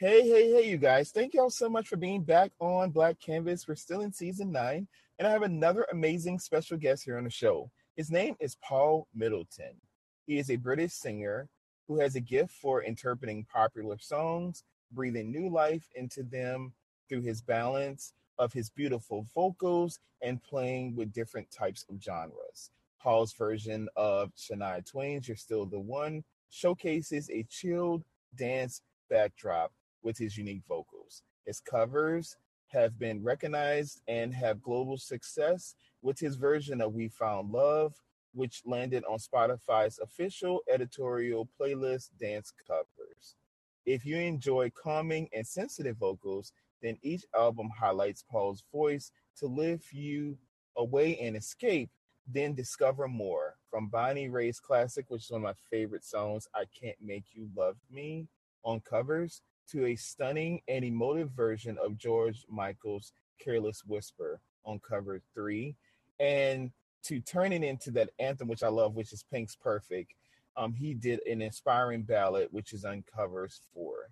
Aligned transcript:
Hey, 0.00 0.28
hey, 0.28 0.52
hey, 0.52 0.70
you 0.70 0.76
guys. 0.76 1.10
Thank 1.10 1.34
y'all 1.34 1.50
so 1.50 1.68
much 1.68 1.88
for 1.88 1.96
being 1.96 2.22
back 2.22 2.52
on 2.60 2.92
Black 2.92 3.18
Canvas. 3.18 3.66
We're 3.66 3.74
still 3.74 4.02
in 4.02 4.12
season 4.12 4.52
nine, 4.52 4.86
and 5.18 5.26
I 5.26 5.32
have 5.32 5.42
another 5.42 5.88
amazing 5.90 6.38
special 6.38 6.76
guest 6.76 7.02
here 7.02 7.18
on 7.18 7.24
the 7.24 7.30
show. 7.30 7.68
His 7.96 8.08
name 8.08 8.36
is 8.38 8.56
Paul 8.62 9.08
Middleton. 9.12 9.74
He 10.24 10.38
is 10.38 10.52
a 10.52 10.56
British 10.56 10.92
singer 10.92 11.48
who 11.88 11.98
has 11.98 12.14
a 12.14 12.20
gift 12.20 12.52
for 12.52 12.84
interpreting 12.84 13.44
popular 13.52 13.98
songs, 13.98 14.62
breathing 14.92 15.32
new 15.32 15.50
life 15.50 15.88
into 15.96 16.22
them 16.22 16.74
through 17.08 17.22
his 17.22 17.42
balance 17.42 18.12
of 18.38 18.52
his 18.52 18.70
beautiful 18.70 19.26
vocals 19.34 19.98
and 20.22 20.40
playing 20.44 20.94
with 20.94 21.12
different 21.12 21.50
types 21.50 21.84
of 21.90 22.00
genres. 22.00 22.70
Paul's 23.02 23.32
version 23.32 23.88
of 23.96 24.30
Shania 24.36 24.88
Twain's 24.88 25.26
You're 25.26 25.36
Still 25.36 25.66
the 25.66 25.80
One 25.80 26.22
showcases 26.50 27.28
a 27.30 27.42
chilled 27.50 28.04
dance 28.36 28.80
backdrop 29.10 29.72
with 30.02 30.18
his 30.18 30.36
unique 30.36 30.62
vocals. 30.68 31.22
His 31.46 31.60
covers 31.60 32.36
have 32.68 32.98
been 32.98 33.22
recognized 33.22 34.02
and 34.08 34.34
have 34.34 34.62
global 34.62 34.98
success 34.98 35.74
with 36.02 36.18
his 36.18 36.36
version 36.36 36.80
of 36.80 36.94
We 36.94 37.08
Found 37.08 37.50
Love, 37.50 37.94
which 38.34 38.62
landed 38.66 39.04
on 39.04 39.18
Spotify's 39.18 39.98
official 39.98 40.60
editorial 40.72 41.48
playlist 41.58 42.10
Dance 42.20 42.52
Covers. 42.66 43.36
If 43.86 44.04
you 44.04 44.16
enjoy 44.18 44.70
calming 44.70 45.28
and 45.32 45.46
sensitive 45.46 45.96
vocals, 45.96 46.52
then 46.82 46.98
each 47.02 47.24
album 47.34 47.70
highlights 47.76 48.24
Paul's 48.30 48.62
voice 48.70 49.10
to 49.38 49.46
lift 49.46 49.92
you 49.92 50.36
away 50.76 51.18
and 51.18 51.36
escape, 51.36 51.90
then 52.26 52.54
discover 52.54 53.08
more. 53.08 53.54
From 53.70 53.88
Bonnie 53.88 54.28
Raitt's 54.28 54.60
classic, 54.60 55.06
which 55.08 55.24
is 55.24 55.30
one 55.30 55.40
of 55.40 55.44
my 55.44 55.54
favorite 55.70 56.04
songs, 56.04 56.46
I 56.54 56.64
Can't 56.78 56.96
Make 57.00 57.24
You 57.32 57.48
Love 57.56 57.76
Me, 57.90 58.26
on 58.62 58.80
covers, 58.80 59.42
to 59.72 59.86
a 59.86 59.96
stunning 59.96 60.60
and 60.68 60.84
emotive 60.84 61.30
version 61.30 61.76
of 61.82 61.98
George 61.98 62.44
Michael's 62.48 63.12
Careless 63.38 63.82
Whisper 63.86 64.40
on 64.64 64.80
cover 64.80 65.20
three, 65.34 65.76
and 66.18 66.70
to 67.04 67.20
turn 67.20 67.52
it 67.52 67.62
into 67.62 67.90
that 67.92 68.10
anthem, 68.18 68.48
which 68.48 68.62
I 68.62 68.68
love, 68.68 68.94
which 68.94 69.12
is 69.12 69.24
Pink's 69.32 69.56
Perfect. 69.56 70.12
Um, 70.56 70.72
he 70.72 70.94
did 70.94 71.20
an 71.26 71.40
inspiring 71.40 72.02
ballad, 72.02 72.48
which 72.50 72.72
is 72.72 72.84
on 72.84 73.04
covers 73.14 73.60
four. 73.72 74.10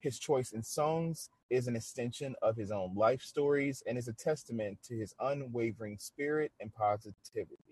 His 0.00 0.18
choice 0.18 0.52
in 0.52 0.62
songs 0.62 1.30
is 1.50 1.68
an 1.68 1.76
extension 1.76 2.34
of 2.42 2.56
his 2.56 2.70
own 2.70 2.94
life 2.94 3.22
stories 3.22 3.82
and 3.86 3.98
is 3.98 4.08
a 4.08 4.12
testament 4.12 4.78
to 4.84 4.96
his 4.96 5.14
unwavering 5.20 5.98
spirit 5.98 6.52
and 6.60 6.72
positivity. 6.72 7.71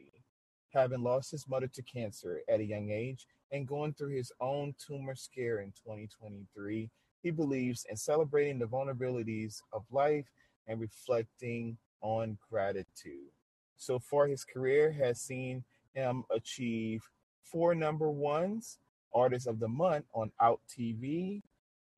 Having 0.73 1.03
lost 1.03 1.31
his 1.31 1.49
mother 1.49 1.67
to 1.67 1.83
cancer 1.83 2.41
at 2.49 2.61
a 2.61 2.65
young 2.65 2.91
age, 2.91 3.27
and 3.53 3.67
going 3.67 3.93
through 3.93 4.15
his 4.15 4.33
own 4.41 4.75
tumor 4.85 5.15
scare 5.15 5.61
in 5.61 5.73
2023, 5.73 6.89
he 7.23 7.31
believes 7.31 7.87
in 7.91 7.97
celebrating 7.97 8.59
the 8.59 8.67
vulnerabilities 8.67 9.61
of 9.73 9.83
life 9.91 10.27
and 10.69 10.81
reflecting 10.81 11.77
on 12.01 12.39
gratitude. 12.49 13.31
So 13.77 13.99
far, 13.99 14.27
his 14.27 14.45
career 14.45 14.93
has 14.93 15.21
seen 15.21 15.65
him 15.95 16.25
achieve 16.31 17.03
four 17.43 17.75
number 17.75 18.11
ones, 18.11 18.79
Artist 19.13 19.47
of 19.47 19.59
the 19.59 19.69
Month 19.69 20.05
on 20.15 20.31
OUTTV, 20.41 21.43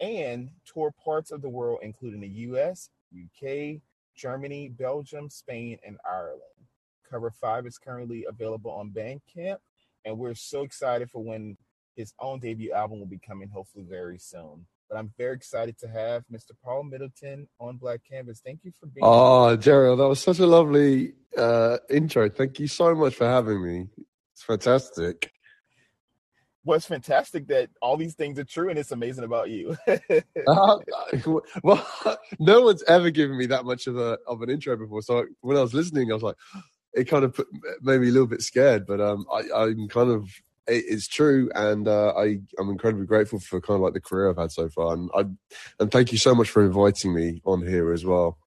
and 0.01 0.51
tour 0.65 0.93
parts 1.05 1.31
of 1.31 1.43
the 1.43 1.49
world, 1.49 1.81
including 1.83 2.21
the 2.21 2.29
US, 2.29 2.91
UK, 3.15 3.81
Germany, 4.17 4.69
Belgium, 4.69 5.29
Spain, 5.29 5.79
and 5.87 5.99
Ireland. 6.11 6.43
Cover 7.13 7.31
5 7.31 7.67
is 7.67 7.77
currently 7.77 8.25
available 8.27 8.71
on 8.71 8.91
Bandcamp 8.91 9.59
and 10.05 10.19
we're 10.19 10.35
so 10.35 10.63
excited 10.63 11.11
for 11.11 11.23
when 11.23 11.57
his 11.97 12.15
own 12.19 12.41
debut 12.41 12.73
album 12.73 12.99
will 12.99 13.07
be 13.07 13.19
coming 13.19 13.49
hopefully 13.49 13.85
very 13.89 14.19
soon. 14.19 14.67
But 14.89 14.99
I'm 14.99 15.13
very 15.17 15.37
excited 15.37 15.79
to 15.81 15.89
have 15.89 16.25
Mr. 16.33 16.53
Paul 16.65 16.85
Middleton 16.85 17.49
on 17.61 17.77
Black 17.77 18.01
Canvas. 18.09 18.41
Thank 18.45 18.61
you 18.65 18.73
for 18.79 18.87
being 18.87 19.03
Oh, 19.03 19.49
here. 19.49 19.57
Gerald, 19.57 20.01
that 20.01 20.09
was 20.09 20.21
such 20.21 20.39
a 20.39 20.47
lovely 20.47 21.15
uh, 21.37 21.79
intro. 21.89 22.29
Thank 22.29 22.59
you 22.59 22.67
so 22.67 22.95
much 22.95 23.15
for 23.15 23.27
having 23.27 23.63
me. 23.63 23.87
It's 24.33 24.43
fantastic. 24.43 25.33
Well, 26.65 26.77
it's 26.77 26.87
fantastic 26.87 27.49
that 27.49 27.71
all 27.81 27.97
these 27.97 28.15
things 28.15 28.39
are 28.39 28.45
true, 28.45 28.69
and 28.71 28.79
it's 28.79 28.93
amazing 28.93 29.25
about 29.25 29.51
you. 29.51 29.77
uh, 29.89 30.79
well, 31.65 31.87
no 32.39 32.61
one's 32.61 32.85
ever 32.85 33.11
given 33.11 33.37
me 33.37 33.47
that 33.47 33.65
much 33.65 33.89
of 33.89 33.97
a 33.97 34.19
of 34.29 34.43
an 34.43 34.51
intro 34.51 34.77
before. 34.77 35.03
So 35.03 35.27
when 35.41 35.57
I 35.57 35.61
was 35.63 35.75
listening, 35.75 36.13
I 36.13 36.15
was 36.15 36.23
like, 36.23 36.37
it 36.95 37.05
kind 37.05 37.25
of 37.25 37.35
put, 37.35 37.49
made 37.81 38.01
me 38.01 38.09
a 38.09 38.13
little 38.13 38.27
bit 38.27 38.43
scared, 38.43 38.87
but 38.87 39.01
um, 39.01 39.27
I, 39.33 39.43
I'm 39.55 39.89
kind 39.89 40.11
of 40.11 40.29
it 40.69 40.85
is 40.87 41.09
true, 41.09 41.51
and 41.55 41.89
uh, 41.89 42.15
I 42.17 42.39
I'm 42.59 42.71
incredibly 42.71 43.07
grateful 43.07 43.41
for 43.41 43.61
kind 43.61 43.77
of 43.77 43.83
like 43.83 43.95
the 43.95 44.01
career 44.01 44.31
I've 44.31 44.37
had 44.37 44.53
so 44.53 44.69
far, 44.69 44.95
and 44.95 45.11
I 45.15 45.25
and 45.81 45.91
thank 45.91 46.13
you 46.13 46.19
so 46.19 46.35
much 46.35 46.51
for 46.51 46.65
inviting 46.65 47.15
me 47.15 47.43
on 47.45 47.67
here 47.67 47.93
as 47.93 48.05
well. 48.05 48.39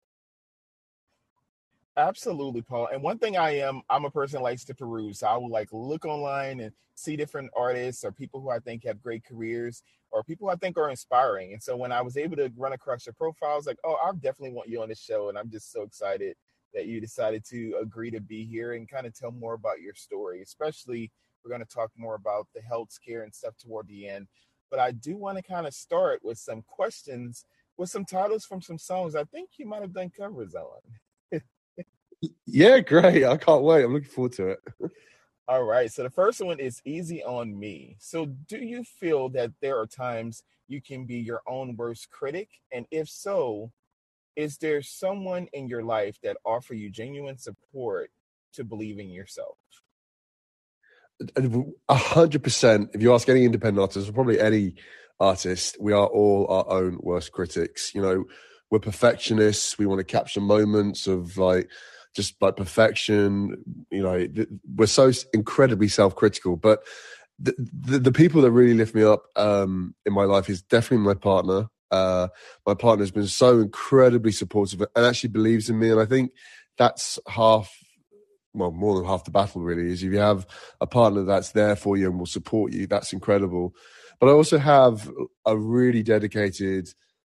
Absolutely, 1.97 2.61
Paul. 2.61 2.89
And 2.91 3.01
one 3.01 3.17
thing 3.17 3.37
I 3.37 3.51
am, 3.59 3.81
I'm 3.89 4.03
a 4.03 4.11
person 4.11 4.41
likes 4.41 4.65
to 4.65 4.75
peruse. 4.75 5.19
So 5.19 5.27
I 5.27 5.37
will 5.37 5.49
like 5.49 5.69
look 5.71 6.03
online 6.03 6.59
and 6.59 6.73
see 6.95 7.15
different 7.15 7.51
artists 7.55 8.03
or 8.03 8.11
people 8.11 8.41
who 8.41 8.49
I 8.49 8.59
think 8.59 8.83
have 8.83 9.01
great 9.01 9.23
careers 9.23 9.81
or 10.11 10.21
people 10.21 10.49
I 10.49 10.55
think 10.55 10.77
are 10.77 10.89
inspiring. 10.89 11.53
And 11.53 11.63
so 11.63 11.77
when 11.77 11.93
I 11.93 12.01
was 12.01 12.17
able 12.17 12.35
to 12.35 12.51
run 12.57 12.73
across 12.73 13.05
your 13.05 13.13
profile, 13.13 13.51
I 13.51 13.55
was 13.55 13.65
like, 13.65 13.79
oh, 13.85 13.97
I 14.03 14.11
definitely 14.11 14.51
want 14.51 14.67
you 14.67 14.81
on 14.81 14.89
the 14.89 14.95
show. 14.95 15.29
And 15.29 15.37
I'm 15.37 15.49
just 15.49 15.71
so 15.71 15.83
excited 15.83 16.35
that 16.75 16.85
you 16.85 17.01
decided 17.01 17.43
to 17.45 17.77
agree 17.81 18.11
to 18.11 18.19
be 18.19 18.45
here 18.45 18.73
and 18.73 18.87
kind 18.89 19.07
of 19.07 19.15
tell 19.15 19.31
more 19.31 19.55
about 19.55 19.81
your 19.81 19.95
story. 19.95 20.41
Especially, 20.43 21.11
we're 21.43 21.49
going 21.49 21.65
to 21.65 21.73
talk 21.73 21.89
more 21.97 22.15
about 22.15 22.47
the 22.53 22.61
health 22.61 22.91
scare 22.91 23.23
and 23.23 23.33
stuff 23.33 23.55
toward 23.57 23.87
the 23.87 24.07
end. 24.07 24.27
But 24.69 24.79
I 24.79 24.91
do 24.91 25.17
want 25.17 25.37
to 25.37 25.43
kind 25.43 25.65
of 25.65 25.73
start 25.73 26.19
with 26.23 26.37
some 26.37 26.61
questions 26.67 27.45
with 27.77 27.89
some 27.89 28.05
titles 28.05 28.45
from 28.45 28.61
some 28.61 28.77
songs 28.77 29.15
I 29.15 29.23
think 29.25 29.49
you 29.57 29.65
might 29.65 29.81
have 29.81 29.93
done 29.93 30.09
covers 30.09 30.55
on. 30.55 31.41
yeah, 32.45 32.79
great. 32.79 33.25
I 33.25 33.37
can't 33.37 33.63
wait. 33.63 33.83
I'm 33.83 33.93
looking 33.93 34.09
forward 34.09 34.33
to 34.33 34.49
it. 34.49 34.59
All 35.47 35.63
right. 35.63 35.91
So 35.91 36.03
the 36.03 36.09
first 36.09 36.43
one 36.43 36.59
is 36.59 36.81
Easy 36.85 37.23
on 37.23 37.57
Me. 37.57 37.97
So 37.99 38.25
do 38.47 38.57
you 38.57 38.83
feel 38.83 39.29
that 39.29 39.51
there 39.61 39.77
are 39.79 39.85
times 39.85 40.43
you 40.67 40.81
can 40.81 41.05
be 41.05 41.17
your 41.17 41.41
own 41.47 41.75
worst 41.75 42.09
critic? 42.09 42.49
And 42.71 42.85
if 42.91 43.09
so, 43.09 43.71
is 44.35 44.57
there 44.57 44.81
someone 44.81 45.47
in 45.53 45.67
your 45.67 45.83
life 45.83 46.17
that 46.23 46.37
offer 46.45 46.73
you 46.73 46.89
genuine 46.89 47.37
support 47.37 48.11
to 48.53 48.63
believe 48.63 48.99
in 48.99 49.09
yourself? 49.09 49.57
A 51.89 51.95
hundred 51.95 52.43
percent. 52.43 52.89
If 52.93 53.01
you 53.01 53.13
ask 53.13 53.29
any 53.29 53.45
independent 53.45 53.81
artist, 53.81 54.09
or 54.09 54.13
probably 54.13 54.39
any 54.39 54.75
artist, 55.19 55.77
we 55.79 55.93
are 55.93 56.07
all 56.07 56.45
our 56.49 56.69
own 56.69 56.99
worst 57.01 57.31
critics. 57.31 57.95
You 57.95 58.01
know, 58.01 58.25
we're 58.69 58.79
perfectionists. 58.79 59.77
We 59.77 59.85
want 59.85 59.99
to 59.99 60.03
capture 60.03 60.41
moments 60.41 61.07
of 61.07 61.37
like 61.37 61.69
just 62.15 62.35
like 62.41 62.57
perfection. 62.57 63.63
You 63.91 64.03
know, 64.03 64.45
we're 64.75 64.87
so 64.87 65.11
incredibly 65.33 65.87
self-critical. 65.87 66.57
But 66.57 66.83
the, 67.39 67.53
the, 67.57 67.99
the 67.99 68.11
people 68.11 68.41
that 68.41 68.51
really 68.51 68.73
lift 68.73 68.93
me 68.93 69.03
up 69.03 69.23
um, 69.37 69.95
in 70.05 70.11
my 70.11 70.25
life 70.25 70.49
is 70.49 70.61
definitely 70.63 71.05
my 71.05 71.13
partner. 71.13 71.69
Uh, 71.91 72.27
my 72.65 72.73
partner 72.73 73.03
has 73.03 73.11
been 73.11 73.27
so 73.27 73.59
incredibly 73.59 74.31
supportive 74.31 74.81
and 74.81 75.05
actually 75.05 75.29
believes 75.29 75.69
in 75.69 75.79
me. 75.79 75.91
And 75.91 75.99
I 75.99 76.05
think 76.05 76.31
that's 76.77 77.19
half, 77.27 77.71
well, 78.53 78.71
more 78.71 78.95
than 78.95 79.05
half 79.05 79.23
the 79.23 79.31
battle 79.31 79.61
really 79.61 79.91
is 79.91 80.03
if 80.03 80.11
you 80.11 80.19
have 80.19 80.45
a 80.81 80.87
partner 80.87 81.23
that's 81.23 81.51
there 81.51 81.75
for 81.75 81.97
you 81.97 82.09
and 82.09 82.19
will 82.19 82.25
support 82.25 82.73
you, 82.73 82.87
that's 82.87 83.13
incredible. 83.13 83.73
But 84.19 84.27
I 84.27 84.31
also 84.31 84.57
have 84.57 85.09
a 85.45 85.57
really 85.57 86.03
dedicated, 86.03 86.89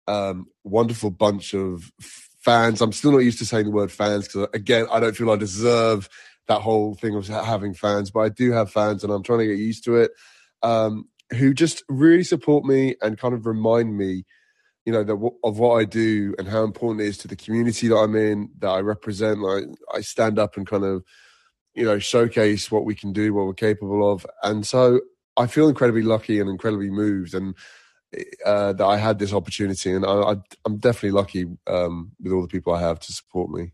um, 0.08 0.46
wonderful 0.64 1.10
bunch 1.10 1.54
of 1.54 1.92
fans. 2.40 2.80
I'm 2.80 2.92
still 2.92 3.12
not 3.12 3.18
used 3.18 3.38
to 3.38 3.46
saying 3.46 3.66
the 3.66 3.70
word 3.70 3.92
fans 3.92 4.26
because, 4.26 4.48
again, 4.52 4.86
I 4.90 5.00
don't 5.00 5.16
feel 5.16 5.30
I 5.30 5.36
deserve 5.36 6.08
that 6.48 6.60
whole 6.60 6.94
thing 6.94 7.14
of 7.14 7.28
having 7.28 7.72
fans, 7.72 8.10
but 8.10 8.20
I 8.20 8.28
do 8.28 8.50
have 8.52 8.70
fans 8.70 9.04
and 9.04 9.12
I'm 9.12 9.22
trying 9.22 9.40
to 9.40 9.46
get 9.46 9.58
used 9.58 9.84
to 9.84 9.96
it. 9.96 10.10
Um, 10.62 11.08
who 11.32 11.54
just 11.54 11.82
really 11.88 12.24
support 12.24 12.64
me 12.64 12.96
and 13.00 13.18
kind 13.18 13.34
of 13.34 13.46
remind 13.46 13.96
me 13.96 14.24
you 14.84 14.92
know, 14.92 15.04
the, 15.04 15.14
of 15.44 15.58
what 15.58 15.76
I 15.76 15.84
do 15.84 16.34
and 16.38 16.48
how 16.48 16.64
important 16.64 17.02
it 17.02 17.08
is 17.08 17.18
to 17.18 17.28
the 17.28 17.36
community 17.36 17.88
that 17.88 17.96
I'm 17.96 18.16
in, 18.16 18.50
that 18.58 18.68
I 18.68 18.80
represent. 18.80 19.40
Like 19.40 19.64
I 19.94 20.00
stand 20.00 20.38
up 20.38 20.56
and 20.56 20.66
kind 20.66 20.84
of, 20.84 21.04
you 21.74 21.84
know, 21.84 21.98
showcase 21.98 22.70
what 22.70 22.84
we 22.84 22.94
can 22.94 23.12
do, 23.12 23.32
what 23.32 23.46
we're 23.46 23.54
capable 23.54 24.10
of, 24.12 24.26
and 24.42 24.66
so 24.66 25.00
I 25.36 25.46
feel 25.46 25.68
incredibly 25.68 26.02
lucky 26.02 26.40
and 26.40 26.50
incredibly 26.50 26.90
moved, 26.90 27.34
and 27.34 27.54
uh, 28.44 28.74
that 28.74 28.84
I 28.84 28.98
had 28.98 29.18
this 29.18 29.32
opportunity, 29.32 29.92
and 29.92 30.04
I, 30.04 30.36
am 30.66 30.76
definitely 30.78 31.12
lucky 31.12 31.46
um, 31.66 32.12
with 32.20 32.32
all 32.32 32.42
the 32.42 32.48
people 32.48 32.74
I 32.74 32.80
have 32.80 33.00
to 33.00 33.12
support 33.12 33.50
me. 33.50 33.72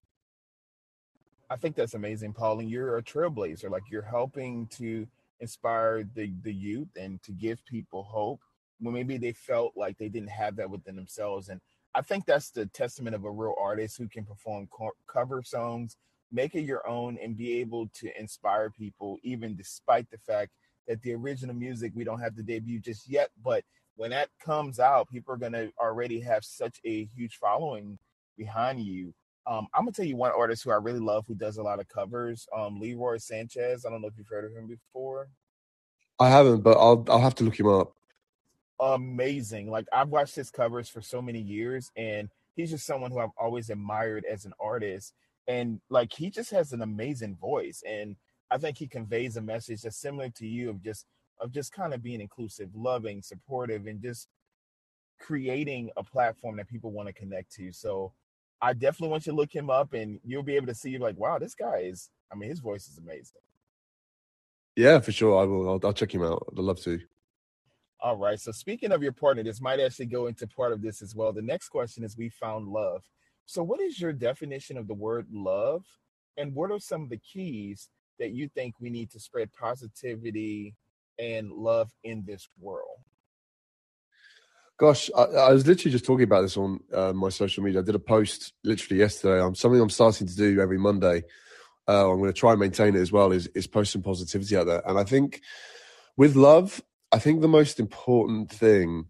I 1.50 1.56
think 1.56 1.74
that's 1.74 1.94
amazing, 1.94 2.34
Paul, 2.34 2.60
and 2.60 2.70
you're 2.70 2.98
a 2.98 3.02
trailblazer. 3.02 3.70
Like 3.70 3.84
you're 3.90 4.02
helping 4.02 4.66
to 4.78 5.06
inspire 5.40 6.04
the 6.14 6.32
the 6.42 6.52
youth 6.52 6.88
and 6.96 7.22
to 7.22 7.32
give 7.32 7.64
people 7.64 8.02
hope 8.04 8.40
when 8.80 8.94
maybe 8.94 9.18
they 9.18 9.32
felt 9.32 9.74
like 9.76 9.98
they 9.98 10.08
didn't 10.08 10.30
have 10.30 10.56
that 10.56 10.70
within 10.70 10.96
themselves. 10.96 11.48
And 11.50 11.60
I 11.94 12.02
think 12.02 12.26
that's 12.26 12.50
the 12.50 12.66
testament 12.66 13.16
of 13.16 13.24
a 13.24 13.30
real 13.30 13.54
artist 13.60 13.98
who 13.98 14.08
can 14.08 14.24
perform 14.24 14.68
co- 14.70 14.92
cover 15.08 15.42
songs, 15.44 15.96
make 16.32 16.54
it 16.54 16.62
your 16.62 16.86
own, 16.88 17.18
and 17.22 17.36
be 17.36 17.60
able 17.60 17.88
to 17.94 18.20
inspire 18.20 18.70
people, 18.70 19.18
even 19.24 19.56
despite 19.56 20.10
the 20.10 20.18
fact 20.18 20.52
that 20.88 21.02
the 21.02 21.14
original 21.14 21.54
music 21.56 21.92
we 21.94 22.04
don't 22.04 22.20
have 22.20 22.36
the 22.36 22.42
debut 22.44 22.80
just 22.80 23.08
yet, 23.08 23.30
but 23.44 23.64
when 23.96 24.10
that 24.10 24.30
comes 24.44 24.80
out, 24.80 25.10
people 25.10 25.34
are 25.34 25.38
gonna 25.38 25.68
already 25.80 26.20
have 26.20 26.44
such 26.44 26.78
a 26.84 27.06
huge 27.06 27.36
following 27.36 27.98
behind 28.38 28.80
you. 28.82 29.14
Um, 29.46 29.68
I'm 29.74 29.82
gonna 29.84 29.92
tell 29.92 30.06
you 30.06 30.16
one 30.16 30.32
artist 30.36 30.64
who 30.64 30.70
I 30.70 30.76
really 30.76 31.00
love 31.00 31.26
who 31.28 31.34
does 31.34 31.58
a 31.58 31.62
lot 31.62 31.80
of 31.80 31.88
covers. 31.88 32.46
Um, 32.56 32.80
Leroy 32.80 33.18
Sanchez. 33.18 33.86
I 33.86 33.90
don't 33.90 34.02
know 34.02 34.08
if 34.08 34.14
you've 34.18 34.28
heard 34.28 34.46
of 34.46 34.52
him 34.56 34.68
before. 34.68 35.28
I 36.20 36.30
haven't, 36.30 36.62
but 36.62 36.78
I'll 36.78 37.04
I'll 37.10 37.20
have 37.20 37.36
to 37.36 37.44
look 37.44 37.60
him 37.60 37.68
up. 37.68 37.94
Amazing. 38.80 39.70
Like 39.70 39.86
I've 39.92 40.08
watched 40.08 40.36
his 40.36 40.50
covers 40.50 40.88
for 40.88 41.00
so 41.00 41.20
many 41.20 41.40
years, 41.40 41.90
and 41.96 42.28
he's 42.54 42.70
just 42.70 42.86
someone 42.86 43.10
who 43.10 43.18
I've 43.18 43.30
always 43.38 43.70
admired 43.70 44.24
as 44.30 44.44
an 44.44 44.52
artist. 44.60 45.14
And 45.46 45.80
like 45.88 46.12
he 46.12 46.30
just 46.30 46.50
has 46.50 46.72
an 46.72 46.82
amazing 46.82 47.36
voice, 47.36 47.82
and 47.86 48.16
I 48.50 48.58
think 48.58 48.78
he 48.78 48.86
conveys 48.86 49.36
a 49.36 49.42
message 49.42 49.82
that's 49.82 49.96
similar 49.96 50.28
to 50.30 50.46
you 50.46 50.70
of 50.70 50.82
just 50.82 51.06
of 51.40 51.52
just 51.52 51.72
kind 51.72 51.94
of 51.94 52.02
being 52.02 52.20
inclusive, 52.20 52.70
loving, 52.74 53.22
supportive, 53.22 53.86
and 53.86 54.02
just 54.02 54.28
creating 55.20 55.90
a 55.96 56.04
platform 56.04 56.56
that 56.56 56.68
people 56.68 56.90
want 56.92 57.08
to 57.08 57.12
connect 57.12 57.52
to. 57.52 57.72
So 57.72 58.12
I 58.60 58.72
definitely 58.72 59.08
want 59.08 59.26
you 59.26 59.32
to 59.32 59.36
look 59.36 59.54
him 59.54 59.70
up 59.70 59.92
and 59.92 60.20
you'll 60.24 60.42
be 60.42 60.56
able 60.56 60.66
to 60.66 60.74
see 60.74 60.98
like, 60.98 61.16
wow, 61.16 61.38
this 61.38 61.54
guy 61.54 61.78
is 61.78 62.10
I 62.30 62.36
mean, 62.36 62.50
his 62.50 62.60
voice 62.60 62.88
is 62.88 62.98
amazing. 62.98 63.40
Yeah, 64.76 65.00
for 65.00 65.12
sure. 65.12 65.40
I 65.40 65.44
will. 65.44 65.68
I'll, 65.68 65.80
I'll 65.82 65.92
check 65.92 66.14
him 66.14 66.22
out. 66.22 66.46
I'd 66.52 66.58
love 66.58 66.80
to. 66.82 67.00
All 68.00 68.16
right. 68.16 68.38
So 68.38 68.52
speaking 68.52 68.92
of 68.92 69.02
your 69.02 69.12
partner, 69.12 69.42
this 69.42 69.60
might 69.60 69.80
actually 69.80 70.06
go 70.06 70.26
into 70.26 70.46
part 70.46 70.72
of 70.72 70.82
this 70.82 71.02
as 71.02 71.14
well. 71.16 71.32
The 71.32 71.42
next 71.42 71.68
question 71.68 72.04
is 72.04 72.16
we 72.16 72.28
found 72.28 72.68
love. 72.68 73.02
So 73.46 73.62
what 73.62 73.80
is 73.80 74.00
your 74.00 74.12
definition 74.12 74.76
of 74.76 74.86
the 74.86 74.94
word 74.94 75.26
love? 75.32 75.84
And 76.36 76.54
what 76.54 76.70
are 76.70 76.78
some 76.78 77.02
of 77.02 77.08
the 77.08 77.18
keys 77.18 77.88
that 78.20 78.30
you 78.30 78.48
think 78.48 78.74
we 78.80 78.90
need 78.90 79.10
to 79.10 79.20
spread 79.20 79.52
positivity 79.52 80.74
and 81.18 81.50
love 81.50 81.90
in 82.04 82.24
this 82.24 82.48
world? 82.60 82.98
Gosh, 84.78 85.10
I, 85.16 85.22
I 85.22 85.52
was 85.52 85.66
literally 85.66 85.90
just 85.90 86.04
talking 86.04 86.22
about 86.22 86.42
this 86.42 86.56
on 86.56 86.78
uh, 86.94 87.12
my 87.12 87.30
social 87.30 87.64
media. 87.64 87.80
I 87.80 87.84
did 87.84 87.96
a 87.96 88.00
post 88.00 88.52
literally 88.62 89.00
yesterday. 89.00 89.42
I'm 89.42 89.56
something 89.56 89.80
I'm 89.80 89.90
starting 89.90 90.28
to 90.28 90.36
do 90.36 90.60
every 90.60 90.78
Monday. 90.78 91.24
Uh, 91.88 92.08
I'm 92.08 92.18
going 92.18 92.32
to 92.32 92.38
try 92.38 92.52
and 92.52 92.60
maintain 92.60 92.94
it 92.94 93.00
as 93.00 93.10
well. 93.10 93.32
Is 93.32 93.48
is 93.48 93.66
post 93.66 93.92
some 93.92 94.02
positivity 94.02 94.56
out 94.56 94.66
there, 94.66 94.88
and 94.88 94.96
I 94.96 95.02
think 95.02 95.40
with 96.16 96.36
love, 96.36 96.80
I 97.12 97.18
think 97.18 97.40
the 97.40 97.48
most 97.48 97.80
important 97.80 98.50
thing 98.50 99.06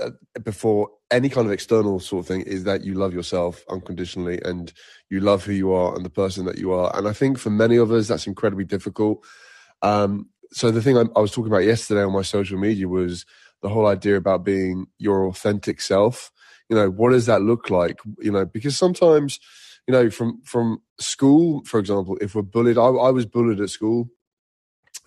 uh, 0.00 0.10
before 0.42 0.90
any 1.10 1.28
kind 1.28 1.46
of 1.46 1.52
external 1.52 2.00
sort 2.00 2.24
of 2.24 2.28
thing 2.28 2.40
is 2.42 2.64
that 2.64 2.84
you 2.84 2.94
love 2.94 3.12
yourself 3.12 3.64
unconditionally 3.68 4.40
and 4.42 4.72
you 5.10 5.20
love 5.20 5.44
who 5.44 5.52
you 5.52 5.72
are 5.72 5.94
and 5.94 6.04
the 6.04 6.10
person 6.10 6.46
that 6.46 6.56
you 6.56 6.72
are. 6.72 6.90
And 6.96 7.06
I 7.06 7.12
think 7.12 7.38
for 7.38 7.50
many 7.50 7.76
of 7.76 7.92
us, 7.92 8.08
that's 8.08 8.26
incredibly 8.26 8.64
difficult. 8.64 9.22
Um, 9.82 10.30
so 10.52 10.70
the 10.70 10.80
thing 10.80 10.96
I, 10.96 11.04
I, 11.14 11.20
was 11.20 11.30
talking 11.30 11.52
about 11.52 11.64
yesterday 11.64 12.02
on 12.02 12.12
my 12.12 12.22
social 12.22 12.58
media 12.58 12.88
was 12.88 13.26
the 13.60 13.68
whole 13.68 13.86
idea 13.86 14.16
about 14.16 14.44
being 14.44 14.86
your 14.98 15.26
authentic 15.26 15.80
self. 15.80 16.32
You 16.68 16.76
know, 16.76 16.90
what 16.90 17.10
does 17.10 17.26
that 17.26 17.42
look 17.42 17.68
like? 17.68 17.98
You 18.20 18.32
know, 18.32 18.46
because 18.46 18.76
sometimes, 18.76 19.38
you 19.86 19.92
know, 19.92 20.08
from 20.10 20.40
from 20.44 20.80
school, 20.98 21.62
for 21.64 21.78
example, 21.78 22.16
if 22.20 22.34
we're 22.34 22.42
bullied, 22.42 22.78
I, 22.78 22.86
I 22.86 23.10
was 23.10 23.26
bullied 23.26 23.60
at 23.60 23.70
school, 23.70 24.08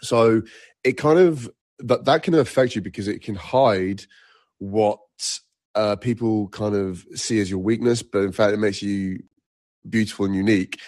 so 0.01 0.41
it 0.83 0.93
kind 0.93 1.19
of 1.19 1.49
that 1.79 2.05
that 2.05 2.23
can 2.23 2.33
affect 2.35 2.75
you 2.75 2.81
because 2.81 3.07
it 3.07 3.21
can 3.21 3.35
hide 3.35 4.03
what 4.59 4.99
uh, 5.75 5.95
people 5.97 6.47
kind 6.49 6.75
of 6.75 7.05
see 7.15 7.39
as 7.39 7.49
your 7.49 7.59
weakness, 7.59 8.01
but 8.01 8.19
in 8.19 8.31
fact, 8.31 8.53
it 8.53 8.57
makes 8.57 8.81
you 8.81 9.19
beautiful 9.87 10.25
and 10.25 10.35
unique. 10.35 10.79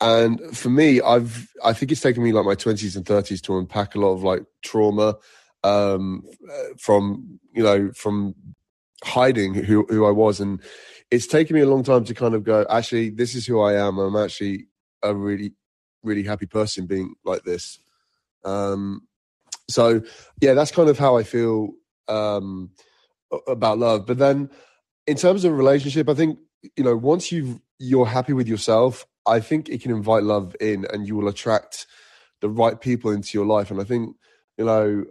And 0.00 0.40
for 0.56 0.70
me, 0.70 1.00
I've 1.00 1.48
I 1.62 1.74
think 1.74 1.92
it's 1.92 2.00
taken 2.00 2.22
me 2.22 2.32
like 2.32 2.46
my 2.46 2.54
twenties 2.54 2.96
and 2.96 3.04
thirties 3.04 3.42
to 3.42 3.58
unpack 3.58 3.94
a 3.94 4.00
lot 4.00 4.14
of 4.14 4.22
like 4.22 4.44
trauma 4.62 5.16
um, 5.62 6.22
from 6.78 7.38
you 7.52 7.62
know 7.62 7.92
from 7.92 8.34
hiding 9.04 9.52
who 9.52 9.84
who 9.90 10.06
I 10.06 10.10
was, 10.10 10.40
and 10.40 10.62
it's 11.10 11.26
taken 11.26 11.54
me 11.54 11.60
a 11.60 11.68
long 11.68 11.82
time 11.82 12.04
to 12.04 12.14
kind 12.14 12.34
of 12.34 12.44
go. 12.44 12.64
Actually, 12.70 13.10
this 13.10 13.34
is 13.34 13.46
who 13.46 13.60
I 13.60 13.74
am. 13.74 13.98
I'm 13.98 14.16
actually 14.16 14.68
a 15.02 15.14
really 15.14 15.52
really 16.02 16.22
happy 16.22 16.46
person 16.46 16.86
being 16.86 17.14
like 17.24 17.42
this. 17.42 17.78
Um, 18.42 19.02
so 19.70 20.02
yeah, 20.40 20.54
that's 20.54 20.70
kind 20.70 20.88
of 20.88 20.98
how 20.98 21.16
I 21.16 21.22
feel 21.22 21.70
um, 22.08 22.70
about 23.46 23.78
love. 23.78 24.06
But 24.06 24.18
then, 24.18 24.50
in 25.06 25.16
terms 25.16 25.44
of 25.44 25.52
relationship, 25.52 26.08
I 26.08 26.14
think 26.14 26.38
you 26.76 26.84
know 26.84 26.96
once 26.96 27.32
you've 27.32 27.60
you're 27.78 28.06
happy 28.06 28.34
with 28.34 28.46
yourself 28.46 29.06
I 29.26 29.40
think 29.40 29.68
it 29.68 29.82
can 29.82 29.90
invite 29.90 30.24
love 30.24 30.56
in, 30.60 30.86
and 30.92 31.06
you 31.06 31.16
will 31.16 31.28
attract 31.28 31.86
the 32.40 32.48
right 32.48 32.80
people 32.80 33.10
into 33.10 33.36
your 33.36 33.46
life. 33.46 33.70
And 33.70 33.80
I 33.80 33.84
think 33.84 34.16
you 34.58 34.64
know 34.64 35.04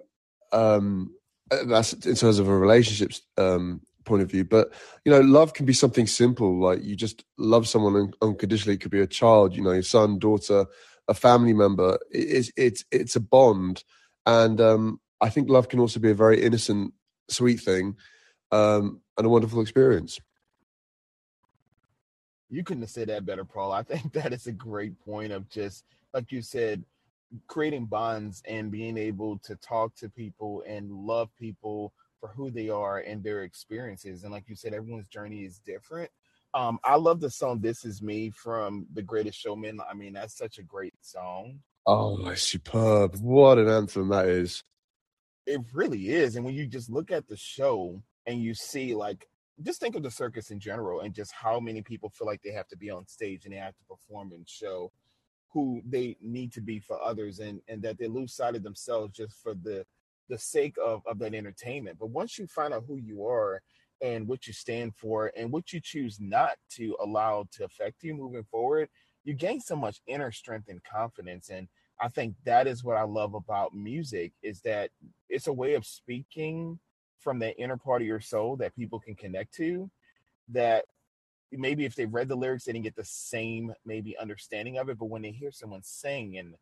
um, 0.52 1.14
that's 1.50 1.94
in 1.94 2.16
terms 2.16 2.40
of 2.40 2.48
a 2.48 2.58
relationships 2.58 3.22
um, 3.38 3.82
point 4.06 4.22
of 4.22 4.32
view. 4.32 4.44
But 4.44 4.74
you 5.06 5.12
know, 5.12 5.22
love 5.22 5.54
can 5.54 5.66
be 5.66 5.74
something 5.74 6.08
simple, 6.08 6.60
like 6.60 6.84
you 6.84 6.96
just 6.96 7.24
love 7.38 7.68
someone 7.68 8.12
unconditionally. 8.22 8.76
It 8.76 8.82
could 8.82 8.92
be 8.92 9.02
a 9.02 9.08
child, 9.08 9.56
you 9.56 9.62
know, 9.62 9.72
your 9.72 9.84
son, 9.84 10.20
daughter, 10.20 10.66
a 11.08 11.14
family 11.14 11.54
member. 11.54 11.98
It's 12.12 12.52
it's 12.58 12.84
it's 12.92 13.16
a 13.16 13.22
bond, 13.22 13.84
and 14.26 14.60
um, 14.62 15.00
I 15.22 15.30
think 15.30 15.50
love 15.50 15.70
can 15.70 15.80
also 15.80 16.00
be 16.00 16.12
a 16.12 16.16
very 16.16 16.42
innocent, 16.42 16.94
sweet 17.30 17.60
thing, 17.60 17.96
um, 18.52 19.02
and 19.18 19.26
a 19.26 19.30
wonderful 19.30 19.62
experience. 19.62 20.20
You 22.50 22.64
couldn't 22.64 22.84
have 22.84 22.90
said 22.90 23.10
that 23.10 23.26
better, 23.26 23.46
Paul. 23.46 23.72
I 23.72 23.84
think 23.84 24.14
that 24.14 24.34
is 24.34 24.48
a 24.48 24.52
great 24.52 25.00
point 25.00 25.32
of 25.32 25.50
just 25.50 25.86
like 26.14 26.32
you 26.32 26.42
said, 26.42 26.84
creating 27.48 27.86
bonds 27.86 28.42
and 28.48 28.72
being 28.72 28.98
able 28.98 29.38
to 29.40 29.56
talk 29.58 29.96
to 29.96 30.10
people 30.10 30.64
and 30.66 30.92
love 30.92 31.30
people 31.38 31.94
for 32.20 32.30
who 32.30 32.50
they 32.50 32.70
are 32.70 33.00
and 33.00 33.24
their 33.24 33.44
experiences. 33.44 34.24
And 34.24 34.32
like 34.32 34.46
you 34.48 34.56
said, 34.56 34.74
everyone's 34.74 35.08
journey 35.08 35.46
is 35.46 35.60
different. 35.60 36.10
Um, 36.54 36.80
I 36.84 36.96
love 36.96 37.20
the 37.20 37.30
song 37.30 37.60
"This 37.62 37.86
Is 37.86 38.02
Me" 38.02 38.32
from 38.32 38.88
The 38.94 39.04
Greatest 39.04 39.40
Showman. 39.40 39.80
I 39.88 39.94
mean, 39.94 40.14
that's 40.14 40.36
such 40.36 40.58
a 40.58 40.64
great 40.64 40.96
song. 41.02 41.60
Oh, 41.92 42.36
superb! 42.36 43.16
What 43.16 43.58
an 43.58 43.68
anthem 43.68 44.10
that 44.10 44.28
is. 44.28 44.64
It 45.48 45.62
really 45.74 46.10
is. 46.10 46.36
And 46.36 46.46
when 46.46 46.54
you 46.54 46.68
just 46.68 46.88
look 46.88 47.12
at 47.12 47.28
the 47.28 47.36
show 47.36 48.00
and 48.28 48.44
you 48.44 48.54
see 48.54 48.94
like 48.94 49.28
just 49.64 49.80
think 49.82 49.96
of 49.96 50.04
the 50.04 50.12
circus 50.12 50.52
in 50.52 50.60
general 50.60 51.02
and 51.02 51.16
just 51.16 51.32
how 51.34 51.60
many 51.60 51.82
people 51.82 52.10
feel 52.10 52.28
like 52.28 52.42
they 52.44 52.52
have 52.52 52.68
to 52.68 52.78
be 52.78 52.92
on 52.92 53.08
stage 53.08 53.46
and 53.46 53.54
they 53.54 53.58
have 53.58 53.76
to 53.76 53.84
perform 53.90 54.34
and 54.34 54.48
show 54.48 54.92
who 55.52 55.82
they 55.90 56.16
need 56.22 56.54
to 56.54 56.62
be 56.62 56.80
for 56.80 57.02
others 57.02 57.40
and 57.40 57.60
and 57.68 57.82
that 57.82 57.98
they 57.98 58.08
lose 58.08 58.36
sight 58.36 58.56
of 58.56 58.62
themselves 58.62 59.18
just 59.18 59.34
for 59.42 59.56
the 59.56 59.84
the 60.30 60.38
sake 60.38 60.76
of 60.84 61.02
of 61.08 61.18
that 61.18 61.34
entertainment 61.34 61.98
but 62.00 62.12
once 62.12 62.38
you 62.38 62.46
find 62.46 62.72
out 62.72 62.84
who 62.88 62.98
you 62.98 63.26
are 63.26 63.62
and 64.02 64.28
what 64.28 64.46
you 64.46 64.54
stand 64.54 64.96
for 64.96 65.32
and 65.36 65.52
what 65.52 65.74
you 65.74 65.82
choose 65.82 66.20
not 66.22 66.52
to 66.70 66.96
allow 67.02 67.46
to 67.52 67.66
affect 67.66 68.04
you 68.04 68.14
moving 68.14 68.46
forward 68.52 68.88
you 69.24 69.34
gain 69.34 69.60
so 69.60 69.76
much 69.76 70.02
inner 70.08 70.32
strength 70.32 70.70
and 70.70 70.84
confidence 70.84 71.50
and 71.50 71.68
i 72.02 72.08
think 72.08 72.36
that 72.46 72.68
is 72.68 72.84
what 72.84 72.98
i 72.98 73.04
love 73.04 73.34
about 73.34 73.76
music 73.76 74.32
is 74.42 74.62
that 74.62 74.90
it's 75.30 75.48
a 75.48 75.54
way 75.54 75.74
of 75.76 75.86
speaking 75.86 76.80
from 77.20 77.40
that 77.40 77.60
inner 77.60 77.78
part 77.78 78.02
of 78.02 78.08
your 78.08 78.20
soul 78.20 78.56
that 78.56 78.76
people 78.76 79.00
can 79.00 79.16
connect 79.16 79.54
to 79.54 79.90
that 80.50 80.86
maybe 81.52 81.86
if 81.86 81.96
they've 81.96 82.14
read 82.14 82.28
the 82.28 82.36
lyrics 82.36 82.66
they 82.66 82.72
didn't 82.72 82.84
get 82.84 82.96
the 82.96 83.04
same 83.04 83.74
maybe 83.86 84.18
understanding 84.18 84.78
of 84.78 84.90
it 84.90 84.98
but 84.98 85.06
when 85.06 85.22
they 85.22 85.32
hear 85.32 85.52
someone 85.52 85.82
sing 85.84 86.38
and 86.38 86.54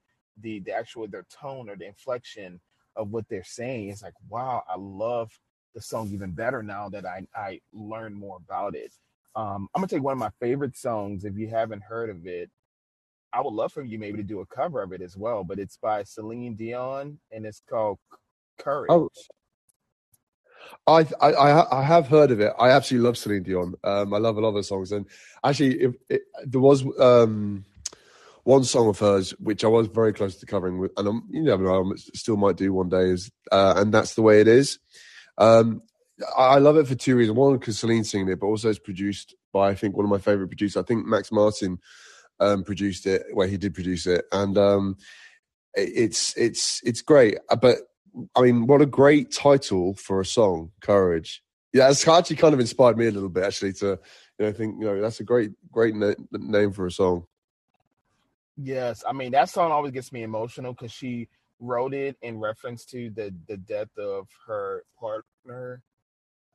the 0.42 0.60
the 0.60 0.72
actual 0.72 1.08
their 1.08 1.26
tone 1.30 1.70
or 1.70 1.76
the 1.76 1.86
inflection 1.86 2.60
of 2.96 3.12
what 3.12 3.28
they're 3.30 3.44
saying 3.44 3.90
it's 3.90 4.04
like 4.04 4.14
wow 4.30 4.64
i 4.70 4.76
love 4.78 5.32
the 5.76 5.82
song 5.82 6.10
even 6.12 6.32
better 6.32 6.64
now 6.64 6.90
that 6.90 7.06
i 7.06 7.26
i 7.36 7.60
learn 7.74 8.14
more 8.14 8.38
about 8.38 8.76
it. 8.76 8.94
Um 9.36 9.68
i'm 9.76 9.82
gonna 9.82 9.88
take 9.88 10.02
one 10.02 10.14
of 10.14 10.18
my 10.18 10.32
favorite 10.40 10.76
songs 10.76 11.26
if 11.26 11.38
you 11.38 11.48
haven't 11.48 11.84
heard 11.84 12.10
of 12.10 12.26
it 12.26 12.50
i 13.34 13.42
would 13.42 13.54
love 13.54 13.72
for 13.72 13.84
you 13.84 14.00
maybe 14.00 14.18
to 14.18 14.24
do 14.24 14.40
a 14.40 14.46
cover 14.46 14.82
of 14.82 14.92
it 14.92 15.02
as 15.02 15.18
well 15.18 15.44
but 15.44 15.60
it's 15.60 15.78
by 15.78 16.04
celine 16.04 16.56
dion 16.56 17.20
and 17.32 17.46
it's 17.46 17.62
called 17.70 17.98
oh, 18.12 18.18
courage 18.58 18.90
oh 18.90 19.10
I, 20.86 21.06
I 21.22 21.80
I 21.80 21.84
have 21.84 22.08
heard 22.08 22.32
of 22.32 22.40
it. 22.40 22.54
I 22.60 22.70
absolutely 22.70 23.08
love 23.08 23.18
Celine 23.18 23.44
Dion. 23.44 23.76
Um, 23.84 24.14
I 24.14 24.18
love 24.18 24.38
a 24.38 24.42
lot 24.42 24.50
of 24.50 24.56
her 24.56 24.64
songs, 24.64 24.92
and 24.92 25.06
actually, 25.44 25.82
if, 25.82 25.96
it, 26.10 26.22
there 26.46 26.62
was 26.62 26.86
um, 27.00 27.66
one 28.44 28.64
song 28.64 28.88
of 28.88 29.00
hers 29.00 29.32
which 29.40 29.64
I 29.64 29.68
was 29.68 29.88
very 29.88 30.14
close 30.14 30.38
to 30.38 30.46
covering, 30.46 30.80
with, 30.80 30.92
and 30.98 31.08
I'm, 31.08 31.24
you 31.30 31.44
never 31.44 31.64
know, 31.64 31.92
I 31.94 31.96
still 32.16 32.38
might 32.38 32.56
do 32.56 32.74
one 32.74 32.90
day. 32.90 33.10
Is 33.10 33.32
uh, 33.52 33.74
and 33.78 33.94
that's 33.94 34.16
the 34.16 34.22
way 34.22 34.40
it 34.40 34.48
is. 34.48 34.80
Um, 35.38 35.82
I, 36.38 36.56
I 36.56 36.58
love 36.60 36.78
it 36.78 36.88
for 36.88 36.96
two 36.96 37.16
reasons. 37.16 37.38
One, 37.38 37.58
because 37.58 37.80
Celine's 37.80 38.10
singing 38.10 38.30
it, 38.30 38.40
but 38.40 38.48
also 38.48 38.70
it's 38.70 38.80
produced 38.80 39.36
by 39.52 39.70
I 39.70 39.76
think 39.76 39.96
one 39.96 40.06
of 40.06 40.12
my 40.12 40.20
favorite 40.20 40.48
producers. 40.48 40.78
I 40.78 40.86
think 40.86 41.06
Max 41.06 41.32
Martin 41.32 41.80
um, 42.40 42.64
produced 42.64 43.06
it, 43.06 43.24
where 43.32 43.46
well, 43.46 43.48
he 43.48 43.58
did 43.58 43.74
produce 43.74 44.06
it, 44.08 44.26
and 44.32 44.58
um, 44.58 44.98
it's 45.74 46.36
it's 46.38 46.82
it's 46.84 47.02
great. 47.02 47.38
Uh, 47.50 47.56
but 47.56 47.78
I 48.36 48.42
mean, 48.42 48.68
what 48.68 48.82
a 48.82 48.86
great 48.86 49.32
title 49.32 49.94
for 49.94 50.20
a 50.20 50.26
song, 50.26 50.72
Courage. 50.82 51.44
Yeah, 51.74 51.90
it's 51.90 52.08
actually 52.08 52.38
kind 52.38 52.54
of 52.54 52.60
inspired 52.60 52.98
me 52.98 53.08
a 53.08 53.12
little 53.12 53.30
bit, 53.30 53.44
actually, 53.44 53.74
to, 53.74 54.00
you 54.40 54.46
know, 54.46 54.52
think, 54.52 54.76
you 54.80 54.86
know, 54.86 55.02
that's 55.02 55.20
a 55.20 55.24
great, 55.24 55.52
great 55.72 55.94
na- 55.94 56.16
name 56.32 56.72
for 56.72 56.88
a 56.88 56.92
song. 56.92 57.26
Yes. 58.56 59.04
I 59.08 59.14
mean, 59.14 59.32
that 59.34 59.50
song 59.50 59.72
always 59.72 59.92
gets 59.92 60.12
me 60.12 60.24
emotional 60.24 60.74
because 60.74 60.92
she 60.92 61.28
wrote 61.60 61.94
it 61.94 62.18
in 62.22 62.40
reference 62.40 62.86
to 62.86 63.10
the 63.12 63.34
the 63.48 63.58
death 63.58 63.96
of 63.98 64.28
her 64.48 64.84
partner, 65.00 65.82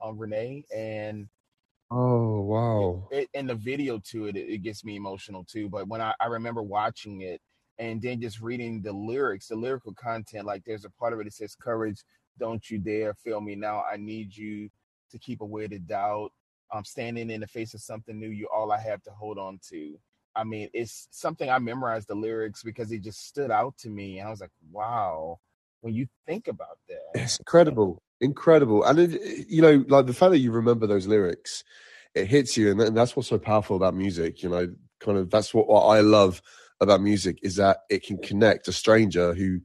um, 0.02 0.18
Renee, 0.18 0.64
and 0.74 1.28
Oh 1.92 2.40
wow! 2.42 3.10
it, 3.10 3.30
in 3.34 3.48
the 3.48 3.56
video 3.56 4.00
to 4.10 4.26
it, 4.26 4.36
it, 4.36 4.48
it 4.50 4.58
gets 4.60 4.84
me 4.84 4.96
emotional 4.96 5.44
too. 5.44 5.68
But 5.70 5.88
when 5.88 6.02
I, 6.02 6.14
I 6.20 6.26
remember 6.26 6.62
watching 6.62 7.22
it 7.22 7.40
and 7.78 8.02
then 8.02 8.20
just 8.20 8.40
reading 8.42 8.82
the 8.82 8.92
lyrics, 8.92 9.48
the 9.48 9.56
lyrical 9.56 9.94
content, 9.94 10.46
like 10.46 10.64
there's 10.66 10.84
a 10.86 10.90
part 10.90 11.14
of 11.14 11.20
it 11.20 11.24
that 11.24 11.34
says, 11.34 11.56
"Courage, 11.56 12.02
don't 12.40 12.68
you 12.70 12.78
dare 12.78 13.14
fail 13.14 13.40
me 13.42 13.56
now. 13.56 13.84
I 13.90 13.96
need 13.98 14.36
you 14.36 14.70
to 15.12 15.18
keep 15.18 15.42
away 15.42 15.68
the 15.68 15.80
doubt. 15.80 16.32
I'm 16.72 16.84
standing 16.84 17.30
in 17.30 17.42
the 17.42 17.48
face 17.48 17.74
of 17.74 17.82
something 17.82 18.18
new. 18.20 18.30
You 18.30 18.48
all 18.54 18.72
I 18.72 18.80
have 18.80 19.02
to 19.04 19.10
hold 19.12 19.38
on 19.38 19.60
to." 19.70 19.98
I 20.36 20.44
mean, 20.44 20.70
it's 20.74 21.08
something 21.12 21.50
I 21.50 21.58
memorized 21.60 22.08
the 22.08 22.16
lyrics 22.16 22.62
because 22.64 22.92
it 22.92 23.02
just 23.02 23.26
stood 23.28 23.50
out 23.52 23.76
to 23.80 23.90
me, 23.90 24.18
and 24.20 24.28
I 24.28 24.32
was 24.32 24.40
like, 24.42 24.52
"Wow!" 24.72 25.40
When 25.82 25.94
you 25.94 26.08
think 26.26 26.48
about 26.48 26.78
that, 26.88 27.14
It's 27.14 27.38
incredible, 27.38 28.02
incredible, 28.22 28.82
and 28.84 28.98
it, 28.98 29.46
you 29.48 29.60
know, 29.60 29.84
like 29.88 30.06
the 30.06 30.14
fact 30.14 30.30
that 30.30 30.38
you 30.38 30.52
remember 30.52 30.86
those 30.86 31.06
lyrics, 31.06 31.64
it 32.14 32.26
hits 32.26 32.56
you, 32.56 32.70
and, 32.70 32.96
that's 32.96 33.14
what's 33.14 33.28
so 33.28 33.38
powerful 33.38 33.76
about 33.76 33.94
music. 33.94 34.42
You 34.42 34.48
know, 34.48 34.72
kind 35.00 35.18
of 35.18 35.28
that's 35.28 35.52
what, 35.52 35.68
what 35.68 35.84
I 35.84 36.00
love 36.00 36.40
about 36.80 37.02
music 37.02 37.38
is 37.42 37.56
that 37.56 37.78
it 37.90 38.02
can 38.02 38.18
connect 38.18 38.68
a 38.68 38.72
stranger 38.72 39.34
who 39.34 39.60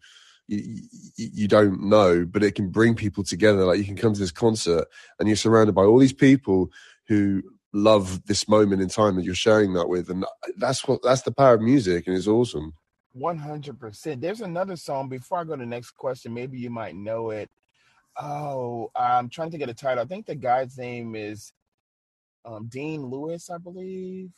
you, 0.47 0.81
you 1.15 1.47
don't 1.47 1.83
know, 1.83 2.25
but 2.25 2.43
it 2.43 2.55
can 2.55 2.69
bring 2.69 2.95
people 2.95 3.23
together. 3.23 3.65
Like 3.65 3.79
you 3.79 3.85
can 3.85 3.95
come 3.95 4.13
to 4.13 4.19
this 4.19 4.31
concert 4.31 4.85
and 5.19 5.27
you're 5.27 5.35
surrounded 5.35 5.75
by 5.75 5.83
all 5.83 5.99
these 5.99 6.13
people 6.13 6.69
who 7.07 7.43
love 7.73 8.25
this 8.25 8.47
moment 8.47 8.81
in 8.81 8.89
time 8.89 9.15
that 9.15 9.25
you're 9.25 9.35
sharing 9.35 9.73
that 9.73 9.89
with, 9.89 10.09
and 10.09 10.25
that's 10.57 10.87
what 10.87 11.01
that's 11.03 11.23
the 11.23 11.31
power 11.31 11.53
of 11.55 11.61
music, 11.61 12.07
and 12.07 12.15
it's 12.15 12.27
awesome. 12.27 12.73
one 13.13 13.37
hundred 13.37 13.79
percent. 13.79 14.21
There's 14.21 14.41
another 14.41 14.77
song. 14.77 15.09
Before 15.09 15.39
I 15.39 15.43
go 15.43 15.55
to 15.55 15.59
the 15.59 15.65
next 15.65 15.91
question, 15.91 16.33
maybe 16.33 16.57
you 16.59 16.69
might 16.69 16.95
know 16.95 17.31
it. 17.31 17.49
Oh, 18.19 18.91
I'm 18.95 19.29
trying 19.29 19.51
to 19.51 19.57
get 19.57 19.69
a 19.69 19.73
title. 19.73 20.03
I 20.03 20.07
think 20.07 20.25
the 20.25 20.35
guy's 20.35 20.77
name 20.77 21.15
is 21.15 21.53
um, 22.45 22.67
Dean 22.67 23.05
Lewis, 23.05 23.49
I 23.49 23.57
believe. 23.57 24.31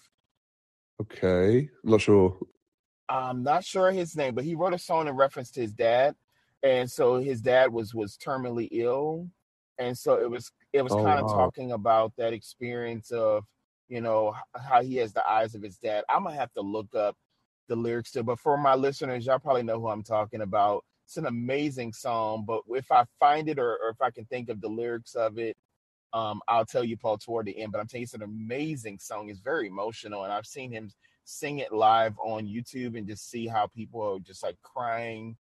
Okay, 1.01 1.69
I'm 1.83 1.91
not 1.91 2.01
sure. 2.01 2.37
I'm 3.07 3.43
not 3.43 3.63
sure 3.63 3.91
his 3.91 4.15
name, 4.15 4.35
but 4.35 4.43
he 4.43 4.55
wrote 4.55 4.73
a 4.73 4.79
song 4.79 5.07
in 5.07 5.15
reference 5.15 5.49
to 5.51 5.61
his 5.61 5.73
dad, 5.73 6.15
and 6.61 6.89
so 6.91 7.19
his 7.19 7.41
dad 7.41 7.71
was 7.71 7.93
was 7.95 8.17
terminally 8.17 8.67
ill, 8.71 9.27
and 9.77 9.97
so 9.97 10.15
it 10.19 10.29
was 10.29 10.51
it 10.73 10.81
was 10.81 10.91
Oh 10.91 11.03
kind 11.03 11.19
of 11.19 11.27
wow! 11.27 11.33
talking 11.33 11.71
about 11.71 12.13
that 12.17 12.33
experience 12.33 13.11
of 13.11 13.45
you 13.87 14.01
know 14.01 14.35
how 14.55 14.83
he 14.83 14.97
has 14.97 15.13
the 15.13 15.27
eyes 15.27 15.55
of 15.55 15.61
his 15.63 15.77
dad. 15.77 16.03
I'm 16.09 16.23
gonna 16.23 16.35
have 16.35 16.53
to 16.53 16.61
look 16.61 16.93
up 16.93 17.15
the 17.69 17.75
lyrics 17.75 18.11
to, 18.11 18.23
but 18.23 18.39
for 18.39 18.57
my 18.57 18.75
listeners, 18.75 19.25
y'all 19.25 19.39
probably 19.39 19.63
know 19.63 19.79
who 19.79 19.87
I'm 19.87 20.03
talking 20.03 20.41
about. 20.41 20.83
It's 21.09 21.17
an 21.17 21.25
amazing 21.25 21.91
song, 21.91 22.43
but 22.45 22.61
if 22.69 22.91
I 22.91 23.03
find 23.19 23.49
it 23.49 23.57
or, 23.57 23.79
or 23.83 23.89
if 23.89 23.99
I 23.99 24.11
can 24.11 24.25
think 24.25 24.47
of 24.47 24.61
the 24.61 24.67
lyrics 24.67 25.15
of 25.15 25.39
it, 25.39 25.57
um, 26.13 26.39
I'll 26.47 26.67
tell 26.67 26.83
you, 26.83 26.97
Paul, 26.97 27.17
toward 27.17 27.47
the 27.47 27.59
end. 27.59 27.71
But 27.71 27.81
I'm 27.81 27.87
telling 27.87 28.01
you, 28.01 28.03
it's 28.03 28.13
an 28.13 28.21
amazing 28.21 28.99
song. 28.99 29.27
It's 29.27 29.39
very 29.39 29.65
emotional, 29.65 30.25
and 30.25 30.31
I've 30.31 30.45
seen 30.45 30.71
him 30.71 30.91
sing 31.23 31.57
it 31.57 31.73
live 31.73 32.13
on 32.19 32.45
YouTube 32.45 32.95
and 32.95 33.07
just 33.07 33.27
see 33.27 33.47
how 33.47 33.65
people 33.65 34.03
are 34.03 34.19
just 34.19 34.43
like 34.43 34.57
crying, 34.61 35.35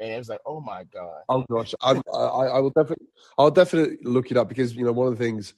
and 0.00 0.10
it 0.10 0.18
was 0.18 0.28
like, 0.28 0.40
oh 0.44 0.58
my 0.58 0.82
god. 0.92 1.22
Oh 1.28 1.44
gosh, 1.48 1.72
I'm, 1.80 2.02
I 2.12 2.18
I 2.18 2.58
will 2.58 2.70
definitely 2.70 3.06
I'll 3.38 3.52
definitely 3.52 3.98
look 4.02 4.32
it 4.32 4.36
up 4.36 4.48
because 4.48 4.74
you 4.74 4.84
know 4.84 4.90
one 4.90 5.06
of 5.06 5.16
the 5.16 5.24
things 5.24 5.54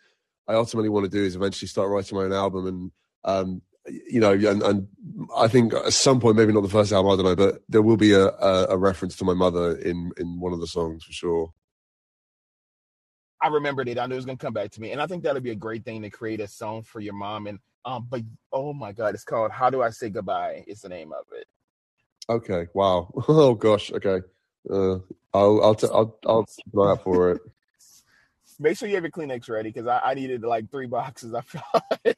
I 0.47 0.57
ultimately 0.57 0.91
want 0.91 1.05
to 1.05 1.11
do 1.11 1.25
is 1.25 1.37
eventually 1.37 1.69
start 1.69 1.89
writing 1.89 2.19
my 2.19 2.25
own 2.25 2.35
album 2.35 2.67
and 2.67 2.93
um 3.25 3.63
you 3.89 4.21
know 4.21 4.33
and, 4.33 4.63
and 4.63 4.89
I 5.37 5.49
think 5.49 5.75
at 5.75 5.93
some 5.93 6.21
point 6.21 6.37
maybe 6.37 6.53
not 6.53 6.63
the 6.63 6.69
first 6.69 6.93
album 6.93 7.13
I 7.13 7.17
don't 7.17 7.25
know 7.25 7.37
but 7.37 7.63
there 7.69 7.83
will 7.83 7.97
be 7.97 8.13
a, 8.13 8.27
a, 8.27 8.67
a 8.71 8.77
reference 8.77 9.17
to 9.17 9.25
my 9.25 9.35
mother 9.35 9.77
in 9.77 10.13
in 10.17 10.41
one 10.41 10.53
of 10.53 10.61
the 10.61 10.67
songs 10.67 11.05
for 11.05 11.13
sure. 11.13 11.53
I 13.41 13.49
remembered 13.49 13.89
it. 13.89 13.99
I 13.99 14.07
knew 14.07 14.15
it 14.15 14.17
was 14.17 14.27
gonna 14.27 14.37
come 14.37 14.53
back 14.53 14.73
to 14.73 14.81
me, 14.81 14.91
and 14.91 15.01
I 15.01 15.07
think 15.07 15.23
that'd 15.23 15.43
be 15.43 15.53
a 15.53 15.57
great 15.57 15.85
thing 15.85 16.03
to 16.03 16.11
create 16.11 16.41
a 16.41 16.49
song 16.49 16.83
for 16.83 17.01
your 17.01 17.15
mom. 17.15 17.47
And 17.47 17.61
um, 17.85 18.07
but 18.11 18.23
oh 18.53 18.73
my 18.73 18.93
god, 18.93 19.15
it's 19.15 19.25
called 19.25 19.53
"How 19.53 19.71
Do 19.71 19.83
I 19.83 19.91
Say 19.91 20.11
Goodbye." 20.11 20.65
Is 20.67 20.81
the 20.81 20.89
name 20.89 21.13
of 21.13 21.25
it. 21.33 21.47
Okay, 22.29 22.67
wow. 22.75 23.13
Oh 23.29 23.55
gosh, 23.55 23.93
okay. 23.93 24.21
Uh, 24.69 24.99
I'll 25.33 25.63
I'll 25.63 25.75
t- 25.75 25.87
I'll 25.93 26.19
I'll 26.27 26.45
keep 26.45 26.75
an 26.75 26.81
eye 26.81 26.91
out 26.91 27.03
for 27.05 27.33
it. 27.33 27.43
Make 28.59 28.77
sure 28.77 28.89
you 28.89 28.97
have 28.97 29.05
your 29.05 29.13
Kleenex 29.13 29.49
ready 29.49 29.71
because 29.71 29.87
I, 29.87 30.01
I 30.03 30.15
needed 30.15 30.43
like 30.43 30.71
three 30.71 30.87
boxes. 30.87 31.33
I 31.33 31.41
felt. 31.43 32.17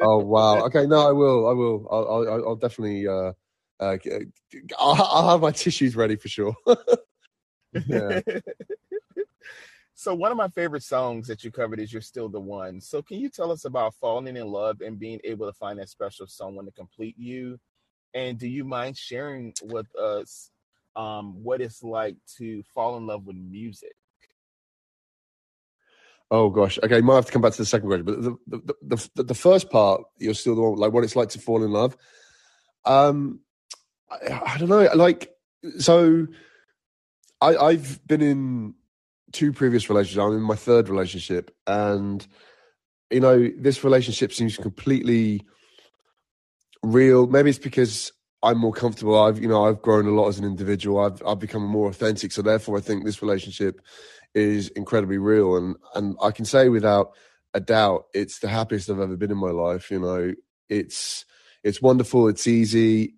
Oh 0.00 0.18
wow. 0.18 0.64
Okay, 0.66 0.86
no, 0.86 1.08
I 1.08 1.12
will. 1.12 1.48
I 1.48 1.52
will. 1.52 1.88
I'll 1.90 2.08
I'll, 2.08 2.48
I'll 2.48 2.56
definitely. 2.56 3.08
Uh, 3.08 3.32
uh, 3.80 3.96
I'll, 4.78 5.02
I'll 5.02 5.28
have 5.30 5.40
my 5.40 5.50
tissues 5.50 5.96
ready 5.96 6.16
for 6.16 6.28
sure. 6.28 6.54
yeah. 7.86 8.20
so 9.94 10.14
one 10.14 10.30
of 10.30 10.36
my 10.36 10.48
favorite 10.48 10.82
songs 10.82 11.26
that 11.28 11.44
you 11.44 11.50
covered 11.50 11.80
is 11.80 11.92
"You're 11.92 12.02
Still 12.02 12.28
the 12.28 12.40
One." 12.40 12.80
So 12.80 13.00
can 13.00 13.18
you 13.18 13.30
tell 13.30 13.50
us 13.50 13.64
about 13.64 13.94
falling 13.94 14.36
in 14.36 14.46
love 14.46 14.82
and 14.82 14.98
being 14.98 15.20
able 15.24 15.46
to 15.46 15.52
find 15.54 15.78
that 15.78 15.88
special 15.88 16.26
someone 16.26 16.66
to 16.66 16.72
complete 16.72 17.18
you? 17.18 17.58
And 18.14 18.38
do 18.38 18.48
you 18.48 18.64
mind 18.64 18.96
sharing 18.96 19.54
with 19.62 19.94
us 19.96 20.50
um, 20.94 21.42
what 21.42 21.60
it's 21.60 21.82
like 21.82 22.16
to 22.38 22.62
fall 22.74 22.96
in 22.96 23.06
love 23.06 23.26
with 23.26 23.36
music? 23.36 23.94
Oh 26.30 26.50
gosh. 26.50 26.78
Okay, 26.82 27.00
might 27.00 27.14
have 27.16 27.26
to 27.26 27.32
come 27.32 27.42
back 27.42 27.52
to 27.52 27.58
the 27.58 27.66
second 27.66 27.88
question, 27.88 28.04
but 28.04 28.22
the 28.22 28.36
the 28.46 28.74
the, 28.82 29.08
the, 29.14 29.22
the 29.22 29.34
first 29.34 29.70
part, 29.70 30.02
you're 30.18 30.34
still 30.34 30.56
the 30.56 30.62
one. 30.62 30.74
Like 30.78 30.92
what 30.92 31.04
it's 31.04 31.16
like 31.16 31.28
to 31.30 31.38
fall 31.38 31.62
in 31.62 31.70
love. 31.70 31.96
Um, 32.84 33.40
I, 34.10 34.40
I 34.46 34.58
don't 34.58 34.68
know. 34.68 34.88
Like 34.94 35.30
so, 35.78 36.26
I 37.40 37.56
I've 37.56 38.04
been 38.06 38.22
in 38.22 38.74
two 39.32 39.52
previous 39.52 39.88
relationships. 39.88 40.22
I'm 40.22 40.36
in 40.36 40.42
my 40.42 40.56
third 40.56 40.88
relationship, 40.88 41.54
and 41.66 42.26
you 43.10 43.20
know 43.20 43.48
this 43.56 43.84
relationship 43.84 44.32
seems 44.32 44.56
completely 44.56 45.42
real. 46.82 47.28
Maybe 47.28 47.50
it's 47.50 47.58
because 47.58 48.12
I'm 48.46 48.58
more 48.58 48.72
comfortable. 48.72 49.20
I've 49.20 49.40
you 49.40 49.48
know 49.48 49.66
I've 49.66 49.82
grown 49.82 50.06
a 50.06 50.10
lot 50.10 50.28
as 50.28 50.38
an 50.38 50.44
individual. 50.44 51.00
I've 51.00 51.20
I've 51.26 51.40
become 51.40 51.64
more 51.64 51.88
authentic. 51.88 52.30
So 52.30 52.42
therefore, 52.42 52.78
I 52.78 52.80
think 52.80 53.04
this 53.04 53.20
relationship 53.20 53.80
is 54.34 54.68
incredibly 54.70 55.18
real, 55.18 55.56
and 55.56 55.74
and 55.96 56.16
I 56.22 56.30
can 56.30 56.44
say 56.44 56.68
without 56.68 57.10
a 57.54 57.60
doubt, 57.60 58.04
it's 58.14 58.38
the 58.38 58.48
happiest 58.48 58.88
I've 58.88 59.00
ever 59.00 59.16
been 59.16 59.32
in 59.32 59.36
my 59.38 59.50
life. 59.50 59.90
You 59.90 59.98
know, 59.98 60.32
it's 60.68 61.24
it's 61.64 61.82
wonderful. 61.82 62.28
It's 62.28 62.46
easy. 62.46 63.16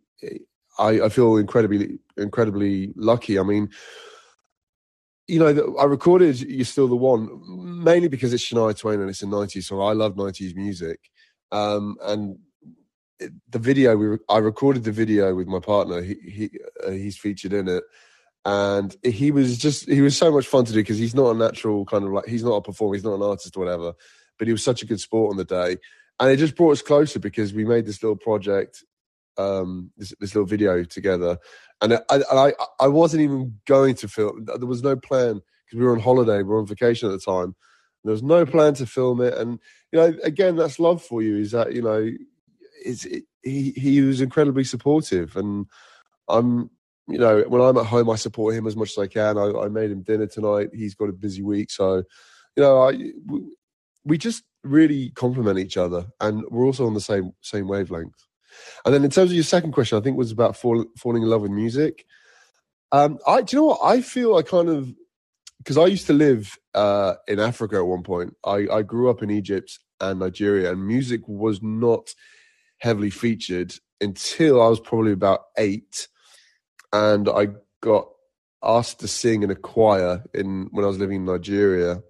I 0.79 1.03
I 1.03 1.09
feel 1.11 1.37
incredibly 1.37 1.99
incredibly 2.17 2.93
lucky. 2.97 3.39
I 3.39 3.43
mean. 3.43 3.69
You 5.31 5.41
know, 5.41 5.77
I 5.79 5.85
recorded 5.85 6.41
"You're 6.41 6.65
Still 6.65 6.89
the 6.89 6.97
One" 6.97 7.29
mainly 7.85 8.09
because 8.09 8.33
it's 8.33 8.43
Shania 8.43 8.75
Twain 8.75 8.99
and 9.03 9.11
it's 9.11 9.21
in 9.23 9.29
'90s, 9.29 9.65
so 9.65 9.83
I 9.83 9.93
love 9.93 10.15
'90s 10.15 10.57
music. 10.57 11.01
Um, 11.53 11.99
and 12.03 12.39
the 13.19 13.59
video 13.59 13.97
we 13.97 14.07
re- 14.07 14.19
I 14.29 14.39
recorded 14.39 14.85
the 14.85 14.93
video 14.93 15.35
with 15.35 15.49
my 15.49 15.61
partner. 15.61 16.03
He 16.03 16.15
he 16.15 16.51
uh, 16.87 16.91
he's 16.91 17.17
featured 17.17 17.53
in 17.53 17.69
it, 17.69 17.85
and 18.45 18.97
he 19.03 19.31
was 19.31 19.59
just 19.59 19.89
he 19.89 20.01
was 20.01 20.17
so 20.17 20.31
much 20.31 20.47
fun 20.47 20.65
to 20.65 20.73
do 20.73 20.81
because 20.81 20.99
he's 20.99 21.15
not 21.15 21.35
a 21.35 21.39
natural 21.39 21.85
kind 21.85 22.05
of 22.05 22.13
like 22.13 22.27
he's 22.27 22.45
not 22.45 22.57
a 22.57 22.63
performer, 22.63 22.95
he's 22.95 23.05
not 23.05 23.15
an 23.15 23.23
artist 23.23 23.57
or 23.57 23.61
whatever, 23.61 23.93
but 24.39 24.47
he 24.47 24.53
was 24.53 24.63
such 24.63 24.83
a 24.83 24.87
good 24.87 25.01
sport 25.01 25.31
on 25.31 25.37
the 25.37 25.45
day, 25.45 25.77
and 26.21 26.31
it 26.31 26.37
just 26.37 26.57
brought 26.57 26.73
us 26.73 26.83
closer 26.83 27.19
because 27.19 27.53
we 27.53 27.65
made 27.65 27.87
this 27.87 28.03
little 28.03 28.17
project, 28.17 28.85
um, 29.37 29.91
this 29.97 30.15
this 30.21 30.35
little 30.35 30.47
video 30.47 30.85
together, 30.85 31.39
and 31.81 31.95
I 31.95 32.01
I 32.11 32.53
I 32.81 32.89
wasn't 32.89 33.23
even 33.23 33.59
going 33.67 33.95
to 33.97 34.09
film. 34.09 34.45
There 34.45 34.67
was 34.67 34.83
no 34.83 34.97
plan 34.97 35.41
because 35.67 35.79
we 35.79 35.85
were 35.85 35.93
on 35.93 36.01
holiday, 36.01 36.39
we 36.39 36.45
were 36.45 36.59
on 36.59 36.67
vacation 36.67 37.11
at 37.11 37.13
the 37.13 37.33
time. 37.33 37.55
There 38.05 38.13
was 38.13 38.23
no 38.23 38.47
plan 38.47 38.75
to 38.75 38.87
film 38.87 39.21
it, 39.21 39.35
and 39.35 39.59
you 39.93 39.99
know, 39.99 40.15
again, 40.23 40.57
that's 40.57 40.79
love 40.79 41.03
for 41.03 41.21
you. 41.21 41.37
Is 41.37 41.51
that 41.51 41.75
you 41.75 41.83
know, 41.83 42.09
he 43.43 43.73
he 43.73 44.01
was 44.03 44.21
incredibly 44.21 44.65
supportive, 44.65 45.37
and 45.37 45.67
I'm 46.29 46.71
you 47.09 47.19
know 47.19 47.43
when 47.49 47.63
I'm 47.63 47.79
at 47.79 47.87
home, 47.87 48.11
I 48.11 48.17
support 48.17 48.55
him 48.55 48.67
as 48.67 48.77
much 48.77 48.93
as 48.93 48.99
I 48.99 49.07
can. 49.09 49.39
I, 49.39 49.53
I 49.65 49.69
made 49.69 49.91
him 49.91 50.03
dinner 50.03 50.27
tonight. 50.27 50.71
He's 50.75 50.95
got 50.95 51.09
a 51.11 51.13
busy 51.15 51.43
week, 51.43 51.71
so 51.71 51.99
you 52.57 52.63
know, 52.63 52.83
I 52.83 52.93
we- 53.27 53.53
we 54.05 54.19
just 54.19 54.45
really 54.65 55.11
complement 55.11 55.59
each 55.59 55.77
other, 55.77 56.07
and 56.21 56.45
we're 56.51 56.67
also 56.67 56.87
on 56.87 56.95
the 56.95 57.01
same 57.01 57.33
same 57.43 57.69
wavelength. 57.69 58.15
And 58.85 58.95
then 58.95 59.05
in 59.05 59.11
terms 59.11 59.31
of 59.31 59.35
your 59.37 59.45
second 59.45 59.73
question, 59.73 59.99
I 59.99 60.01
think 60.03 60.17
was 60.17 60.33
about 60.33 60.57
fall, 60.57 60.85
falling 60.99 61.23
in 61.23 61.31
love 61.31 61.43
with 61.43 61.51
music. 61.53 62.07
Um, 62.93 63.19
I 63.27 63.43
do 63.43 63.57
you 63.57 63.63
know 63.63 63.67
what 63.69 63.81
I 63.85 64.01
feel? 64.03 64.37
I 64.37 64.43
kind 64.43 64.69
of 64.69 64.95
because 65.59 65.79
I 65.79 65.87
used 65.87 66.07
to 66.09 66.13
live 66.13 66.59
uh, 66.75 67.15
in 67.29 67.39
Africa 67.41 67.77
at 67.77 67.87
one 67.87 68.03
point. 68.03 68.35
I, 68.45 68.67
I 68.73 68.83
grew 68.83 69.11
up 69.11 69.23
in 69.23 69.31
Egypt 69.31 69.79
and 70.01 70.21
Nigeria, 70.21 70.73
and 70.73 70.87
music 70.87 71.23
was 71.29 71.63
not 71.63 72.15
heavily 72.79 73.11
featured 73.11 73.75
until 74.01 74.63
I 74.63 74.69
was 74.69 74.81
probably 74.81 75.13
about 75.13 75.41
eight, 75.57 76.09
and 76.93 77.29
I 77.29 77.49
got 77.81 78.09
asked 78.63 79.01
to 79.01 79.09
sing 79.09 79.43
in 79.43 79.51
a 79.51 79.57
choir 79.57 80.25
in 80.35 80.69
when 80.71 80.85
I 80.85 80.89
was 80.89 80.99
living 80.99 81.17
in 81.17 81.25
Nigeria. 81.25 82.03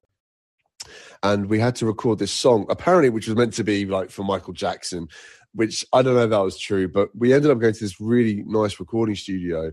And 1.23 1.47
we 1.47 1.59
had 1.59 1.75
to 1.77 1.87
record 1.87 2.21
this 2.21 2.31
song, 2.31 2.67
apparently, 2.71 3.11
which 3.11 3.27
was 3.27 3.37
meant 3.37 3.55
to 3.55 3.65
be 3.65 3.85
like 3.85 4.11
for 4.11 4.23
Michael 4.23 4.53
Jackson, 4.53 5.09
which 5.53 5.85
I 5.93 6.03
don't 6.03 6.15
know 6.15 6.25
if 6.25 6.31
that 6.31 6.39
was 6.39 6.59
true, 6.59 6.89
but 6.89 7.09
we 7.15 7.33
ended 7.33 7.51
up 7.51 7.59
going 7.59 7.75
to 7.75 7.81
this 7.81 8.01
really 8.01 8.45
nice 8.47 8.79
recording 8.79 9.17
studio 9.17 9.73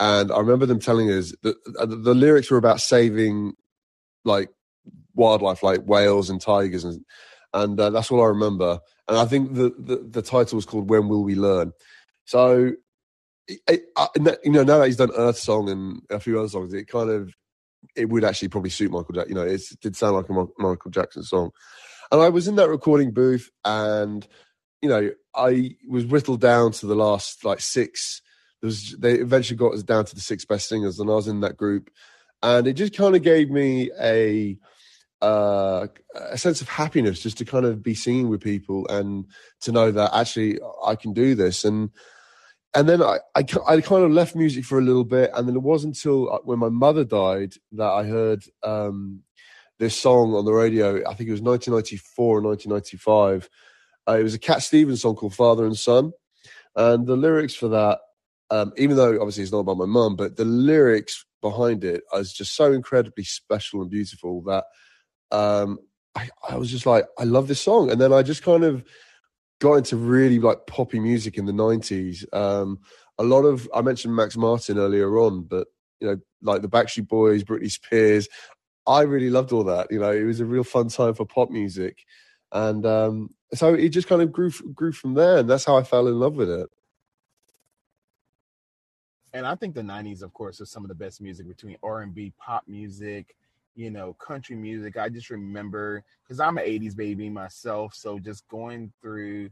and 0.00 0.30
I 0.30 0.38
remember 0.38 0.66
them 0.66 0.78
telling 0.78 1.10
us 1.10 1.34
that 1.42 1.56
uh, 1.78 1.86
the, 1.86 2.14
lyrics 2.14 2.50
were 2.50 2.58
about 2.58 2.80
saving 2.80 3.54
like 4.24 4.48
wildlife, 5.14 5.62
like 5.62 5.82
whales 5.82 6.30
and 6.30 6.40
tigers, 6.40 6.84
and 6.84 7.04
and 7.52 7.78
uh, 7.80 7.90
that's 7.90 8.10
all 8.10 8.22
I 8.22 8.28
remember. 8.28 8.78
And 9.08 9.16
I 9.16 9.24
think 9.24 9.54
the, 9.54 9.74
the, 9.78 9.96
the 10.08 10.22
title 10.22 10.56
was 10.56 10.66
called 10.66 10.90
"When 10.90 11.08
Will 11.08 11.24
We 11.24 11.34
Learn." 11.34 11.72
So, 12.24 12.72
I, 13.68 13.80
you 14.14 14.52
know, 14.52 14.62
now 14.62 14.78
that 14.78 14.86
he's 14.86 14.96
done 14.96 15.10
Earth 15.16 15.38
Song 15.38 15.70
and 15.70 16.02
a 16.10 16.20
few 16.20 16.38
other 16.38 16.48
songs, 16.48 16.74
it 16.74 16.88
kind 16.88 17.10
of 17.10 17.32
it 17.96 18.08
would 18.08 18.24
actually 18.24 18.48
probably 18.48 18.70
suit 18.70 18.90
Michael 18.90 19.14
Jackson. 19.14 19.30
You 19.30 19.42
know, 19.42 19.48
it 19.48 19.62
did 19.80 19.96
sound 19.96 20.16
like 20.16 20.28
a 20.28 20.46
Michael 20.58 20.90
Jackson 20.90 21.22
song. 21.22 21.50
And 22.10 22.20
I 22.20 22.28
was 22.28 22.48
in 22.48 22.56
that 22.56 22.68
recording 22.68 23.12
booth, 23.12 23.50
and 23.64 24.26
you 24.82 24.88
know, 24.88 25.10
I 25.34 25.76
was 25.88 26.06
whittled 26.06 26.40
down 26.40 26.72
to 26.72 26.86
the 26.86 26.94
last 26.94 27.44
like 27.44 27.60
six. 27.60 28.22
There 28.60 28.66
was 28.68 28.96
they 28.98 29.14
eventually 29.14 29.56
got 29.56 29.74
us 29.74 29.82
down 29.82 30.04
to 30.06 30.14
the 30.14 30.20
six 30.20 30.44
best 30.44 30.68
singers, 30.68 30.98
and 30.98 31.10
I 31.10 31.14
was 31.14 31.28
in 31.28 31.40
that 31.40 31.56
group, 31.56 31.90
and 32.42 32.66
it 32.66 32.74
just 32.74 32.96
kind 32.96 33.16
of 33.16 33.22
gave 33.22 33.50
me 33.50 33.90
a 34.00 34.58
uh, 35.20 35.86
a 36.14 36.38
sense 36.38 36.60
of 36.60 36.68
happiness 36.68 37.22
just 37.22 37.38
to 37.38 37.44
kind 37.44 37.64
of 37.64 37.82
be 37.82 37.94
singing 37.94 38.28
with 38.28 38.40
people 38.40 38.86
and 38.88 39.26
to 39.60 39.72
know 39.72 39.90
that 39.90 40.14
actually 40.14 40.58
I 40.84 40.94
can 40.94 41.12
do 41.12 41.34
this. 41.34 41.64
And 41.64 41.90
and 42.74 42.88
then 42.88 43.02
I, 43.02 43.18
I, 43.34 43.40
I 43.66 43.80
kind 43.80 44.04
of 44.04 44.10
left 44.10 44.36
music 44.36 44.64
for 44.64 44.78
a 44.78 44.82
little 44.82 45.04
bit. 45.04 45.30
And 45.34 45.48
then 45.48 45.56
it 45.56 45.62
wasn't 45.62 45.96
until 45.96 46.32
uh, 46.32 46.38
when 46.44 46.58
my 46.58 46.68
mother 46.68 47.02
died 47.02 47.54
that 47.72 47.88
I 47.88 48.04
heard 48.04 48.44
um, 48.62 49.22
this 49.78 49.98
song 49.98 50.34
on 50.34 50.44
the 50.44 50.52
radio. 50.52 50.98
I 51.08 51.14
think 51.14 51.28
it 51.28 51.32
was 51.32 51.40
1994 51.40 52.38
or 52.38 52.42
1995 52.42 53.48
uh, 54.08 54.18
it 54.18 54.22
was 54.22 54.34
a 54.34 54.38
Cat 54.38 54.62
Stevens 54.62 55.02
song 55.02 55.16
called 55.16 55.34
Father 55.34 55.66
and 55.66 55.76
Son. 55.76 56.12
And 56.74 57.06
the 57.06 57.16
lyrics 57.16 57.54
for 57.54 57.68
that 57.68 57.98
um, 58.50 58.72
even 58.76 58.96
though 58.96 59.20
obviously 59.20 59.42
it's 59.42 59.52
not 59.52 59.58
about 59.58 59.76
my 59.76 59.84
mum 59.84 60.16
but 60.16 60.36
the 60.36 60.44
lyrics 60.44 61.26
behind 61.42 61.84
it 61.84 62.02
is 62.14 62.32
just 62.32 62.56
so 62.56 62.72
incredibly 62.72 63.24
special 63.24 63.82
and 63.82 63.90
beautiful 63.90 64.42
that 64.42 64.64
um, 65.30 65.78
I, 66.14 66.28
I 66.48 66.56
was 66.56 66.70
just 66.70 66.86
like, 66.86 67.06
I 67.18 67.24
love 67.24 67.48
this 67.48 67.60
song. 67.60 67.90
And 67.90 68.00
then 68.00 68.12
I 68.12 68.22
just 68.22 68.42
kind 68.42 68.64
of 68.64 68.84
got 69.60 69.74
into 69.74 69.96
really 69.96 70.38
like 70.38 70.66
poppy 70.66 71.00
music 71.00 71.36
in 71.36 71.46
the 71.46 71.52
90s. 71.52 72.24
Um, 72.34 72.80
a 73.18 73.24
lot 73.24 73.42
of, 73.42 73.68
I 73.74 73.82
mentioned 73.82 74.14
Max 74.14 74.36
Martin 74.36 74.78
earlier 74.78 75.18
on, 75.18 75.42
but, 75.42 75.68
you 76.00 76.08
know, 76.08 76.16
like 76.42 76.62
the 76.62 76.68
Backstreet 76.68 77.08
Boys, 77.08 77.44
Britney 77.44 77.70
Spears. 77.70 78.28
I 78.86 79.02
really 79.02 79.30
loved 79.30 79.52
all 79.52 79.64
that. 79.64 79.88
You 79.90 80.00
know, 80.00 80.12
it 80.12 80.24
was 80.24 80.40
a 80.40 80.46
real 80.46 80.64
fun 80.64 80.88
time 80.88 81.14
for 81.14 81.26
pop 81.26 81.50
music. 81.50 81.98
And 82.52 82.86
um, 82.86 83.34
so 83.54 83.74
it 83.74 83.90
just 83.90 84.08
kind 84.08 84.22
of 84.22 84.32
grew 84.32 84.50
grew 84.72 84.92
from 84.92 85.14
there. 85.14 85.38
And 85.38 85.50
that's 85.50 85.64
how 85.64 85.76
I 85.76 85.82
fell 85.82 86.06
in 86.06 86.18
love 86.18 86.36
with 86.36 86.50
it. 86.50 86.70
And 89.34 89.46
I 89.46 89.54
think 89.54 89.74
the 89.74 89.82
90s, 89.82 90.22
of 90.22 90.32
course, 90.32 90.60
was 90.60 90.70
some 90.70 90.84
of 90.84 90.88
the 90.88 90.94
best 90.94 91.20
music 91.20 91.46
between 91.46 91.76
R&B, 91.82 92.32
pop 92.38 92.64
music, 92.66 93.36
you 93.78 93.92
know, 93.92 94.12
country 94.14 94.56
music. 94.56 94.96
I 94.96 95.08
just 95.08 95.30
remember 95.30 96.02
because 96.24 96.40
I'm 96.40 96.58
an 96.58 96.64
80s 96.64 96.96
baby 96.96 97.30
myself. 97.30 97.94
So 97.94 98.18
just 98.18 98.46
going 98.48 98.92
through 99.00 99.50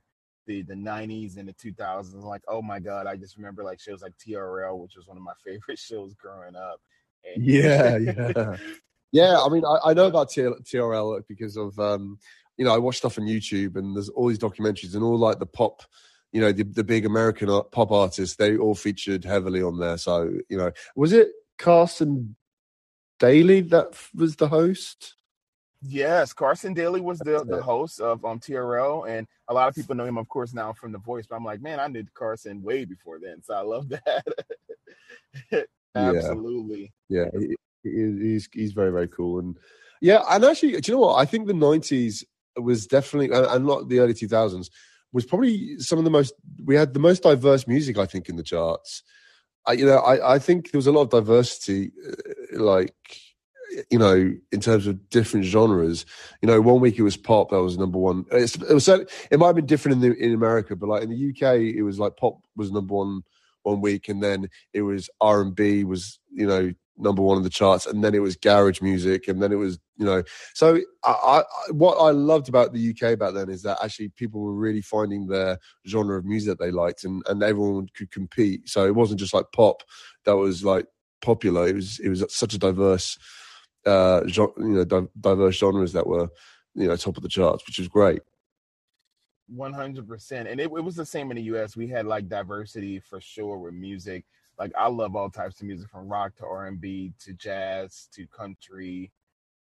the 0.48 0.62
the 0.62 0.74
90s 0.74 1.36
and 1.36 1.48
the 1.48 1.52
2000s, 1.52 2.12
like, 2.24 2.42
oh 2.48 2.60
my 2.60 2.80
God, 2.80 3.06
I 3.06 3.14
just 3.14 3.36
remember 3.36 3.62
like 3.62 3.78
shows 3.78 4.02
like 4.02 4.14
TRL, 4.18 4.78
which 4.80 4.96
was 4.96 5.06
one 5.06 5.16
of 5.16 5.22
my 5.22 5.32
favorite 5.44 5.78
shows 5.78 6.14
growing 6.14 6.56
up. 6.56 6.80
And- 7.24 7.44
yeah, 7.44 7.96
yeah. 7.98 8.56
yeah, 9.12 9.38
I 9.40 9.48
mean, 9.48 9.64
I, 9.64 9.90
I 9.90 9.94
know 9.94 10.06
about 10.08 10.30
TRL 10.30 11.22
because 11.28 11.56
of, 11.56 11.78
um, 11.78 12.18
you 12.56 12.64
know, 12.64 12.74
I 12.74 12.78
watch 12.78 12.96
stuff 12.96 13.20
on 13.20 13.26
YouTube 13.26 13.76
and 13.76 13.94
there's 13.94 14.08
all 14.08 14.26
these 14.26 14.40
documentaries 14.40 14.94
and 14.96 15.04
all 15.04 15.18
like 15.18 15.38
the 15.38 15.46
pop 15.46 15.82
you 16.32 16.40
know 16.40 16.50
the, 16.50 16.64
the 16.64 16.84
big 16.84 17.06
American 17.06 17.48
pop 17.70 17.92
artists, 17.92 18.34
they 18.36 18.56
all 18.56 18.74
featured 18.74 19.24
heavily 19.24 19.62
on 19.62 19.78
there. 19.78 19.96
So 19.96 20.32
you 20.48 20.58
know, 20.58 20.72
was 20.96 21.12
it 21.12 21.28
Carson 21.56 22.36
Daly 23.18 23.62
that 23.62 23.96
was 24.14 24.36
the 24.36 24.48
host? 24.48 25.14
Yes, 25.82 26.32
Carson 26.32 26.74
Daly 26.74 27.00
was 27.00 27.18
the, 27.18 27.44
the 27.46 27.62
host 27.62 28.00
of 28.00 28.24
um, 28.24 28.40
TRL, 28.40 29.08
and 29.08 29.26
a 29.48 29.54
lot 29.54 29.68
of 29.68 29.74
people 29.74 29.94
know 29.94 30.06
him, 30.06 30.18
of 30.18 30.28
course, 30.28 30.54
now 30.54 30.72
from 30.72 30.90
The 30.90 30.98
Voice. 30.98 31.26
But 31.28 31.36
I'm 31.36 31.44
like, 31.44 31.60
man, 31.60 31.78
I 31.78 31.86
knew 31.86 32.04
Carson 32.14 32.62
way 32.62 32.84
before 32.84 33.18
then, 33.22 33.42
so 33.42 33.54
I 33.54 33.60
love 33.60 33.88
that. 33.90 34.26
Absolutely. 35.94 36.92
Yeah, 37.08 37.26
yeah 37.34 37.48
he, 37.82 37.90
he's 37.90 38.48
he's 38.52 38.72
very 38.72 38.90
very 38.90 39.08
cool, 39.08 39.38
and 39.38 39.56
yeah, 40.00 40.22
and 40.28 40.44
actually, 40.44 40.80
do 40.80 40.90
you 40.90 40.96
know 40.96 41.06
what? 41.06 41.16
I 41.16 41.24
think 41.24 41.46
the 41.46 41.52
'90s 41.52 42.24
was 42.56 42.86
definitely, 42.86 43.36
and 43.36 43.66
not 43.66 43.88
the 43.88 43.98
early 44.00 44.14
2000s, 44.14 44.70
was 45.12 45.24
probably 45.24 45.78
some 45.78 45.98
of 45.98 46.04
the 46.04 46.10
most. 46.10 46.34
We 46.64 46.74
had 46.74 46.94
the 46.94 47.00
most 47.00 47.22
diverse 47.22 47.66
music, 47.66 47.98
I 47.98 48.06
think, 48.06 48.28
in 48.28 48.36
the 48.36 48.42
charts. 48.42 49.02
I, 49.66 49.72
you 49.72 49.86
know, 49.86 49.98
I, 49.98 50.34
I 50.34 50.38
think 50.38 50.70
there 50.70 50.78
was 50.78 50.86
a 50.86 50.92
lot 50.92 51.02
of 51.02 51.10
diversity, 51.10 51.92
uh, 52.06 52.62
like 52.62 52.94
you 53.90 53.98
know, 53.98 54.32
in 54.52 54.60
terms 54.60 54.86
of 54.86 55.08
different 55.10 55.44
genres. 55.44 56.06
You 56.40 56.46
know, 56.46 56.60
one 56.60 56.80
week 56.80 56.98
it 56.98 57.02
was 57.02 57.16
pop 57.16 57.50
that 57.50 57.62
was 57.62 57.78
number 57.78 57.98
one. 57.98 58.24
It's, 58.32 58.56
it 58.56 58.72
was 58.72 58.88
it 58.88 59.38
might 59.38 59.46
have 59.46 59.56
been 59.56 59.66
different 59.66 60.02
in 60.02 60.10
the, 60.10 60.16
in 60.18 60.34
America, 60.34 60.76
but 60.76 60.88
like 60.88 61.02
in 61.02 61.10
the 61.10 61.30
UK, 61.30 61.56
it 61.60 61.82
was 61.82 61.98
like 61.98 62.16
pop 62.16 62.38
was 62.56 62.70
number 62.70 62.94
one 62.94 63.22
one 63.62 63.80
week, 63.80 64.08
and 64.08 64.22
then 64.22 64.48
it 64.72 64.82
was 64.82 65.10
R 65.20 65.42
and 65.42 65.54
B 65.54 65.84
was 65.84 66.18
you 66.32 66.46
know 66.46 66.72
number 66.98 67.22
one 67.22 67.36
in 67.36 67.42
the 67.42 67.50
charts, 67.50 67.86
and 67.86 68.02
then 68.02 68.14
it 68.14 68.20
was 68.20 68.36
garage 68.36 68.80
music, 68.80 69.28
and 69.28 69.42
then 69.42 69.52
it 69.52 69.56
was 69.56 69.78
you 69.96 70.04
know. 70.04 70.22
So 70.54 70.80
I, 71.04 71.10
I, 71.10 71.42
what 71.72 71.96
I 71.96 72.10
loved 72.10 72.48
about 72.48 72.72
the 72.72 72.90
UK 72.90 73.18
back 73.18 73.34
then 73.34 73.48
is 73.48 73.62
that 73.62 73.78
actually 73.82 74.10
people 74.10 74.40
were 74.40 74.54
really 74.54 74.82
finding 74.82 75.26
their 75.26 75.58
genre 75.86 76.18
of 76.18 76.24
music 76.24 76.56
that 76.56 76.64
they 76.64 76.70
liked, 76.70 77.04
and 77.04 77.22
and 77.28 77.42
everyone 77.42 77.88
could 77.94 78.10
compete. 78.10 78.68
So 78.68 78.86
it 78.86 78.94
wasn't 78.94 79.20
just 79.20 79.34
like 79.34 79.46
pop 79.52 79.82
that 80.24 80.36
was 80.36 80.64
like 80.64 80.86
popular. 81.20 81.66
It 81.66 81.74
was 81.74 81.98
it 82.00 82.08
was 82.08 82.24
such 82.28 82.54
a 82.54 82.58
diverse, 82.58 83.18
uh, 83.84 84.22
you 84.26 84.52
know, 84.58 84.84
di- 84.84 85.08
diverse 85.20 85.56
genres 85.56 85.92
that 85.92 86.06
were 86.06 86.28
you 86.74 86.88
know 86.88 86.96
top 86.96 87.16
of 87.16 87.22
the 87.22 87.28
charts, 87.28 87.66
which 87.66 87.78
was 87.78 87.88
great. 87.88 88.20
One 89.48 89.72
hundred 89.72 90.08
percent, 90.08 90.48
and 90.48 90.60
it, 90.60 90.64
it 90.64 90.84
was 90.84 90.96
the 90.96 91.06
same 91.06 91.30
in 91.30 91.36
the 91.36 91.42
U.S. 91.44 91.76
We 91.76 91.88
had 91.88 92.06
like 92.06 92.28
diversity 92.28 92.98
for 92.98 93.20
sure 93.20 93.58
with 93.58 93.74
music 93.74 94.24
like 94.58 94.72
I 94.78 94.88
love 94.88 95.16
all 95.16 95.30
types 95.30 95.60
of 95.60 95.66
music 95.66 95.88
from 95.90 96.08
rock 96.08 96.34
to 96.36 96.46
R 96.46 96.66
and 96.66 96.80
B 96.80 97.12
to 97.20 97.32
jazz 97.34 98.08
to 98.14 98.26
country 98.26 99.12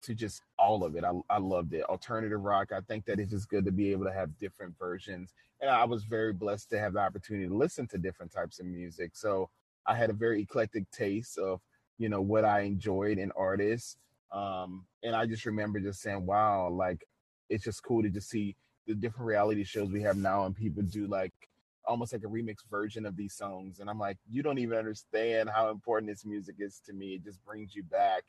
to 0.03 0.13
just 0.13 0.41
all 0.59 0.83
of 0.83 0.95
it. 0.95 1.03
I, 1.03 1.11
I 1.29 1.37
loved 1.39 1.73
it. 1.73 1.83
Alternative 1.83 2.41
rock. 2.41 2.71
I 2.75 2.81
think 2.81 3.05
that 3.05 3.19
it's 3.19 3.31
just 3.31 3.49
good 3.49 3.65
to 3.65 3.71
be 3.71 3.91
able 3.91 4.05
to 4.05 4.13
have 4.13 4.37
different 4.37 4.77
versions. 4.77 5.33
And 5.61 5.69
I 5.69 5.85
was 5.85 6.03
very 6.03 6.33
blessed 6.33 6.69
to 6.71 6.79
have 6.79 6.93
the 6.93 6.99
opportunity 6.99 7.47
to 7.47 7.55
listen 7.55 7.87
to 7.87 7.97
different 7.97 8.31
types 8.31 8.59
of 8.59 8.65
music. 8.65 9.11
So 9.13 9.49
I 9.87 9.95
had 9.95 10.09
a 10.09 10.13
very 10.13 10.41
eclectic 10.41 10.89
taste 10.91 11.37
of, 11.37 11.61
you 11.97 12.09
know, 12.09 12.21
what 12.21 12.43
I 12.43 12.61
enjoyed 12.61 13.17
in 13.17 13.31
artists. 13.31 13.95
Um, 14.33 14.85
and 15.03 15.15
I 15.15 15.25
just 15.25 15.45
remember 15.45 15.79
just 15.79 16.01
saying, 16.01 16.25
wow, 16.25 16.69
like 16.69 17.05
it's 17.49 17.63
just 17.63 17.83
cool 17.83 18.03
to 18.03 18.09
just 18.09 18.29
see 18.29 18.55
the 18.87 18.95
different 18.95 19.27
reality 19.27 19.63
shows 19.63 19.89
we 19.89 20.01
have 20.01 20.17
now 20.17 20.45
and 20.45 20.55
people 20.55 20.83
do 20.83 21.07
like 21.07 21.33
almost 21.85 22.13
like 22.13 22.23
a 22.23 22.27
remix 22.27 22.57
version 22.69 23.05
of 23.05 23.15
these 23.15 23.35
songs. 23.35 23.79
And 23.79 23.89
I'm 23.89 23.99
like, 23.99 24.17
you 24.29 24.41
don't 24.43 24.59
even 24.59 24.77
understand 24.77 25.49
how 25.49 25.69
important 25.69 26.11
this 26.11 26.25
music 26.25 26.55
is 26.59 26.81
to 26.85 26.93
me. 26.93 27.15
It 27.15 27.23
just 27.23 27.43
brings 27.43 27.75
you 27.75 27.83
back 27.83 28.23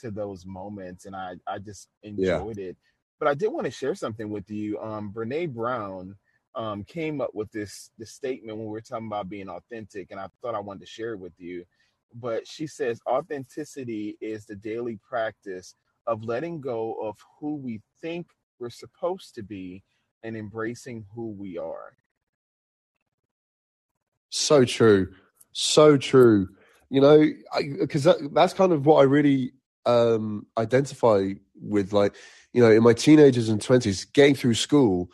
to 0.00 0.10
those 0.10 0.46
moments. 0.46 1.04
And 1.06 1.14
I, 1.14 1.34
I 1.46 1.58
just 1.58 1.88
enjoyed 2.02 2.58
yeah. 2.58 2.66
it. 2.70 2.76
But 3.18 3.28
I 3.28 3.34
did 3.34 3.48
want 3.48 3.64
to 3.66 3.70
share 3.70 3.94
something 3.94 4.30
with 4.30 4.50
you. 4.50 4.78
Um, 4.80 5.12
Brene 5.12 5.52
Brown 5.52 6.16
um, 6.54 6.84
came 6.84 7.20
up 7.20 7.34
with 7.34 7.50
this, 7.52 7.90
this 7.98 8.12
statement 8.12 8.58
when 8.58 8.66
we 8.66 8.72
were 8.72 8.80
talking 8.80 9.06
about 9.06 9.28
being 9.28 9.48
authentic. 9.48 10.10
And 10.10 10.20
I 10.20 10.28
thought 10.40 10.54
I 10.54 10.60
wanted 10.60 10.80
to 10.80 10.86
share 10.86 11.12
it 11.12 11.20
with 11.20 11.34
you. 11.38 11.64
But 12.14 12.46
she 12.46 12.66
says, 12.66 13.00
authenticity 13.08 14.16
is 14.20 14.46
the 14.46 14.54
daily 14.54 14.98
practice 15.08 15.74
of 16.06 16.24
letting 16.24 16.60
go 16.60 16.94
of 16.94 17.16
who 17.40 17.56
we 17.56 17.80
think 18.00 18.26
we're 18.58 18.70
supposed 18.70 19.34
to 19.34 19.42
be 19.42 19.82
and 20.22 20.36
embracing 20.36 21.04
who 21.14 21.30
we 21.30 21.58
are. 21.58 21.96
So 24.34 24.64
true. 24.64 25.12
So 25.52 25.96
true. 25.96 26.48
You 26.90 27.00
know, 27.00 27.24
because 27.78 28.02
that, 28.02 28.16
that's 28.34 28.52
kind 28.52 28.72
of 28.72 28.84
what 28.84 28.96
I 28.96 29.04
really 29.04 29.52
um, 29.86 30.46
identify 30.58 31.34
with. 31.62 31.92
Like, 31.92 32.16
you 32.52 32.60
know, 32.60 32.70
in 32.70 32.82
my 32.82 32.94
teenagers 32.94 33.48
and 33.48 33.60
20s, 33.60 34.12
getting 34.12 34.34
through 34.34 34.54
school, 34.54 35.08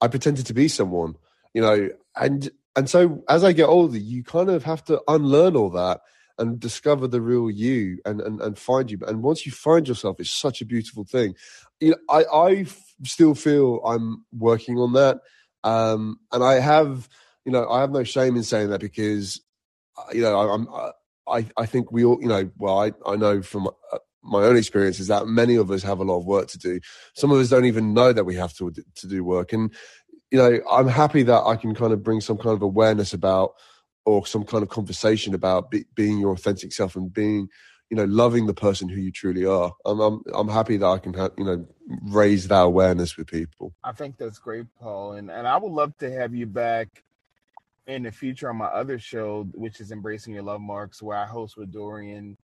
I 0.00 0.06
pretended 0.06 0.46
to 0.46 0.54
be 0.54 0.68
someone, 0.68 1.16
you 1.52 1.60
know, 1.60 1.90
and 2.14 2.48
and 2.76 2.88
so 2.88 3.24
as 3.28 3.42
I 3.42 3.50
get 3.50 3.64
older, 3.64 3.98
you 3.98 4.22
kind 4.22 4.48
of 4.48 4.62
have 4.62 4.84
to 4.84 5.02
unlearn 5.08 5.56
all 5.56 5.70
that 5.70 6.02
and 6.38 6.60
discover 6.60 7.08
the 7.08 7.20
real 7.20 7.50
you 7.50 7.98
and, 8.04 8.20
and, 8.20 8.40
and 8.40 8.56
find 8.56 8.88
you. 8.88 9.00
And 9.04 9.24
once 9.24 9.44
you 9.44 9.50
find 9.50 9.88
yourself, 9.88 10.20
it's 10.20 10.30
such 10.30 10.62
a 10.62 10.64
beautiful 10.64 11.02
thing. 11.02 11.34
You 11.80 11.90
know, 11.90 11.96
I, 12.08 12.24
I 12.32 12.66
still 13.02 13.34
feel 13.34 13.80
I'm 13.84 14.24
working 14.32 14.78
on 14.78 14.92
that. 14.92 15.18
Um, 15.64 16.20
and 16.32 16.42
I 16.44 16.60
have 16.60 17.08
you 17.44 17.52
know, 17.52 17.68
I 17.68 17.80
have 17.80 17.90
no 17.90 18.04
shame 18.04 18.36
in 18.36 18.42
saying 18.42 18.70
that 18.70 18.80
because, 18.80 19.40
uh, 19.96 20.12
you 20.12 20.22
know, 20.22 20.38
I, 20.38 20.54
am 20.54 20.68
I, 21.28 21.46
I 21.56 21.66
think 21.66 21.92
we 21.92 22.04
all, 22.04 22.18
you 22.20 22.28
know, 22.28 22.50
well, 22.58 22.80
I, 22.80 22.92
I 23.06 23.16
know 23.16 23.42
from 23.42 23.68
uh, 23.68 23.98
my 24.22 24.42
own 24.42 24.56
experience 24.56 25.00
is 25.00 25.08
that 25.08 25.26
many 25.26 25.56
of 25.56 25.70
us 25.70 25.82
have 25.82 26.00
a 26.00 26.04
lot 26.04 26.18
of 26.18 26.26
work 26.26 26.48
to 26.48 26.58
do. 26.58 26.80
Some 27.14 27.30
of 27.30 27.38
us 27.38 27.48
don't 27.48 27.64
even 27.64 27.94
know 27.94 28.12
that 28.12 28.24
we 28.24 28.34
have 28.34 28.54
to 28.54 28.70
to 28.70 29.06
do 29.06 29.24
work, 29.24 29.52
and 29.52 29.72
you 30.30 30.38
know, 30.38 30.60
I'm 30.70 30.88
happy 30.88 31.22
that 31.24 31.42
I 31.42 31.56
can 31.56 31.74
kind 31.74 31.92
of 31.92 32.02
bring 32.02 32.20
some 32.20 32.36
kind 32.36 32.54
of 32.54 32.62
awareness 32.62 33.12
about 33.12 33.54
or 34.04 34.26
some 34.26 34.44
kind 34.44 34.62
of 34.62 34.68
conversation 34.68 35.34
about 35.34 35.70
be, 35.70 35.84
being 35.94 36.18
your 36.18 36.32
authentic 36.32 36.72
self 36.72 36.96
and 36.96 37.12
being 37.12 37.48
you 37.90 37.96
know 37.96 38.04
loving 38.04 38.46
the 38.46 38.54
person 38.54 38.88
who 38.88 39.00
you 39.00 39.10
truly 39.10 39.44
are. 39.44 39.72
I'm 39.84 40.00
i'm, 40.00 40.22
I'm 40.34 40.48
happy 40.48 40.76
that 40.76 40.86
i 40.86 40.98
can 40.98 41.14
have 41.14 41.32
you 41.36 41.44
know 41.44 41.66
raise 42.02 42.48
that 42.48 42.62
awareness 42.62 43.16
with 43.16 43.26
people. 43.26 43.74
I 43.82 43.92
think 43.92 44.16
that's 44.16 44.38
great 44.38 44.66
paul. 44.78 45.12
And 45.12 45.30
and 45.30 45.46
i 45.46 45.56
would 45.56 45.72
love 45.72 45.96
to 45.98 46.10
have 46.12 46.34
you 46.34 46.46
back 46.46 47.02
in 47.86 48.02
the 48.02 48.12
future 48.12 48.50
on 48.50 48.56
my 48.56 48.66
other 48.66 48.98
show 48.98 49.48
which 49.54 49.80
is 49.80 49.90
embracing 49.90 50.34
your 50.34 50.42
love 50.42 50.60
marks 50.60 51.02
where 51.02 51.16
i 51.16 51.26
host 51.26 51.56
with 51.56 51.72
dorian 51.72 52.36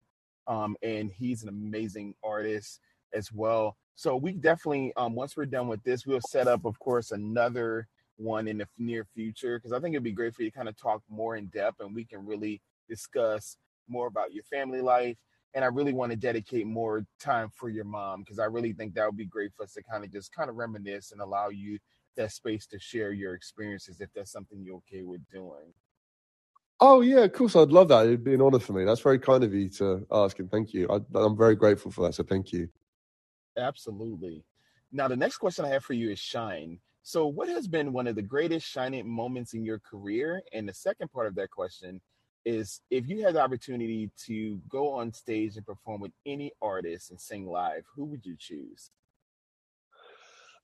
um 0.46 0.77
and 0.83 1.11
he's 1.12 1.42
an 1.42 1.49
amazing 1.49 2.14
artist 2.25 2.81
as 3.12 3.33
well. 3.33 3.77
So 3.94 4.16
we 4.16 4.33
definitely 4.33 4.92
um 4.96 5.14
once 5.14 5.37
we're 5.37 5.46
done 5.46 5.68
with 5.68 5.83
this 5.83 6.07
we'll 6.07 6.20
set 6.20 6.49
up 6.49 6.64
of 6.64 6.79
course 6.79 7.12
another 7.12 7.88
one 8.16 8.49
in 8.49 8.59
the 8.59 8.66
near 8.79 9.07
future 9.14 9.59
because 9.59 9.72
i 9.72 9.79
think 9.79 9.94
it'd 9.94 10.03
be 10.03 10.11
great 10.11 10.35
for 10.35 10.42
you 10.42 10.51
to 10.51 10.57
kind 10.57 10.70
of 10.70 10.77
talk 10.77 11.03
more 11.09 11.37
in 11.37 11.46
depth 11.49 11.81
and 11.81 11.94
we 11.94 12.05
can 12.05 12.25
really 12.25 12.61
discuss 12.88 13.57
more 13.88 14.07
about 14.07 14.33
your 14.33 14.44
family 14.44 14.81
life. 14.81 15.16
And 15.55 15.64
I 15.64 15.68
really 15.68 15.92
want 15.92 16.12
to 16.12 16.16
dedicate 16.16 16.66
more 16.66 17.07
time 17.18 17.51
for 17.55 17.68
your 17.68 17.85
mom 17.85 18.20
because 18.20 18.38
I 18.38 18.44
really 18.44 18.72
think 18.72 18.94
that 18.94 19.07
would 19.07 19.16
be 19.16 19.25
great 19.25 19.53
for 19.57 19.62
us 19.62 19.72
to 19.75 19.83
kind 19.83 20.05
of 20.05 20.12
just 20.12 20.33
kind 20.33 20.51
of 20.51 20.57
reminisce 20.57 21.12
and 21.12 21.20
allow 21.20 21.49
you 21.49 21.79
that 22.16 22.33
space 22.33 22.66
to 22.68 22.79
share 22.79 23.12
your 23.12 23.35
experiences 23.35 24.00
if 24.00 24.09
that's 24.14 24.33
something 24.33 24.62
you're 24.62 24.76
okay 24.76 25.02
with 25.02 25.20
doing. 25.29 25.72
Oh 26.81 27.00
yeah, 27.00 27.20
of 27.20 27.33
course, 27.33 27.57
I'd 27.57 27.72
love 27.72 27.88
that. 27.88 28.07
It'd 28.07 28.24
be 28.24 28.35
an 28.35 28.42
honor 28.42 28.59
for 28.59 28.74
me. 28.74 28.85
That's 28.85 29.00
very 29.00 29.18
kind 29.18 29.42
of 29.44 29.55
you 29.55 29.70
to 29.70 30.07
ask, 30.11 30.38
and 30.38 30.50
thank 30.50 30.74
you. 30.74 30.87
I, 30.90 31.18
I'm 31.18 31.37
very 31.37 31.57
grateful 31.57 31.90
for 31.90 32.02
that. 32.07 32.14
So 32.14 32.22
thank 32.22 32.52
you. 32.52 32.68
Absolutely. 33.57 34.44
Now, 34.92 35.09
the 35.09 35.16
next 35.16 35.38
question 35.38 35.64
I 35.64 35.68
have 35.68 35.85
for 35.85 35.94
you 35.94 36.11
is 36.11 36.18
shine. 36.18 36.79
So, 37.02 37.26
what 37.26 37.48
has 37.48 37.66
been 37.66 37.92
one 37.92 38.07
of 38.07 38.16
the 38.16 38.22
greatest 38.22 38.66
shining 38.66 39.09
moments 39.09 39.55
in 39.55 39.64
your 39.64 39.79
career? 39.79 40.42
And 40.52 40.68
the 40.68 40.74
second 40.74 41.11
part 41.12 41.26
of 41.26 41.35
that 41.37 41.50
question 41.50 42.00
is 42.44 42.81
if 42.90 43.09
you 43.09 43.22
had 43.22 43.35
the 43.35 43.42
opportunity 43.42 44.11
to 44.26 44.61
go 44.68 44.92
on 44.92 45.12
stage 45.12 45.57
and 45.57 45.66
perform 45.66 46.00
with 46.00 46.12
any 46.26 46.52
artist 46.61 47.11
and 47.11 47.20
sing 47.20 47.46
live, 47.46 47.85
who 47.94 48.05
would 48.05 48.24
you 48.24 48.37
choose? 48.38 48.90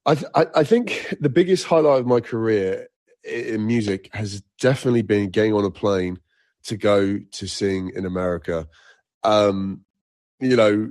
I, 0.04 0.14
th- 0.14 0.32
I 0.34 0.64
think 0.64 1.14
the 1.20 1.28
biggest 1.28 1.64
highlight 1.64 2.00
of 2.00 2.06
my 2.06 2.20
career 2.20 2.88
in 3.24 3.66
music 3.66 4.10
has 4.12 4.42
definitely 4.60 5.02
been 5.02 5.30
getting 5.30 5.54
on 5.54 5.64
a 5.64 5.70
plane 5.70 6.18
to 6.64 6.76
go 6.76 7.18
to 7.18 7.46
sing 7.46 7.92
in 7.94 8.04
America. 8.04 8.68
Um, 9.22 9.84
you 10.40 10.56
know, 10.56 10.90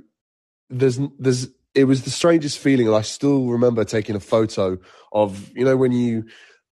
there's 0.70 0.98
there's 1.18 1.48
it 1.74 1.84
was 1.84 2.02
the 2.02 2.10
strangest 2.10 2.58
feeling, 2.58 2.86
and 2.86 2.96
I 2.96 3.02
still 3.02 3.46
remember 3.46 3.84
taking 3.84 4.16
a 4.16 4.20
photo 4.20 4.78
of 5.12 5.50
you 5.54 5.64
know 5.64 5.76
when 5.76 5.92
you 5.92 6.24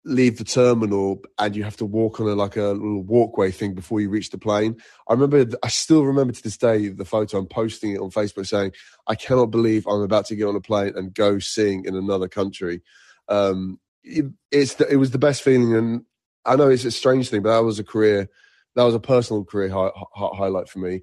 leave 0.05 0.39
the 0.39 0.45
terminal 0.45 1.23
and 1.39 1.55
you 1.55 1.63
have 1.63 1.77
to 1.77 1.85
walk 1.85 2.19
on 2.19 2.27
a 2.27 2.35
like 2.35 2.57
a 2.57 2.63
little 2.63 3.03
walkway 3.03 3.51
thing 3.51 3.75
before 3.75 4.01
you 4.01 4.09
reach 4.09 4.31
the 4.31 4.39
plane. 4.39 4.77
I 5.09 5.13
remember, 5.13 5.57
I 5.63 5.69
still 5.69 6.05
remember 6.05 6.33
to 6.33 6.43
this 6.43 6.57
day 6.57 6.89
the 6.89 7.05
photo. 7.05 7.39
I'm 7.39 7.47
posting 7.47 7.93
it 7.93 8.01
on 8.01 8.11
Facebook 8.11 8.47
saying, 8.47 8.73
"I 9.07 9.15
cannot 9.15 9.47
believe 9.47 9.87
I'm 9.87 10.03
about 10.03 10.27
to 10.27 10.37
get 10.37 10.47
on 10.47 10.57
a 10.57 10.61
plane 10.61 10.95
and 10.97 11.15
go 11.15 11.39
sing 11.39 11.85
in 11.85 11.95
another 11.95 12.29
country." 12.29 12.83
Um, 13.29 13.79
it, 14.03 14.27
it's 14.51 14.75
the, 14.75 14.89
it 14.89 14.97
was 14.97 15.13
the 15.13 15.19
best 15.19 15.43
feeling, 15.43 15.75
and 15.75 16.05
I 16.45 16.57
know 16.57 16.69
it's 16.69 16.85
a 16.85 16.91
strange 16.91 17.29
thing, 17.29 17.43
but 17.43 17.55
that 17.55 17.65
was 17.65 17.79
a 17.79 17.85
career, 17.85 18.29
that 18.75 18.83
was 18.83 18.95
a 18.95 19.01
personal 19.01 19.45
career 19.45 19.69
hi- 19.69 19.93
hi- 19.95 20.37
highlight 20.37 20.69
for 20.69 20.81
me. 20.81 21.03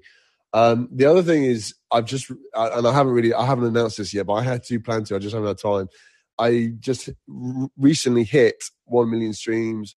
Um, 0.52 0.88
the 0.92 1.06
other 1.06 1.22
thing 1.22 1.44
is, 1.44 1.74
I've 1.90 2.04
just 2.04 2.28
and 2.28 2.86
I 2.86 2.92
haven't 2.92 3.12
really, 3.12 3.32
I 3.32 3.46
haven't 3.46 3.64
announced 3.64 3.98
this 3.98 4.12
yet, 4.12 4.26
but 4.26 4.34
I 4.34 4.42
had 4.42 4.62
to 4.64 4.80
plan 4.80 5.04
to. 5.04 5.16
I 5.16 5.18
just 5.20 5.34
haven't 5.34 5.48
had 5.48 5.58
time. 5.58 5.88
I 6.40 6.72
just 6.80 7.10
recently 7.76 8.24
hit 8.24 8.64
1 8.86 9.10
million 9.10 9.32
streams 9.34 9.94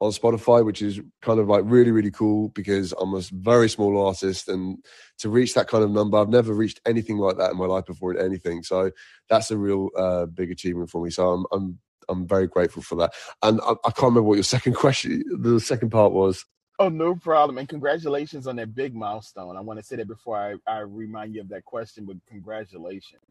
on 0.00 0.12
Spotify, 0.12 0.64
which 0.64 0.80
is 0.80 1.00
kind 1.22 1.40
of 1.40 1.48
like 1.48 1.62
really, 1.64 1.90
really 1.90 2.10
cool 2.10 2.50
because 2.50 2.92
I'm 2.92 3.14
a 3.14 3.22
very 3.32 3.68
small 3.68 4.06
artist. 4.06 4.48
And 4.48 4.78
to 5.18 5.28
reach 5.28 5.54
that 5.54 5.68
kind 5.68 5.82
of 5.82 5.90
number, 5.90 6.18
I've 6.18 6.28
never 6.28 6.52
reached 6.52 6.80
anything 6.86 7.18
like 7.18 7.38
that 7.38 7.50
in 7.50 7.56
my 7.56 7.66
life 7.66 7.86
before 7.86 8.14
in 8.14 8.24
anything. 8.24 8.62
So 8.62 8.92
that's 9.28 9.50
a 9.50 9.58
real 9.58 9.88
uh, 9.96 10.26
big 10.26 10.50
achievement 10.50 10.90
for 10.90 11.02
me. 11.02 11.10
So 11.10 11.30
I'm, 11.30 11.46
I'm, 11.52 11.78
I'm 12.08 12.26
very 12.26 12.46
grateful 12.46 12.82
for 12.82 12.94
that. 12.96 13.12
And 13.42 13.60
I, 13.62 13.72
I 13.84 13.90
can't 13.90 14.02
remember 14.04 14.22
what 14.22 14.34
your 14.34 14.44
second 14.44 14.74
question, 14.76 15.24
the 15.40 15.58
second 15.58 15.90
part 15.90 16.12
was. 16.12 16.44
Oh, 16.78 16.88
no 16.88 17.16
problem. 17.16 17.58
And 17.58 17.68
congratulations 17.68 18.46
on 18.46 18.54
that 18.56 18.72
big 18.72 18.94
milestone. 18.94 19.56
I 19.56 19.60
want 19.60 19.80
to 19.80 19.84
say 19.84 19.96
that 19.96 20.06
before 20.06 20.36
I, 20.36 20.54
I 20.72 20.80
remind 20.80 21.34
you 21.34 21.40
of 21.40 21.48
that 21.48 21.64
question, 21.64 22.04
but 22.04 22.16
congratulations. 22.28 23.22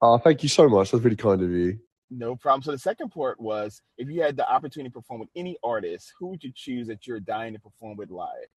Oh, 0.00 0.18
thank 0.18 0.42
you 0.42 0.48
so 0.48 0.68
much. 0.68 0.90
That's 0.90 1.02
really 1.02 1.16
kind 1.16 1.42
of 1.42 1.50
you. 1.50 1.78
No 2.10 2.36
problem. 2.36 2.62
So 2.62 2.72
the 2.72 2.78
second 2.78 3.10
part 3.10 3.40
was 3.40 3.82
if 3.98 4.08
you 4.08 4.22
had 4.22 4.36
the 4.36 4.48
opportunity 4.48 4.90
to 4.90 4.94
perform 4.94 5.20
with 5.20 5.30
any 5.34 5.56
artist, 5.64 6.12
who 6.18 6.28
would 6.28 6.44
you 6.44 6.52
choose 6.54 6.86
that 6.88 7.06
you're 7.06 7.20
dying 7.20 7.54
to 7.54 7.60
perform 7.60 7.96
with 7.96 8.10
live? 8.10 8.48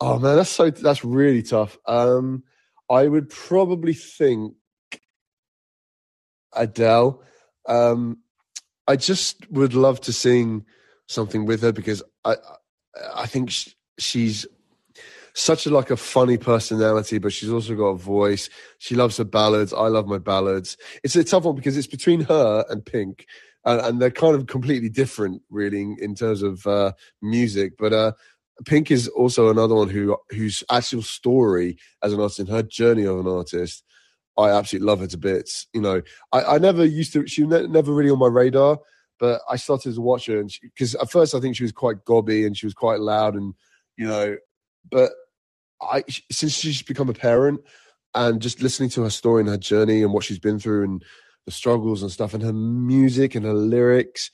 Oh 0.00 0.18
man, 0.18 0.36
that's 0.36 0.50
so 0.50 0.70
that's 0.70 1.04
really 1.04 1.42
tough. 1.42 1.78
Um, 1.86 2.44
I 2.88 3.08
would 3.08 3.30
probably 3.30 3.94
think 3.94 4.54
Adele. 6.52 7.22
Um, 7.68 8.18
I 8.86 8.96
just 8.96 9.50
would 9.50 9.74
love 9.74 10.00
to 10.02 10.12
sing 10.12 10.64
something 11.08 11.46
with 11.46 11.62
her 11.62 11.72
because 11.72 12.02
I 12.24 12.36
I 13.14 13.26
think 13.26 13.52
she's 13.98 14.46
such 15.36 15.66
a 15.66 15.70
like 15.70 15.90
a 15.90 15.96
funny 15.96 16.38
personality, 16.38 17.18
but 17.18 17.32
she's 17.32 17.50
also 17.50 17.74
got 17.74 17.88
a 17.88 17.96
voice. 17.96 18.48
She 18.78 18.94
loves 18.94 19.18
her 19.18 19.24
ballads. 19.24 19.72
I 19.72 19.88
love 19.88 20.06
my 20.06 20.16
ballads. 20.16 20.78
It's 21.04 21.14
a 21.14 21.24
tough 21.24 21.44
one 21.44 21.54
because 21.54 21.76
it's 21.76 21.86
between 21.86 22.22
her 22.22 22.64
and 22.70 22.84
Pink, 22.84 23.26
and, 23.64 24.00
they're 24.00 24.10
kind 24.10 24.34
of 24.34 24.46
completely 24.46 24.88
different, 24.88 25.42
really, 25.50 25.82
in, 25.82 25.96
in 26.00 26.14
terms 26.14 26.42
of 26.42 26.66
uh, 26.66 26.92
music. 27.20 27.74
But 27.78 27.92
uh, 27.92 28.12
Pink 28.64 28.90
is 28.90 29.08
also 29.08 29.50
another 29.50 29.74
one 29.74 29.90
who 29.90 30.16
whose 30.30 30.64
actual 30.70 31.02
story 31.02 31.76
as 32.02 32.14
an 32.14 32.20
artist 32.20 32.38
and 32.38 32.48
her 32.48 32.62
journey 32.62 33.04
of 33.04 33.18
an 33.18 33.28
artist. 33.28 33.84
I 34.38 34.50
absolutely 34.50 34.86
love 34.86 35.00
her 35.00 35.06
to 35.06 35.18
bits. 35.18 35.66
You 35.74 35.82
know, 35.82 36.00
I, 36.32 36.42
I 36.44 36.58
never 36.58 36.84
used 36.84 37.12
to. 37.12 37.26
She 37.26 37.46
ne- 37.46 37.66
never 37.66 37.92
really 37.92 38.10
on 38.10 38.18
my 38.18 38.26
radar, 38.26 38.78
but 39.20 39.42
I 39.50 39.56
started 39.56 39.94
to 39.94 40.00
watch 40.00 40.26
her, 40.26 40.40
and 40.40 40.50
because 40.62 40.94
at 40.94 41.10
first 41.10 41.34
I 41.34 41.40
think 41.40 41.56
she 41.56 41.62
was 41.64 41.72
quite 41.72 42.06
gobby 42.06 42.46
and 42.46 42.56
she 42.56 42.64
was 42.64 42.74
quite 42.74 43.00
loud, 43.00 43.34
and 43.34 43.52
you 43.98 44.06
know, 44.06 44.38
but 44.90 45.10
I 45.90 46.04
since 46.30 46.52
she's 46.52 46.82
become 46.82 47.08
a 47.08 47.14
parent 47.14 47.60
and 48.14 48.40
just 48.40 48.62
listening 48.62 48.88
to 48.90 49.02
her 49.02 49.10
story 49.10 49.40
and 49.40 49.48
her 49.48 49.58
journey 49.58 50.02
and 50.02 50.12
what 50.12 50.24
she's 50.24 50.38
been 50.38 50.58
through 50.58 50.84
and 50.84 51.04
the 51.44 51.52
struggles 51.52 52.02
and 52.02 52.10
stuff 52.10 52.34
and 52.34 52.42
her 52.42 52.52
music 52.52 53.34
and 53.34 53.44
her 53.44 53.54
lyrics. 53.54 54.30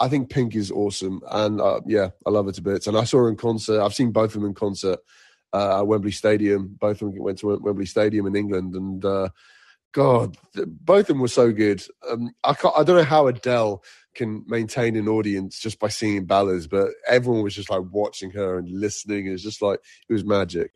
I 0.00 0.08
think 0.08 0.30
Pink 0.30 0.56
is 0.56 0.70
awesome, 0.70 1.20
and 1.30 1.60
uh, 1.60 1.80
yeah, 1.86 2.10
I 2.26 2.30
love 2.30 2.46
her 2.46 2.52
to 2.52 2.62
bits. 2.62 2.86
And 2.86 2.96
I 2.96 3.04
saw 3.04 3.18
her 3.18 3.28
in 3.28 3.36
concert. 3.36 3.80
I've 3.80 3.94
seen 3.94 4.10
both 4.10 4.34
of 4.34 4.40
them 4.40 4.46
in 4.46 4.54
concert 4.54 4.98
uh, 5.52 5.78
at 5.78 5.86
Wembley 5.86 6.10
Stadium. 6.10 6.76
Both 6.80 7.02
of 7.02 7.12
them 7.12 7.22
went 7.22 7.38
to 7.38 7.56
Wembley 7.56 7.86
Stadium 7.86 8.26
in 8.26 8.34
England, 8.34 8.74
and 8.74 9.04
uh, 9.04 9.28
God, 9.92 10.36
both 10.54 11.02
of 11.02 11.06
them 11.06 11.20
were 11.20 11.28
so 11.28 11.52
good. 11.52 11.84
Um, 12.10 12.32
I, 12.42 12.50
I 12.76 12.82
don't 12.82 12.96
know 12.96 13.04
how 13.04 13.28
Adele 13.28 13.82
can 14.14 14.44
maintain 14.46 14.96
an 14.96 15.08
audience 15.08 15.60
just 15.60 15.78
by 15.78 15.88
singing 15.88 16.26
ballads, 16.26 16.66
but 16.66 16.88
everyone 17.06 17.42
was 17.42 17.54
just 17.54 17.70
like 17.70 17.82
watching 17.90 18.30
her 18.32 18.58
and 18.58 18.68
listening. 18.68 19.26
It 19.26 19.32
was 19.32 19.42
just 19.42 19.62
like 19.62 19.80
it 20.08 20.12
was 20.12 20.24
magic. 20.24 20.72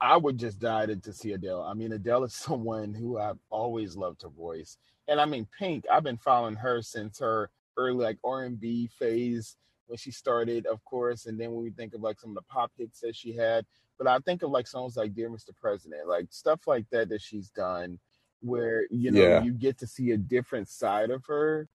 I 0.00 0.16
would 0.16 0.38
just 0.38 0.58
die 0.58 0.86
to, 0.86 0.96
to 0.96 1.12
see 1.12 1.32
Adele. 1.32 1.62
I 1.62 1.74
mean, 1.74 1.92
Adele 1.92 2.24
is 2.24 2.34
someone 2.34 2.94
who 2.94 3.18
I've 3.18 3.38
always 3.50 3.96
loved 3.96 4.22
her 4.22 4.28
voice, 4.28 4.78
and 5.08 5.20
I 5.20 5.24
mean, 5.24 5.46
Pink. 5.58 5.84
I've 5.90 6.04
been 6.04 6.18
following 6.18 6.56
her 6.56 6.82
since 6.82 7.18
her 7.18 7.50
early 7.76 8.04
like 8.04 8.18
R 8.24 8.44
and 8.44 8.58
B 8.58 8.88
phase 8.98 9.56
when 9.86 9.96
she 9.96 10.10
started, 10.10 10.66
of 10.66 10.84
course, 10.84 11.26
and 11.26 11.38
then 11.38 11.52
when 11.52 11.62
we 11.62 11.70
think 11.70 11.94
of 11.94 12.00
like 12.00 12.20
some 12.20 12.30
of 12.30 12.36
the 12.36 12.42
pop 12.42 12.72
hits 12.76 13.00
that 13.00 13.14
she 13.14 13.34
had. 13.34 13.64
But 13.98 14.08
I 14.08 14.18
think 14.18 14.42
of 14.42 14.50
like 14.50 14.66
songs 14.66 14.96
like 14.96 15.14
"Dear 15.14 15.30
Mr. 15.30 15.50
President," 15.58 16.08
like 16.08 16.26
stuff 16.30 16.60
like 16.66 16.86
that 16.90 17.08
that 17.08 17.22
she's 17.22 17.50
done, 17.50 17.98
where 18.40 18.86
you 18.90 19.10
know 19.10 19.22
yeah. 19.22 19.42
you 19.42 19.52
get 19.52 19.78
to 19.78 19.86
see 19.86 20.10
a 20.10 20.18
different 20.18 20.68
side 20.68 21.10
of 21.10 21.24
her 21.26 21.68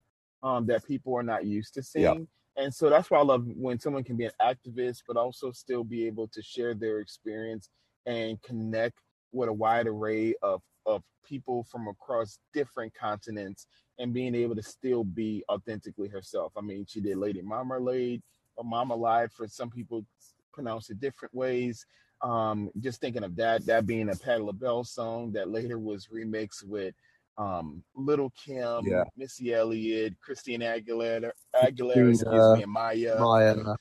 um, 0.43 0.67
that 0.67 0.87
people 0.87 1.15
are 1.17 1.23
not 1.23 1.47
used 1.47 1.75
to 1.75 1.83
seeing. 1.83 2.05
Yeah. 2.05 2.65
And 2.65 2.75
so 2.75 2.91
that's 2.91 3.11
why 3.11 3.19
I 3.19 3.23
love 3.23 3.47
when 3.57 3.79
someone 3.79 4.05
can 4.05 4.17
be 4.17 4.27
an 4.27 4.33
activist, 4.43 5.05
but 5.07 5.17
also 5.17 5.51
still 5.53 5.85
be 5.85 6.07
able 6.07 6.29
to 6.29 6.43
share 6.43 6.75
their 6.75 6.99
experience 6.99 7.71
and 8.07 8.41
connect 8.43 8.99
with 9.33 9.49
a 9.49 9.53
wide 9.53 9.87
array 9.87 10.35
of, 10.43 10.63
of 10.87 11.03
people 11.25 11.65
from 11.65 11.89
across 11.89 12.39
different 12.53 12.93
continents 12.95 13.67
and 13.99 14.15
being 14.15 14.35
able 14.35 14.57
to 14.57 14.63
still 14.63 15.05
be 15.05 15.45
authentically 15.51 16.09
herself. 16.09 16.53
I 16.57 16.63
mean, 16.63 16.87
she 16.89 17.01
did 17.01 17.19
Lady 17.19 17.43
Marmalade 17.43 18.23
or 18.57 18.65
Marmalade 18.65 19.31
for 19.33 19.47
some 19.47 19.71
people 19.71 20.05
pronounce 20.53 20.91
it 20.91 21.01
different 21.01 21.35
ways. 21.35 21.85
Um, 22.23 22.71
just 22.81 23.01
thinking 23.01 23.25
of 23.25 23.37
that, 23.37 23.65
that 23.67 23.87
being 23.87 24.11
a 24.11 24.17
Patti 24.17 24.43
LaBelle 24.43 24.85
song 24.85 25.33
that 25.33 25.51
later 25.51 25.79
was 25.79 26.09
remixed 26.09 26.65
with 26.65 26.95
um, 27.39 27.83
Little 27.95 28.31
Kim, 28.31 28.85
yeah. 28.85 29.05
Missy 29.17 29.55
Elliott, 29.55 30.15
Christina 30.21 30.77
Aguilera, 30.79 31.31
Aguilera, 31.57 32.11
excuse 32.11 32.25
me, 32.59 32.65
Mya. 32.67 33.17
Mya. 33.19 33.77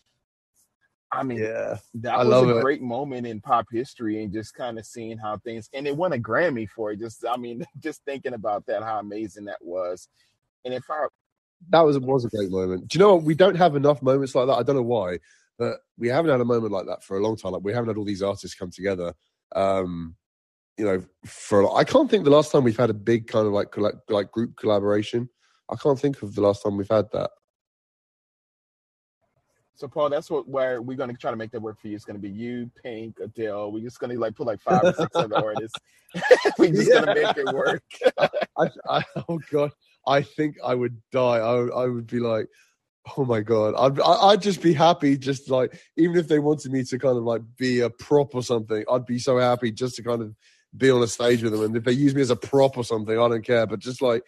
I 1.12 1.24
mean, 1.24 1.40
yeah, 1.40 1.78
that 1.96 2.16
I 2.16 2.24
was 2.24 2.48
a 2.48 2.58
it. 2.58 2.62
great 2.62 2.82
moment 2.82 3.26
in 3.26 3.42
pop 3.42 3.66
history, 3.72 4.24
and 4.24 4.32
just 4.32 4.54
kind 4.54 4.78
of 4.78 4.86
seeing 4.86 5.18
how 5.18 5.38
things. 5.38 5.70
And 5.74 5.88
it 5.88 5.98
won 5.98 6.14
a 6.14 6.18
Grammy 6.18 6.70
for 6.70 6.92
it. 6.92 7.00
Just, 7.00 7.26
I 7.28 7.36
mean, 7.36 7.66
just 7.80 8.04
thinking 8.06 8.34
about 8.34 8.66
that, 8.68 8.84
how 8.84 9.00
amazing 9.00 9.46
that 9.46 9.58
was. 9.62 10.08
And 10.66 10.74
if 10.74 10.84
I 10.90 11.08
that 11.70 11.82
was 11.82 12.00
was 12.00 12.26
a 12.26 12.30
great 12.30 12.52
moment. 12.52 12.88
Do 12.88 12.98
you 12.98 13.04
know 13.04 13.16
what? 13.16 13.26
We 13.26 13.36
don't 13.36 13.56
have 13.56 13.76
enough 13.76 14.02
moments 14.02 14.36
like 14.36 14.48
that. 14.48 14.54
I 14.54 14.64
don't 14.64 14.76
know 14.76 14.82
why, 14.82 15.20
but 15.58 15.80
we 15.98 16.08
haven't 16.08 16.32
had 16.32 16.42
a 16.42 16.46
moment 16.46 16.72
like 16.72 16.86
that 16.86 17.04
for 17.04 17.18
a 17.18 17.22
long 17.22 17.36
time. 17.36 17.52
Like 17.52 17.64
we 17.64 17.74
haven't 17.74 17.90
had 17.90 17.98
all 17.98 18.06
these 18.06 18.24
artists 18.24 18.56
come 18.56 18.72
together. 18.72 19.14
Um, 19.56 20.16
you 20.78 20.86
know, 20.86 21.04
for 21.26 21.76
I 21.78 21.84
can't 21.84 22.10
think 22.10 22.24
the 22.24 22.30
last 22.30 22.52
time 22.52 22.64
we've 22.64 22.78
had 22.78 22.90
a 22.90 22.94
big 22.94 23.28
kind 23.28 23.46
of 23.46 23.54
like 23.54 23.76
like 24.10 24.32
group 24.32 24.56
collaboration. 24.56 25.30
I 25.70 25.76
can't 25.76 26.00
think 26.00 26.22
of 26.24 26.34
the 26.34 26.42
last 26.42 26.64
time 26.64 26.78
we've 26.78 26.90
had 26.90 27.12
that. 27.12 27.32
So 29.80 29.88
Paul, 29.88 30.10
that's 30.10 30.30
what 30.30 30.46
where 30.46 30.82
we're 30.82 30.98
gonna 30.98 31.14
try 31.14 31.32
to 31.32 31.38
make 31.38 31.52
that 31.52 31.62
work 31.62 31.80
for 31.80 31.88
you. 31.88 31.96
It's 31.96 32.04
gonna 32.04 32.20
be 32.20 32.30
you, 32.30 32.70
Pink, 32.84 33.18
Adele. 33.24 33.72
We're 33.72 33.82
just 33.82 33.98
gonna 33.98 34.16
like 34.16 34.36
put 34.36 34.46
like 34.46 34.60
five 34.60 34.84
or 34.84 34.92
six 34.92 35.08
other 35.16 35.38
artists. 35.46 35.80
we're 36.60 36.74
just 36.74 36.90
yeah. 36.90 37.00
gonna 37.00 37.16
make 37.16 37.38
it 37.38 37.54
work. 37.54 37.84
I, 38.58 38.70
I, 38.90 39.04
oh 39.30 39.40
god, 39.50 39.72
I 40.06 40.22
think 40.22 40.58
I 40.62 40.76
would 40.76 41.02
die. 41.14 41.38
I, 41.38 41.68
I 41.68 41.88
would 41.88 42.08
be 42.08 42.20
like, 42.20 42.48
oh 43.16 43.24
my 43.24 43.40
god, 43.40 43.74
I'd 43.78 44.02
I'd 44.02 44.42
just 44.42 44.62
be 44.62 44.74
happy, 44.74 45.18
just 45.18 45.50
like 45.50 45.80
even 45.96 46.18
if 46.18 46.28
they 46.28 46.40
wanted 46.40 46.74
me 46.74 46.84
to 46.84 47.00
kind 47.00 47.18
of 47.18 47.24
like 47.24 47.44
be 47.56 47.80
a 47.80 47.90
prop 47.90 48.36
or 48.36 48.44
something, 48.44 48.84
I'd 48.92 49.06
be 49.06 49.18
so 49.18 49.38
happy 49.38 49.72
just 49.72 49.96
to 49.96 50.04
kind 50.04 50.22
of 50.22 50.36
be 50.76 50.92
on 50.92 51.02
a 51.02 51.08
stage 51.08 51.42
with 51.42 51.54
them. 51.54 51.62
And 51.62 51.78
if 51.78 51.86
they 51.86 51.94
use 51.94 52.14
me 52.14 52.22
as 52.22 52.32
a 52.32 52.36
prop 52.36 52.78
or 52.78 52.84
something, 52.84 53.18
I 53.18 53.30
don't 53.30 53.46
care. 53.46 53.66
But 53.66 53.80
just 53.80 54.02
like 54.02 54.24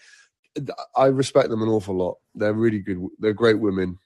I 0.95 1.07
respect 1.07 1.49
them 1.49 1.61
an 1.61 1.67
awful 1.67 1.97
lot. 1.97 2.19
They're 2.35 2.53
really 2.53 2.79
good. 2.79 3.05
They're 3.19 3.33
great 3.33 3.59
women 3.59 3.99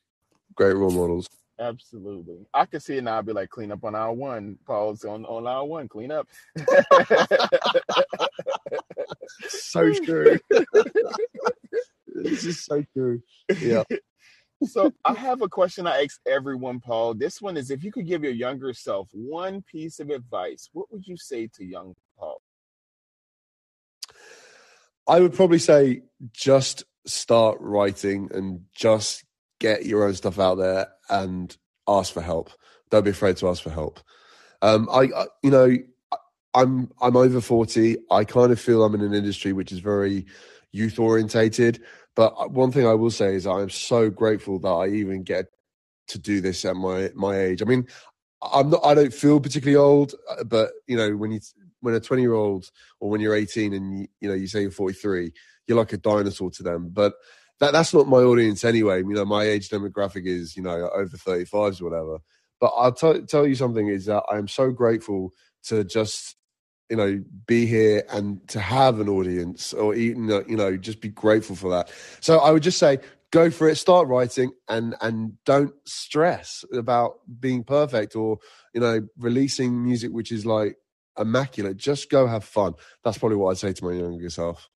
great 0.56 0.76
role 0.76 0.92
models. 0.92 1.30
Absolutely. 1.60 2.46
I 2.54 2.66
can 2.66 2.80
see 2.82 2.98
it 2.98 3.04
now. 3.04 3.18
I'd 3.18 3.26
be 3.26 3.34
like, 3.34 3.50
clean 3.50 3.72
up 3.72 3.84
on 3.84 3.96
our 3.96 4.12
one. 4.14 4.58
Pause 4.66 5.06
on, 5.06 5.26
on 5.26 5.48
our 5.48 5.66
one. 5.66 5.88
Clean 5.88 6.12
up. 6.12 6.28
so 9.48 9.94
true. 9.94 10.38
this 12.14 12.44
is 12.44 12.64
so 12.64 12.84
true. 12.94 13.22
Yeah. 13.60 13.84
So 14.64 14.92
I 15.04 15.14
have 15.14 15.42
a 15.42 15.50
question 15.50 15.86
I 15.86 16.04
ask 16.04 16.20
everyone, 16.26 16.80
Paul. 16.80 17.14
This 17.14 17.42
one 17.42 17.58
is 17.58 17.72
if 17.72 17.84
you 17.84 17.92
could 17.92 18.08
give 18.08 18.24
your 18.24 18.34
younger 18.34 18.74
self 18.74 19.10
one 19.12 19.62
piece 19.62 20.00
of 20.00 20.10
advice, 20.10 20.70
what 20.74 20.92
would 20.92 21.06
you 21.06 21.18
say 21.18 21.48
to 21.56 21.66
young 21.66 21.94
Paul? 22.18 22.42
I 25.08 25.20
would 25.20 25.34
probably 25.34 25.60
say 25.60 26.04
just 26.32 26.84
start 27.06 27.58
writing 27.60 28.30
and 28.34 28.62
just 28.74 29.25
get 29.60 29.86
your 29.86 30.06
own 30.06 30.14
stuff 30.14 30.40
out 30.40 30.56
there 30.56 30.88
and 31.10 31.56
ask 31.88 32.14
for 32.14 32.22
help. 32.22 32.52
Don't 32.90 33.04
be 33.04 33.12
afraid 33.12 33.38
to 33.38 33.50
ask 33.50 33.64
for 33.64 33.70
help. 33.70 34.00
Um, 34.62 34.88
I, 34.92 35.10
I, 35.16 35.26
you 35.44 35.52
know, 35.52 35.76
I'm 36.54 36.92
I'm 37.02 37.18
over 37.18 37.42
forty. 37.42 37.98
I 38.10 38.24
kind 38.24 38.52
of 38.52 38.60
feel 38.60 38.84
I'm 38.84 38.96
in 38.96 39.02
an 39.02 39.14
industry 39.14 39.54
which 39.54 39.72
is 39.72 39.80
very 39.80 40.26
youth 40.72 41.00
orientated. 41.00 41.82
But 42.16 42.52
one 42.52 42.72
thing 42.72 42.88
I 42.88 42.94
will 42.94 43.12
say 43.12 43.36
is 43.36 43.46
I'm 43.46 43.70
so 43.70 44.10
grateful 44.10 44.60
that 44.60 44.70
I 44.70 44.88
even 44.88 45.24
get 45.24 45.48
to 46.08 46.20
do 46.20 46.42
this 46.42 46.64
at 46.66 46.76
my 46.76 47.12
my 47.14 47.38
age. 47.38 47.62
I 47.62 47.66
mean, 47.66 47.88
I'm 48.42 48.70
not. 48.70 48.86
I 48.86 48.94
don't 48.94 49.14
feel 49.14 49.40
particularly 49.40 49.76
old, 49.76 50.14
uh, 50.30 50.44
but 50.44 50.72
you 50.88 50.96
know, 50.96 51.16
when 51.18 51.32
you 51.32 51.40
when 51.82 51.94
a 51.94 52.00
20 52.00 52.22
year 52.22 52.34
old 52.34 52.72
or 53.00 53.10
when 53.10 53.22
you're 53.22 53.36
18 53.36 53.74
and 53.74 54.00
you, 54.00 54.08
you 54.22 54.30
know 54.30 54.36
you 54.36 54.48
say 54.48 54.62
you're 54.62 54.72
43, 54.72 55.32
you're 55.68 55.78
like 55.78 55.94
a 55.94 55.98
dinosaur 55.98 56.52
to 56.52 56.64
them. 56.64 56.90
But 56.92 57.14
that 57.60 57.74
that's 57.74 57.94
not 57.94 58.08
my 58.08 58.18
audience 58.18 58.64
anyway. 58.64 59.00
You 59.00 59.14
know, 59.14 59.26
my 59.26 59.44
age 59.44 59.70
demographic 59.70 60.26
is 60.26 60.56
you 60.56 60.64
know 60.64 60.90
over 60.94 61.18
35s 61.18 61.82
or 61.82 61.90
whatever. 61.90 62.18
But 62.60 62.72
I'll 62.78 62.94
t- 62.94 63.22
tell 63.22 63.46
you 63.46 63.56
something 63.56 63.88
is 63.88 64.06
that 64.06 64.24
I 64.32 64.38
am 64.38 64.48
so 64.48 64.72
grateful 64.72 65.32
to 65.66 65.84
just 65.84 66.36
you 66.90 66.98
know 66.98 67.24
be 67.48 67.66
here 67.66 68.04
and 68.10 68.48
to 68.50 68.60
have 68.60 69.00
an 69.00 69.10
audience 69.10 69.74
or 69.74 69.96
even 69.96 70.30
you 70.48 70.56
know 70.56 70.78
just 70.78 71.02
be 71.02 71.10
grateful 71.10 71.56
for 71.56 71.70
that. 71.72 71.90
So 72.22 72.40
I 72.40 72.52
would 72.52 72.64
just 72.64 72.78
say 72.78 73.00
go 73.32 73.50
for 73.50 73.68
it 73.68 73.76
start 73.76 74.08
writing 74.08 74.52
and 74.70 74.96
and 75.02 75.34
don't 75.46 75.74
stress 75.86 76.64
about 76.74 77.20
being 77.40 77.64
perfect 77.64 78.16
or 78.16 78.38
you 78.74 78.80
know 78.80 79.06
releasing 79.18 79.84
music 79.84 80.12
which 80.12 80.32
is 80.32 80.46
like 80.46 80.78
immaculate 81.20 81.76
just 81.76 82.10
go 82.10 82.28
have 82.28 82.46
fun 82.46 82.74
that's 83.04 83.18
probably 83.18 83.36
what 83.36 83.52
i'd 83.52 83.58
say 83.58 83.74
to 83.74 83.84
my 83.84 83.92
younger 83.92 84.30
self 84.30 84.70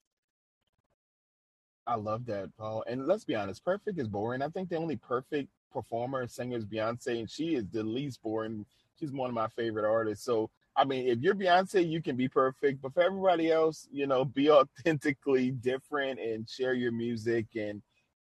I 1.88 1.96
love 1.96 2.26
that, 2.28 2.56
Paul. 2.58 2.84
And 2.88 3.08
let's 3.08 3.24
be 3.26 3.36
honest, 3.36 3.64
perfect 3.64 4.00
is 4.00 4.10
boring. 4.10 4.42
I 4.42 4.50
think 4.50 4.70
the 4.70 4.78
only 4.78 4.98
perfect 4.98 5.50
performer 5.72 6.28
singer 6.28 6.58
is 6.58 6.66
Beyonce, 6.66 7.20
and 7.20 7.30
she 7.30 7.56
is 7.56 7.66
the 7.72 7.84
least 7.84 8.22
boring. 8.22 8.66
She's 9.00 9.12
one 9.12 9.30
of 9.30 9.36
my 9.36 9.48
favorite 9.50 9.90
artists. 9.90 10.26
So, 10.26 10.50
I 10.76 10.84
mean, 10.86 11.08
if 11.08 11.20
you're 11.20 11.36
Beyonce, 11.36 11.88
you 11.88 12.02
can 12.02 12.18
be 12.18 12.28
perfect. 12.28 12.82
But 12.82 12.94
for 12.94 13.04
everybody 13.04 13.52
else, 13.52 13.88
you 13.92 14.06
know, 14.06 14.26
be 14.26 14.52
authentically 14.52 15.52
different 15.52 16.20
and 16.20 16.50
share 16.50 16.74
your 16.74 16.92
music 16.92 17.48
and 17.56 17.82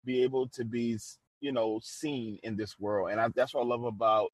be 0.05 0.23
able 0.23 0.47
to 0.49 0.65
be, 0.65 0.97
you 1.39 1.51
know, 1.51 1.79
seen 1.83 2.39
in 2.43 2.57
this 2.57 2.79
world. 2.79 3.11
And 3.11 3.21
I, 3.21 3.27
that's 3.29 3.53
what 3.53 3.61
I 3.61 3.67
love 3.67 3.83
about 3.85 4.31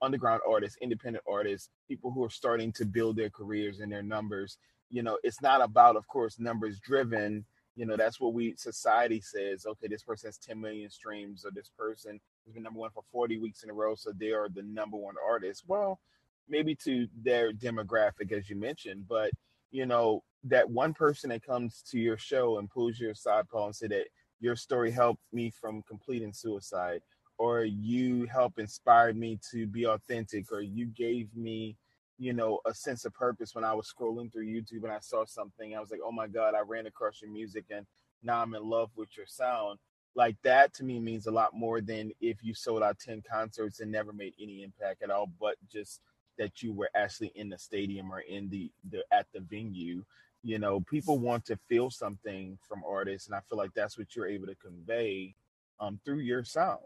underground 0.00 0.42
artists, 0.48 0.78
independent 0.80 1.24
artists, 1.28 1.70
people 1.88 2.12
who 2.12 2.24
are 2.24 2.30
starting 2.30 2.72
to 2.74 2.86
build 2.86 3.16
their 3.16 3.30
careers 3.30 3.80
and 3.80 3.90
their 3.90 4.02
numbers. 4.02 4.58
You 4.90 5.02
know, 5.02 5.18
it's 5.24 5.42
not 5.42 5.60
about, 5.60 5.96
of 5.96 6.06
course, 6.06 6.38
numbers 6.38 6.78
driven 6.78 7.44
you 7.78 7.86
know 7.86 7.96
that's 7.96 8.20
what 8.20 8.34
we 8.34 8.54
society 8.56 9.20
says 9.20 9.64
okay 9.64 9.86
this 9.86 10.02
person 10.02 10.26
has 10.26 10.36
10 10.36 10.60
million 10.60 10.90
streams 10.90 11.44
or 11.44 11.52
this 11.52 11.70
person 11.78 12.18
has 12.44 12.52
been 12.52 12.64
number 12.64 12.80
one 12.80 12.90
for 12.90 13.04
40 13.12 13.38
weeks 13.38 13.62
in 13.62 13.70
a 13.70 13.72
row 13.72 13.94
so 13.94 14.10
they 14.18 14.32
are 14.32 14.48
the 14.48 14.62
number 14.62 14.96
one 14.96 15.14
artist. 15.24 15.62
Well 15.68 16.00
maybe 16.48 16.74
to 16.84 17.06
their 17.22 17.52
demographic 17.52 18.32
as 18.32 18.50
you 18.50 18.56
mentioned 18.56 19.04
but 19.08 19.30
you 19.70 19.86
know 19.86 20.24
that 20.44 20.68
one 20.68 20.92
person 20.92 21.30
that 21.30 21.44
comes 21.44 21.84
to 21.90 22.00
your 22.00 22.18
show 22.18 22.58
and 22.58 22.68
pulls 22.68 22.98
your 22.98 23.14
side 23.14 23.48
paul 23.48 23.66
and 23.66 23.76
say 23.76 23.86
that 23.86 24.06
your 24.40 24.56
story 24.56 24.90
helped 24.90 25.22
me 25.32 25.50
from 25.50 25.82
completing 25.82 26.32
suicide 26.32 27.00
or 27.38 27.62
you 27.62 28.26
help 28.26 28.58
inspired 28.58 29.16
me 29.16 29.38
to 29.52 29.66
be 29.68 29.86
authentic 29.86 30.50
or 30.50 30.62
you 30.62 30.86
gave 30.86 31.28
me 31.36 31.76
you 32.18 32.32
know, 32.32 32.60
a 32.66 32.74
sense 32.74 33.04
of 33.04 33.14
purpose 33.14 33.54
when 33.54 33.64
I 33.64 33.74
was 33.74 33.92
scrolling 33.92 34.32
through 34.32 34.46
YouTube 34.46 34.82
and 34.82 34.92
I 34.92 34.98
saw 35.00 35.24
something. 35.24 35.76
I 35.76 35.80
was 35.80 35.90
like, 35.90 36.00
oh 36.04 36.12
my 36.12 36.26
God, 36.26 36.54
I 36.54 36.60
ran 36.60 36.86
across 36.86 37.22
your 37.22 37.30
music 37.30 37.66
and 37.70 37.86
now 38.22 38.42
I'm 38.42 38.54
in 38.54 38.68
love 38.68 38.90
with 38.96 39.16
your 39.16 39.26
sound. 39.26 39.78
Like 40.16 40.36
that 40.42 40.74
to 40.74 40.84
me 40.84 40.98
means 40.98 41.26
a 41.26 41.30
lot 41.30 41.54
more 41.54 41.80
than 41.80 42.10
if 42.20 42.38
you 42.42 42.54
sold 42.54 42.82
out 42.82 42.98
10 42.98 43.22
concerts 43.30 43.78
and 43.80 43.92
never 43.92 44.12
made 44.12 44.34
any 44.40 44.64
impact 44.64 45.02
at 45.02 45.10
all, 45.10 45.30
but 45.40 45.56
just 45.70 46.00
that 46.38 46.62
you 46.62 46.72
were 46.72 46.90
actually 46.94 47.32
in 47.34 47.48
the 47.48 47.58
stadium 47.58 48.12
or 48.12 48.20
in 48.20 48.48
the, 48.48 48.70
the 48.90 49.04
at 49.12 49.26
the 49.32 49.40
venue. 49.40 50.04
You 50.42 50.58
know, 50.58 50.80
people 50.80 51.18
want 51.18 51.44
to 51.46 51.58
feel 51.68 51.90
something 51.90 52.58
from 52.66 52.82
artists, 52.88 53.26
and 53.26 53.34
I 53.34 53.40
feel 53.48 53.58
like 53.58 53.74
that's 53.74 53.98
what 53.98 54.14
you're 54.14 54.28
able 54.28 54.46
to 54.46 54.54
convey 54.54 55.34
um, 55.80 56.00
through 56.04 56.20
your 56.20 56.44
sound. 56.44 56.78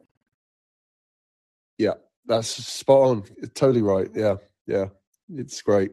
Yeah, 1.78 1.94
that's 2.26 2.48
spot 2.48 3.10
on. 3.10 3.24
Totally 3.54 3.82
right. 3.82 4.08
Yeah, 4.14 4.36
yeah. 4.66 4.86
It's 5.36 5.60
great. 5.62 5.92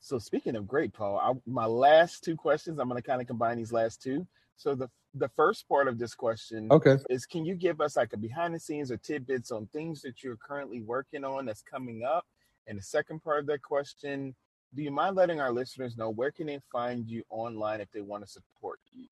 So 0.00 0.18
speaking 0.18 0.56
of 0.56 0.66
great, 0.66 0.92
Paul, 0.92 1.18
I, 1.18 1.32
my 1.48 1.66
last 1.66 2.24
two 2.24 2.36
questions, 2.36 2.78
I'm 2.78 2.88
going 2.88 3.00
to 3.00 3.06
kind 3.06 3.20
of 3.20 3.28
combine 3.28 3.56
these 3.56 3.72
last 3.72 4.02
two. 4.02 4.26
So 4.56 4.74
the 4.74 4.88
the 5.14 5.28
first 5.36 5.68
part 5.68 5.88
of 5.88 5.98
this 5.98 6.14
question 6.14 6.68
okay. 6.70 6.96
is 7.10 7.26
can 7.26 7.44
you 7.44 7.54
give 7.54 7.80
us 7.80 7.96
like 7.96 8.12
a 8.14 8.16
behind 8.16 8.54
the 8.54 8.58
scenes 8.58 8.90
or 8.90 8.96
tidbits 8.96 9.50
on 9.50 9.66
things 9.66 10.00
that 10.02 10.22
you're 10.22 10.36
currently 10.36 10.80
working 10.80 11.24
on 11.24 11.44
that's 11.44 11.62
coming 11.62 12.02
up? 12.02 12.24
And 12.66 12.78
the 12.78 12.82
second 12.82 13.22
part 13.22 13.40
of 13.40 13.46
that 13.46 13.62
question, 13.62 14.34
do 14.74 14.82
you 14.82 14.90
mind 14.90 15.16
letting 15.16 15.40
our 15.40 15.52
listeners 15.52 15.98
know 15.98 16.08
where 16.08 16.30
can 16.30 16.46
they 16.46 16.60
find 16.70 17.08
you 17.08 17.22
online 17.28 17.80
if 17.80 17.90
they 17.92 18.00
want 18.00 18.24
to 18.24 18.30
support 18.30 18.80
you? 18.92 19.06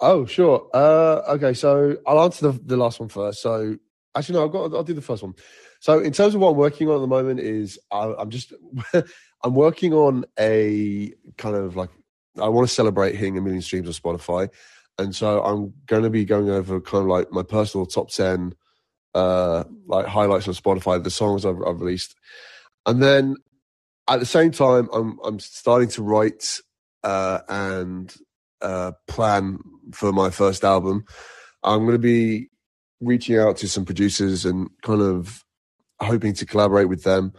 Oh, 0.00 0.24
sure. 0.24 0.68
Uh, 0.72 1.22
okay, 1.34 1.52
so 1.52 1.98
I'll 2.06 2.22
answer 2.22 2.50
the, 2.50 2.60
the 2.64 2.76
last 2.76 2.98
one 2.98 3.08
first. 3.08 3.42
So 3.42 3.76
actually, 4.14 4.38
no, 4.38 4.44
I've 4.44 4.52
got. 4.52 4.74
I'll 4.74 4.84
do 4.84 4.94
the 4.94 5.00
first 5.00 5.22
one. 5.22 5.34
So 5.80 5.98
in 5.98 6.12
terms 6.12 6.34
of 6.34 6.40
what 6.40 6.50
I'm 6.50 6.56
working 6.56 6.88
on 6.88 6.96
at 6.96 7.00
the 7.00 7.06
moment 7.06 7.40
is 7.40 7.78
I, 7.90 8.14
I'm 8.18 8.30
just 8.30 8.52
I'm 9.42 9.54
working 9.54 9.92
on 9.92 10.24
a 10.38 11.12
kind 11.38 11.56
of 11.56 11.76
like 11.76 11.90
I 12.40 12.48
want 12.48 12.68
to 12.68 12.74
celebrate 12.74 13.16
hitting 13.16 13.36
a 13.36 13.40
million 13.40 13.62
streams 13.62 13.88
on 13.88 13.94
Spotify, 13.94 14.48
and 14.98 15.14
so 15.14 15.42
I'm 15.42 15.74
going 15.86 16.04
to 16.04 16.10
be 16.10 16.24
going 16.24 16.50
over 16.50 16.80
kind 16.80 17.02
of 17.02 17.08
like 17.08 17.32
my 17.32 17.42
personal 17.42 17.86
top 17.86 18.10
ten 18.10 18.54
uh 19.14 19.64
like 19.86 20.06
highlights 20.06 20.48
on 20.48 20.54
Spotify, 20.54 21.02
the 21.02 21.10
songs 21.10 21.44
I've, 21.44 21.60
I've 21.66 21.80
released, 21.80 22.14
and 22.86 23.02
then 23.02 23.36
at 24.08 24.20
the 24.20 24.26
same 24.26 24.50
time 24.50 24.88
I'm 24.92 25.18
I'm 25.24 25.38
starting 25.40 25.88
to 25.90 26.02
write 26.02 26.60
uh 27.02 27.40
and 27.48 28.14
uh 28.60 28.92
plan 29.08 29.58
for 29.92 30.12
my 30.12 30.30
first 30.30 30.64
album. 30.64 31.04
I'm 31.64 31.80
going 31.80 31.92
to 31.92 31.98
be 31.98 32.48
reaching 33.02 33.38
out 33.38 33.56
to 33.58 33.68
some 33.68 33.84
producers 33.84 34.44
and 34.44 34.70
kind 34.82 35.02
of 35.02 35.44
hoping 36.00 36.34
to 36.34 36.46
collaborate 36.46 36.88
with 36.88 37.02
them. 37.02 37.32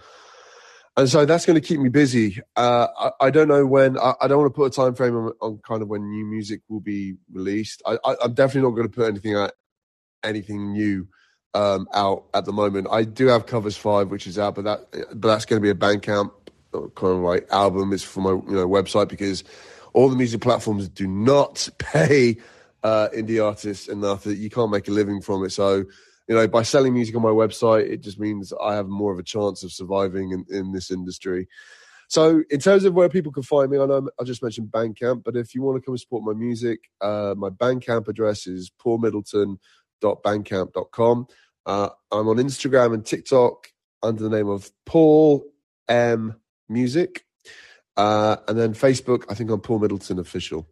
And 0.96 1.10
so 1.10 1.26
that's 1.26 1.46
going 1.46 1.60
to 1.60 1.68
keep 1.68 1.80
me 1.80 1.90
busy. 1.90 2.40
Uh, 2.56 2.88
I, 3.00 3.28
I, 3.28 3.30
don't 3.32 3.48
know 3.48 3.66
when. 3.66 3.98
I, 3.98 4.14
I, 4.22 4.28
don't 4.28 4.38
want 4.40 4.54
to 4.54 4.56
put 4.56 4.72
a 4.72 4.76
time 4.76 4.94
frame 4.94 5.16
on, 5.16 5.32
on, 5.42 5.60
kind 5.68 5.82
of 5.82 5.88
when 5.88 6.08
new 6.08 6.24
music 6.24 6.62
will 6.70 6.82
be 6.82 7.16
released. 7.32 7.82
I, 7.86 7.98
am 8.24 8.34
definitely 8.36 8.70
not 8.70 8.76
going 8.76 8.90
to 8.90 8.96
put 8.96 9.08
anything 9.08 9.36
out, 9.36 9.54
anything 10.24 10.74
new 10.74 11.08
um, 11.56 11.88
out 11.96 12.26
at 12.36 12.46
the 12.46 12.54
moment. 12.54 12.88
I 12.92 13.06
do 13.06 13.28
have 13.28 13.48
Covers 13.48 13.76
Five, 13.76 14.12
which 14.12 14.28
is 14.28 14.38
out, 14.38 14.54
but 14.54 14.66
that 14.66 15.20
but 15.20 15.28
that's 15.28 15.46
going 15.46 15.60
to 15.60 15.64
be 15.64 15.72
a 15.72 15.76
Bandcamp 15.76 16.32
kind 16.74 17.14
of 17.14 17.20
like 17.20 17.48
album. 17.52 17.92
It's 17.92 18.04
for 18.04 18.22
my 18.22 18.32
you 18.32 18.56
know 18.56 18.68
website 18.68 19.08
because 19.08 19.44
all 19.94 20.10
the 20.10 20.16
music 20.16 20.42
platforms 20.42 20.90
do 20.90 21.08
not 21.08 21.68
pay 21.80 22.38
uh, 22.84 23.10
indie 23.16 23.44
artists 23.44 23.88
enough 23.88 24.24
that 24.24 24.38
you 24.38 24.50
can't 24.50 24.72
make 24.72 24.88
a 24.88 24.92
living 24.92 25.22
from 25.22 25.44
it. 25.44 25.52
So, 25.52 25.84
you 26.28 26.36
know, 26.36 26.48
by 26.48 26.64
selling 26.64 26.94
music 26.94 27.16
on 27.16 27.22
my 27.22 27.30
website, 27.30 27.90
it 27.90 28.02
just 28.02 28.20
means 28.20 28.52
I 28.62 28.76
have 28.76 28.88
more 28.88 29.14
of 29.14 29.20
a 29.20 29.24
chance 29.24 29.64
of 29.64 29.72
surviving 29.72 30.32
in, 30.32 30.46
in 30.50 30.72
this 30.72 30.92
industry. 30.92 31.48
So, 32.10 32.44
in 32.50 32.60
terms 32.60 32.84
of 32.86 32.94
where 32.94 33.10
people 33.10 33.32
can 33.32 33.44
find 33.44 33.72
me, 33.72 33.80
I 33.80 33.86
know 33.86 34.10
I 34.20 34.24
just 34.24 34.44
mentioned 34.44 34.72
Bandcamp, 34.72 35.24
but 35.24 35.36
if 35.36 35.56
you 35.56 35.62
want 35.62 35.78
to 35.78 35.86
come 35.86 35.94
and 35.94 36.00
support 36.00 36.24
my 36.24 36.34
music, 36.34 36.82
uh, 37.02 37.34
my 37.38 37.50
Bandcamp 37.50 38.08
address 38.08 38.46
is 38.46 38.72
paulmiddleton.bandcamp.com. 38.84 41.28
Uh, 41.66 41.90
I'm 42.12 42.28
on 42.28 42.38
Instagram 42.38 42.94
and 42.94 43.06
TikTok 43.06 43.70
under 44.04 44.22
the 44.22 44.30
name 44.30 44.50
of 44.50 44.70
Paul 44.86 45.46
M 45.88 46.36
Music. 46.68 47.26
Uh, 47.96 48.38
and 48.48 48.58
then 48.58 48.74
Facebook, 48.74 49.24
I 49.30 49.36
think 49.36 49.50
I'm 49.50 49.62
Paul 49.62 49.80
Middleton 49.80 50.20
Official. 50.20 50.68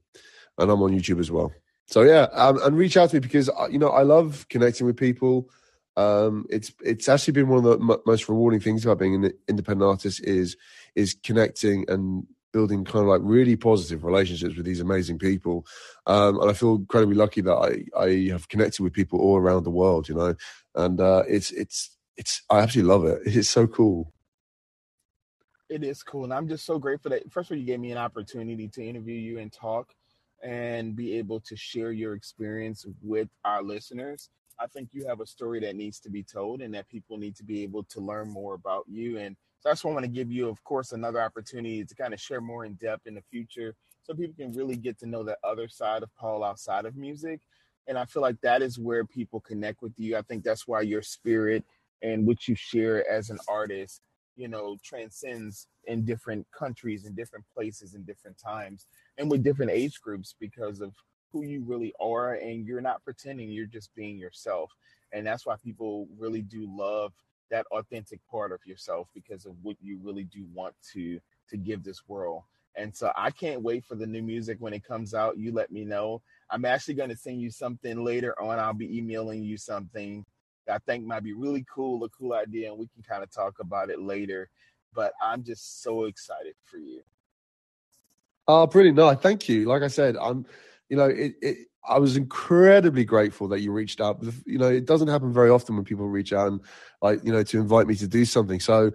And 0.58 0.70
I'm 0.70 0.82
on 0.82 0.92
YouTube 0.92 1.20
as 1.20 1.32
well. 1.32 1.54
So 1.92 2.04
yeah, 2.04 2.28
um, 2.34 2.60
and 2.64 2.78
reach 2.78 2.98
out 2.98 3.10
to 3.12 3.18
me 3.18 3.20
because 3.20 3.50
uh, 3.50 3.68
you 3.70 3.78
know 3.78 3.90
I 3.90 4.04
love 4.04 4.48
connecting 4.50 4.88
with 4.88 4.98
people. 4.98 5.50
Um, 5.98 6.46
it's 6.50 6.72
it's 6.84 7.10
actually 7.10 7.34
been 7.34 7.50
one 7.50 7.66
of 7.66 7.66
the 7.66 7.94
m- 7.94 8.02
most 8.06 8.30
rewarding 8.30 8.62
things 8.62 8.86
about 8.86 9.00
being 9.00 9.26
an 9.26 9.34
independent 9.50 9.90
artist 9.90 10.24
is 10.24 10.58
is 10.96 11.16
connecting 11.24 11.86
and 11.90 12.26
building 12.54 12.86
kind 12.86 13.04
of 13.04 13.08
like 13.08 13.22
really 13.24 13.58
positive 13.58 14.04
relationships 14.06 14.56
with 14.56 14.66
these 14.66 14.80
amazing 14.80 15.20
people. 15.20 15.66
Um, 16.08 16.40
and 16.42 16.50
I 16.50 16.54
feel 16.54 16.76
incredibly 16.76 17.16
lucky 17.16 17.42
that 17.42 17.54
I 17.54 18.00
I 18.02 18.30
have 18.32 18.48
connected 18.48 18.84
with 18.84 18.94
people 18.94 19.20
all 19.20 19.38
around 19.38 19.64
the 19.64 19.70
world. 19.72 20.08
You 20.08 20.16
know, 20.16 20.36
and 20.76 21.00
uh, 21.02 21.24
it's 21.28 21.52
it's 21.52 21.98
it's 22.18 22.42
I 22.50 22.60
absolutely 22.62 22.90
love 22.94 23.06
it. 23.06 23.22
It's 23.26 23.50
so 23.50 23.68
cool. 23.68 24.14
It 25.70 25.84
is 25.84 26.04
cool, 26.04 26.24
and 26.26 26.34
I'm 26.34 26.48
just 26.48 26.66
so 26.66 26.80
grateful 26.80 27.12
that 27.12 27.32
first 27.32 27.52
of 27.52 27.56
all 27.56 27.60
you 27.60 27.66
gave 27.66 27.82
me 27.82 27.92
an 27.92 27.98
opportunity 27.98 28.70
to 28.70 28.86
interview 28.86 29.16
you 29.16 29.40
and 29.40 29.52
talk 29.52 29.94
and 30.44 30.96
be 30.96 31.18
able 31.18 31.40
to 31.42 31.56
share 31.56 31.92
your 31.92 32.14
experience 32.14 32.86
with 33.02 33.30
our 33.46 33.62
listeners. 33.62 34.30
I 34.60 34.68
think 34.68 34.90
you 34.92 35.08
have 35.08 35.22
a 35.22 35.26
story 35.26 35.60
that 35.62 35.76
needs 35.76 36.00
to 36.02 36.10
be 36.10 36.24
told 36.24 36.62
and 36.62 36.74
that 36.74 36.88
people 36.90 37.18
need 37.18 37.36
to 37.38 37.44
be 37.44 37.64
able 37.64 37.84
to 37.86 38.00
learn 38.00 38.30
more 38.30 38.54
about 38.54 38.86
you. 38.88 39.18
And 39.18 39.36
so 39.60 39.70
I 39.70 39.94
want 39.94 40.06
to 40.06 40.12
give 40.12 40.32
you, 40.32 40.50
of 40.50 40.64
course, 40.64 40.92
another 40.92 41.22
opportunity 41.22 41.84
to 41.84 41.96
kind 41.96 42.14
of 42.14 42.20
share 42.20 42.42
more 42.42 42.66
in 42.66 42.74
depth 42.76 43.08
in 43.08 43.16
the 43.16 43.24
future 43.32 43.76
so 44.04 44.14
people 44.14 44.36
can 44.38 44.54
really 44.54 44.76
get 44.76 45.00
to 45.00 45.06
know 45.06 45.24
the 45.24 45.38
other 45.44 45.68
side 45.68 46.04
of 46.04 46.10
Paul 46.16 46.44
outside 46.44 46.86
of 46.86 46.96
music. 46.96 47.42
And 47.88 47.98
I 47.98 48.06
feel 48.06 48.22
like 48.22 48.40
that 48.42 48.62
is 48.62 48.80
where 48.80 49.06
people 49.06 49.40
connect 49.40 49.82
with 49.82 49.94
you. 49.98 50.18
I 50.18 50.22
think 50.22 50.44
that's 50.44 50.68
why 50.68 50.82
your 50.82 51.02
spirit 51.02 51.64
and 52.02 52.26
what 52.26 52.48
you 52.48 52.56
share 52.56 53.10
as 53.10 53.30
an 53.30 53.38
artist 53.48 54.02
you 54.36 54.48
know 54.48 54.78
transcends 54.84 55.68
in 55.86 56.06
different 56.06 56.46
countries 56.58 57.06
in 57.06 57.14
different 57.14 57.46
places 57.54 57.96
in 57.96 58.04
different 58.04 58.38
times 58.38 58.86
and 59.18 59.30
with 59.30 59.44
different 59.44 59.72
age 59.72 60.02
groups 60.02 60.36
because 60.40 60.82
of 60.82 60.94
who 61.32 61.44
you 61.44 61.64
really 61.66 61.94
are 62.00 62.34
and 62.36 62.66
you're 62.66 62.82
not 62.82 63.04
pretending 63.04 63.50
you're 63.50 63.66
just 63.66 63.94
being 63.96 64.18
yourself. 64.18 64.72
And 65.14 65.26
that's 65.26 65.46
why 65.46 65.56
people 65.64 66.08
really 66.18 66.42
do 66.42 66.68
love 66.70 67.14
that 67.50 67.66
authentic 67.72 68.20
part 68.30 68.52
of 68.52 68.60
yourself 68.66 69.08
because 69.14 69.46
of 69.46 69.56
what 69.62 69.76
you 69.82 70.00
really 70.02 70.24
do 70.24 70.46
want 70.54 70.74
to 70.94 71.20
to 71.50 71.58
give 71.58 71.84
this 71.84 72.08
world. 72.08 72.44
And 72.78 72.96
so 72.96 73.12
i 73.18 73.30
can't 73.32 73.62
wait 73.62 73.84
for 73.84 73.96
the 73.96 74.08
new 74.08 74.22
music 74.22 74.58
when 74.60 74.74
it 74.74 74.86
comes 74.86 75.14
out. 75.14 75.38
You 75.38 75.52
let 75.52 75.72
me 75.72 75.84
know. 75.84 76.22
I'm 76.50 76.64
actually 76.66 76.94
going 76.94 77.10
to 77.10 77.18
send 77.18 77.42
you 77.42 77.52
something 77.52 78.04
later 78.04 78.40
on. 78.42 78.60
I'll 78.60 78.74
be 78.74 78.98
emailing 78.98 79.44
you 79.44 79.58
something 79.58 80.26
I 80.72 80.80
think 80.80 81.06
might 81.06 81.24
be 81.24 81.34
really 81.34 81.66
cool, 81.74 82.04
a 82.04 82.10
cool 82.10 82.34
idea, 82.34 82.70
and 82.70 82.80
we 82.80 82.88
can 82.88 83.04
kind 83.04 83.24
of 83.24 83.32
talk 83.32 83.60
about 83.60 83.90
it 83.90 84.02
later. 84.02 84.50
But 84.94 85.14
I'm 85.22 85.44
just 85.44 85.84
so 85.84 86.06
excited 86.06 86.56
for 86.66 86.78
you. 86.78 87.02
Oh, 88.48 88.68
brilliant! 88.68 88.98
No, 88.98 89.14
thank 89.16 89.48
you. 89.48 89.66
Like 89.66 89.84
I 89.84 89.88
said, 89.88 90.18
I'm, 90.18 90.46
you 90.90 90.98
know, 90.98 91.06
it, 91.06 91.34
it, 91.42 91.58
I 91.88 92.00
was 92.00 92.18
incredibly 92.18 93.06
grateful 93.06 93.48
that 93.50 93.62
you 93.62 93.72
reached 93.72 94.02
out. 94.02 94.24
You 94.46 94.58
know, 94.58 94.68
it 94.68 94.86
doesn't 94.86 95.08
happen 95.08 95.34
very 95.34 95.50
often 95.50 95.76
when 95.76 95.86
people 95.86 96.08
reach 96.08 96.34
out 96.34 96.48
and 96.48 96.62
like, 97.02 97.24
you 97.24 97.32
know, 97.32 97.44
to 97.44 97.60
invite 97.60 97.88
me 97.88 97.96
to 97.96 98.08
do 98.08 98.26
something. 98.26 98.60
So 98.60 98.92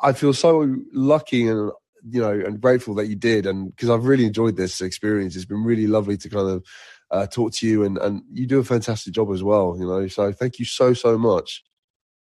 I 0.00 0.12
feel 0.12 0.32
so 0.32 0.76
lucky 0.92 1.48
and 1.48 1.72
you 2.08 2.20
know 2.20 2.30
and 2.30 2.60
grateful 2.60 2.94
that 2.94 3.06
you 3.06 3.16
did, 3.16 3.46
and 3.46 3.74
because 3.74 3.90
I've 3.90 4.06
really 4.06 4.26
enjoyed 4.26 4.56
this 4.56 4.80
experience. 4.80 5.36
It's 5.36 5.44
been 5.44 5.64
really 5.64 5.86
lovely 5.86 6.16
to 6.18 6.28
kind 6.28 6.48
of 6.48 6.64
uh, 7.10 7.26
talk 7.26 7.52
to 7.54 7.66
you, 7.66 7.84
and 7.84 7.98
and 7.98 8.22
you 8.32 8.46
do 8.46 8.58
a 8.58 8.64
fantastic 8.64 9.14
job 9.14 9.30
as 9.32 9.42
well. 9.42 9.76
You 9.78 9.86
know, 9.86 10.06
so 10.08 10.32
thank 10.32 10.58
you 10.58 10.64
so 10.64 10.92
so 10.94 11.18
much. 11.18 11.64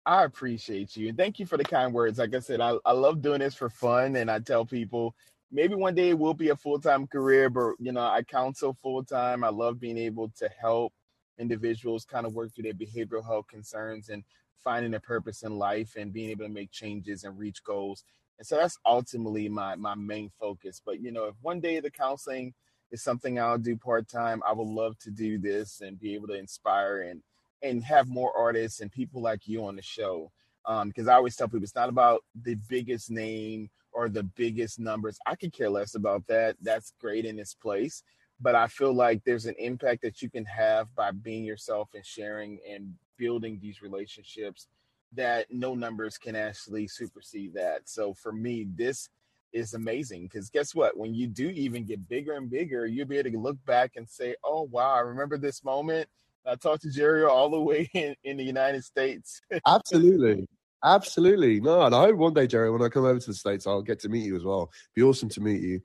I 0.06 0.24
appreciate 0.24 0.96
you, 0.96 1.10
and 1.10 1.18
thank 1.18 1.40
you 1.40 1.46
for 1.46 1.58
the 1.58 1.64
kind 1.64 1.94
words. 1.94 2.18
Like 2.18 2.34
I 2.34 2.40
said, 2.40 2.62
I, 2.62 2.78
I 2.86 2.92
love 2.92 3.22
doing 3.22 3.40
this 3.40 3.56
for 3.56 3.70
fun, 3.70 4.16
and 4.16 4.32
I 4.32 4.40
tell 4.40 4.66
people 4.66 5.16
maybe 5.52 5.76
one 5.76 5.94
day 5.94 6.10
it 6.10 6.20
will 6.20 6.34
be 6.34 6.50
a 6.50 6.56
full 6.56 6.80
time 6.80 7.08
career, 7.08 7.50
but 7.50 7.74
you 7.80 7.92
know, 7.92 8.02
I 8.02 8.24
counsel 8.24 8.78
full 8.82 9.04
time. 9.04 9.44
I 9.44 9.50
love 9.50 9.80
being 9.80 9.98
able 9.98 10.30
to 10.38 10.50
help 10.60 10.94
individuals 11.38 12.06
kind 12.06 12.26
of 12.26 12.34
work 12.34 12.54
through 12.54 12.64
their 12.64 12.74
behavioral 12.74 13.26
health 13.26 13.48
concerns 13.48 14.10
and 14.10 14.24
finding 14.64 14.94
a 14.94 15.00
purpose 15.00 15.44
in 15.44 15.58
life 15.58 15.96
and 15.98 16.14
being 16.14 16.30
able 16.30 16.46
to 16.46 16.52
make 16.52 16.72
changes 16.72 17.24
and 17.24 17.38
reach 17.38 17.64
goals. 17.64 18.04
And 18.38 18.48
so 18.48 18.56
that's 18.56 18.78
ultimately 18.86 19.50
my 19.50 19.76
my 19.76 19.96
main 19.96 20.32
focus. 20.40 20.82
But 20.84 21.02
you 21.02 21.12
know, 21.12 21.26
if 21.26 21.36
one 21.42 21.60
day 21.60 21.80
the 21.80 21.92
counseling 21.92 22.54
is 22.92 23.02
something 23.02 23.40
I'll 23.40 23.58
do 23.58 23.76
part 23.76 24.08
time. 24.08 24.42
I 24.48 24.54
would 24.54 24.68
love 24.68 24.98
to 25.00 25.12
do 25.12 25.38
this 25.38 25.82
and 25.82 26.00
be 26.00 26.14
able 26.14 26.28
to 26.28 26.38
inspire 26.38 27.02
and 27.02 27.22
and 27.64 27.84
have 27.84 28.08
more 28.08 28.36
artists 28.36 28.80
and 28.80 28.92
people 28.92 29.22
like 29.22 29.48
you 29.48 29.66
on 29.66 29.76
the 29.76 29.82
show. 29.82 30.32
Um, 30.66 30.90
because 30.90 31.08
um, 31.08 31.14
I 31.14 31.16
always 31.16 31.36
tell 31.36 31.48
people 31.48 31.64
it's 31.64 31.76
not 31.76 31.90
about 31.90 32.24
the 32.44 32.56
biggest 32.68 33.12
name 33.12 33.70
or 33.92 34.10
the 34.10 34.24
biggest 34.24 34.80
numbers. 34.80 35.20
I 35.26 35.36
could 35.36 35.54
care 35.54 35.70
less 35.70 35.96
about 35.96 36.26
that. 36.28 36.56
That's 36.62 36.94
great 37.00 37.26
in 37.26 37.40
its 37.40 37.54
place. 37.54 38.04
But 38.40 38.56
I 38.56 38.68
feel 38.68 38.94
like 38.94 39.24
there's 39.24 39.46
an 39.46 39.56
impact 39.60 40.02
that 40.02 40.22
you 40.22 40.30
can 40.30 40.46
have 40.46 40.94
by 40.96 41.12
being 41.12 41.44
yourself 41.44 41.90
and 41.94 42.06
sharing 42.06 42.60
and 42.68 42.96
building 43.18 43.60
these 43.62 43.82
relationships 43.84 44.68
that 45.14 45.46
no 45.52 45.76
numbers 45.76 46.18
can 46.18 46.36
actually 46.36 46.88
supersede 46.88 47.54
that. 47.54 47.82
So 47.86 48.14
for 48.14 48.32
me, 48.32 48.68
this 48.76 49.10
is 49.54 49.74
amazing 49.74 50.24
because 50.24 50.50
guess 50.50 50.74
what? 50.74 50.98
When 50.98 51.14
you 51.14 51.28
do 51.28 51.50
even 51.50 51.86
get 51.86 52.08
bigger 52.08 52.34
and 52.34 52.50
bigger, 52.50 52.86
you'll 52.86 53.08
be 53.08 53.18
able 53.18 53.32
to 53.32 53.40
look 53.40 53.58
back 53.66 53.92
and 53.96 54.08
say, 54.08 54.36
"Oh 54.44 54.64
wow, 54.64 54.94
I 54.94 55.00
remember 55.00 55.38
this 55.38 55.64
moment." 55.64 56.08
I 56.46 56.56
talked 56.56 56.82
to 56.84 56.92
Jerry 56.92 57.24
all 57.24 57.50
the 57.50 57.62
way 57.62 57.90
in, 57.94 58.16
in 58.24 58.38
the 58.38 58.44
United 58.44 58.84
States. 58.84 59.42
Absolutely. 59.68 60.48
Absolutely. 60.84 61.62
No, 61.62 61.84
and 61.84 61.94
I 61.94 62.06
hope 62.06 62.16
one 62.16 62.34
day, 62.34 62.48
Jerry, 62.48 62.72
when 62.72 62.82
I 62.82 62.90
come 62.90 63.06
over 63.06 63.20
to 63.20 63.28
the 63.28 63.36
States, 63.36 63.68
I'll 63.68 63.84
get 63.84 64.00
to 64.00 64.10
meet 64.10 64.26
you 64.26 64.36
as 64.36 64.44
well. 64.44 64.72
Be 64.96 65.04
awesome 65.04 65.30
to 65.30 65.42
meet 65.42 65.62
you. 65.62 65.82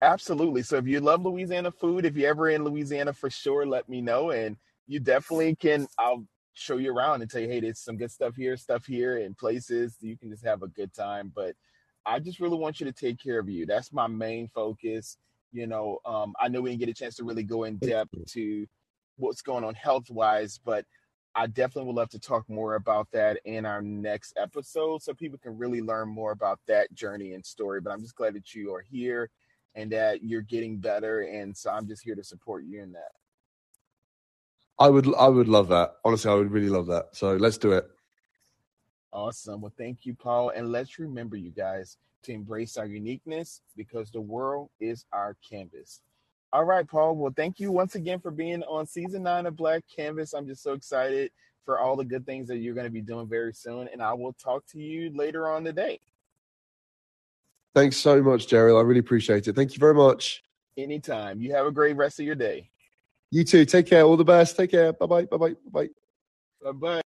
Absolutely. 0.00 0.62
So 0.62 0.76
if 0.76 0.86
you 0.86 1.00
love 1.00 1.24
Louisiana 1.24 1.72
food, 1.72 2.04
if 2.04 2.16
you're 2.16 2.30
ever 2.30 2.50
in 2.50 2.62
Louisiana 2.62 3.12
for 3.12 3.30
sure, 3.30 3.66
let 3.66 3.88
me 3.88 4.00
know. 4.00 4.30
And 4.30 4.56
you 4.86 5.00
definitely 5.00 5.56
can 5.56 5.88
I'll 5.98 6.24
show 6.54 6.76
you 6.76 6.94
around 6.94 7.22
and 7.22 7.30
tell 7.30 7.40
you, 7.40 7.48
hey, 7.48 7.60
there's 7.60 7.80
some 7.80 7.96
good 7.96 8.10
stuff 8.10 8.36
here, 8.36 8.56
stuff 8.56 8.86
here, 8.86 9.18
and 9.18 9.36
places. 9.36 9.96
You 10.00 10.16
can 10.16 10.30
just 10.30 10.44
have 10.44 10.62
a 10.62 10.68
good 10.68 10.94
time. 10.94 11.32
But 11.34 11.56
I 12.08 12.18
just 12.18 12.40
really 12.40 12.56
want 12.56 12.80
you 12.80 12.86
to 12.86 12.92
take 12.92 13.22
care 13.22 13.38
of 13.38 13.50
you. 13.50 13.66
That's 13.66 13.92
my 13.92 14.06
main 14.06 14.48
focus. 14.48 15.18
You 15.52 15.66
know, 15.66 15.98
um, 16.06 16.34
I 16.40 16.48
know 16.48 16.62
we 16.62 16.70
didn't 16.70 16.80
get 16.80 16.88
a 16.88 16.94
chance 16.94 17.16
to 17.16 17.24
really 17.24 17.42
go 17.42 17.64
in 17.64 17.76
depth 17.76 18.14
to 18.28 18.66
what's 19.16 19.42
going 19.42 19.64
on 19.64 19.74
health 19.74 20.10
wise, 20.10 20.58
but 20.64 20.86
I 21.34 21.46
definitely 21.46 21.88
would 21.88 21.96
love 21.96 22.08
to 22.10 22.18
talk 22.18 22.48
more 22.48 22.74
about 22.74 23.08
that 23.12 23.38
in 23.44 23.66
our 23.66 23.82
next 23.82 24.32
episode 24.36 25.02
so 25.02 25.12
people 25.12 25.38
can 25.38 25.58
really 25.58 25.82
learn 25.82 26.08
more 26.08 26.32
about 26.32 26.60
that 26.66 26.92
journey 26.94 27.34
and 27.34 27.44
story. 27.44 27.80
But 27.80 27.92
I'm 27.92 28.00
just 28.00 28.16
glad 28.16 28.34
that 28.34 28.54
you 28.54 28.74
are 28.74 28.80
here 28.80 29.30
and 29.74 29.92
that 29.92 30.24
you're 30.24 30.42
getting 30.42 30.78
better. 30.78 31.20
And 31.20 31.56
so 31.56 31.70
I'm 31.70 31.86
just 31.86 32.02
here 32.02 32.14
to 32.14 32.24
support 32.24 32.64
you 32.64 32.82
in 32.82 32.92
that. 32.92 33.12
I 34.78 34.88
would 34.88 35.12
I 35.14 35.28
would 35.28 35.48
love 35.48 35.68
that. 35.68 35.96
Honestly, 36.04 36.30
I 36.30 36.34
would 36.34 36.50
really 36.50 36.70
love 36.70 36.86
that. 36.86 37.08
So 37.12 37.36
let's 37.36 37.58
do 37.58 37.72
it. 37.72 37.88
Awesome. 39.12 39.60
Well, 39.60 39.72
thank 39.76 40.04
you, 40.04 40.14
Paul. 40.14 40.50
And 40.50 40.70
let's 40.70 40.98
remember, 40.98 41.36
you 41.36 41.50
guys, 41.50 41.96
to 42.24 42.32
embrace 42.32 42.76
our 42.76 42.86
uniqueness 42.86 43.62
because 43.76 44.10
the 44.10 44.20
world 44.20 44.70
is 44.80 45.04
our 45.12 45.36
canvas. 45.48 46.00
All 46.52 46.64
right, 46.64 46.86
Paul. 46.86 47.16
Well, 47.16 47.32
thank 47.36 47.60
you 47.60 47.70
once 47.70 47.94
again 47.94 48.20
for 48.20 48.30
being 48.30 48.62
on 48.64 48.86
season 48.86 49.22
nine 49.22 49.46
of 49.46 49.56
Black 49.56 49.84
Canvas. 49.94 50.32
I'm 50.32 50.46
just 50.46 50.62
so 50.62 50.72
excited 50.72 51.30
for 51.64 51.78
all 51.78 51.96
the 51.96 52.04
good 52.04 52.24
things 52.24 52.48
that 52.48 52.58
you're 52.58 52.74
going 52.74 52.86
to 52.86 52.92
be 52.92 53.02
doing 53.02 53.28
very 53.28 53.52
soon. 53.52 53.88
And 53.92 54.02
I 54.02 54.14
will 54.14 54.32
talk 54.32 54.64
to 54.72 54.78
you 54.80 55.10
later 55.14 55.48
on 55.48 55.64
today. 55.64 56.00
Thanks 57.74 57.98
so 57.98 58.22
much, 58.22 58.46
Jerry. 58.46 58.72
I 58.72 58.80
really 58.80 59.00
appreciate 59.00 59.46
it. 59.46 59.54
Thank 59.54 59.74
you 59.74 59.78
very 59.78 59.94
much. 59.94 60.42
Anytime. 60.76 61.40
You 61.40 61.52
have 61.52 61.66
a 61.66 61.70
great 61.70 61.96
rest 61.96 62.18
of 62.18 62.26
your 62.26 62.34
day. 62.34 62.70
You 63.30 63.44
too. 63.44 63.66
Take 63.66 63.86
care. 63.86 64.02
All 64.02 64.16
the 64.16 64.24
best. 64.24 64.56
Take 64.56 64.70
care. 64.70 64.92
Bye 64.94 65.06
bye. 65.06 65.24
Bye 65.26 65.36
bye. 65.36 65.50
Bye 65.50 65.70
bye. 65.72 65.88
Bye 66.62 66.72
bye. 66.72 67.02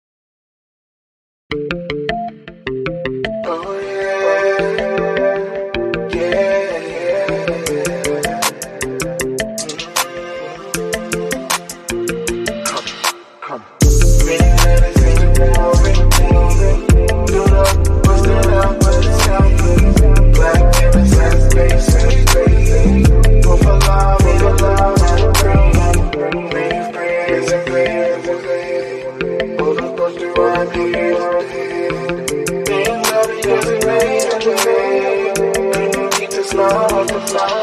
It 37.29 37.60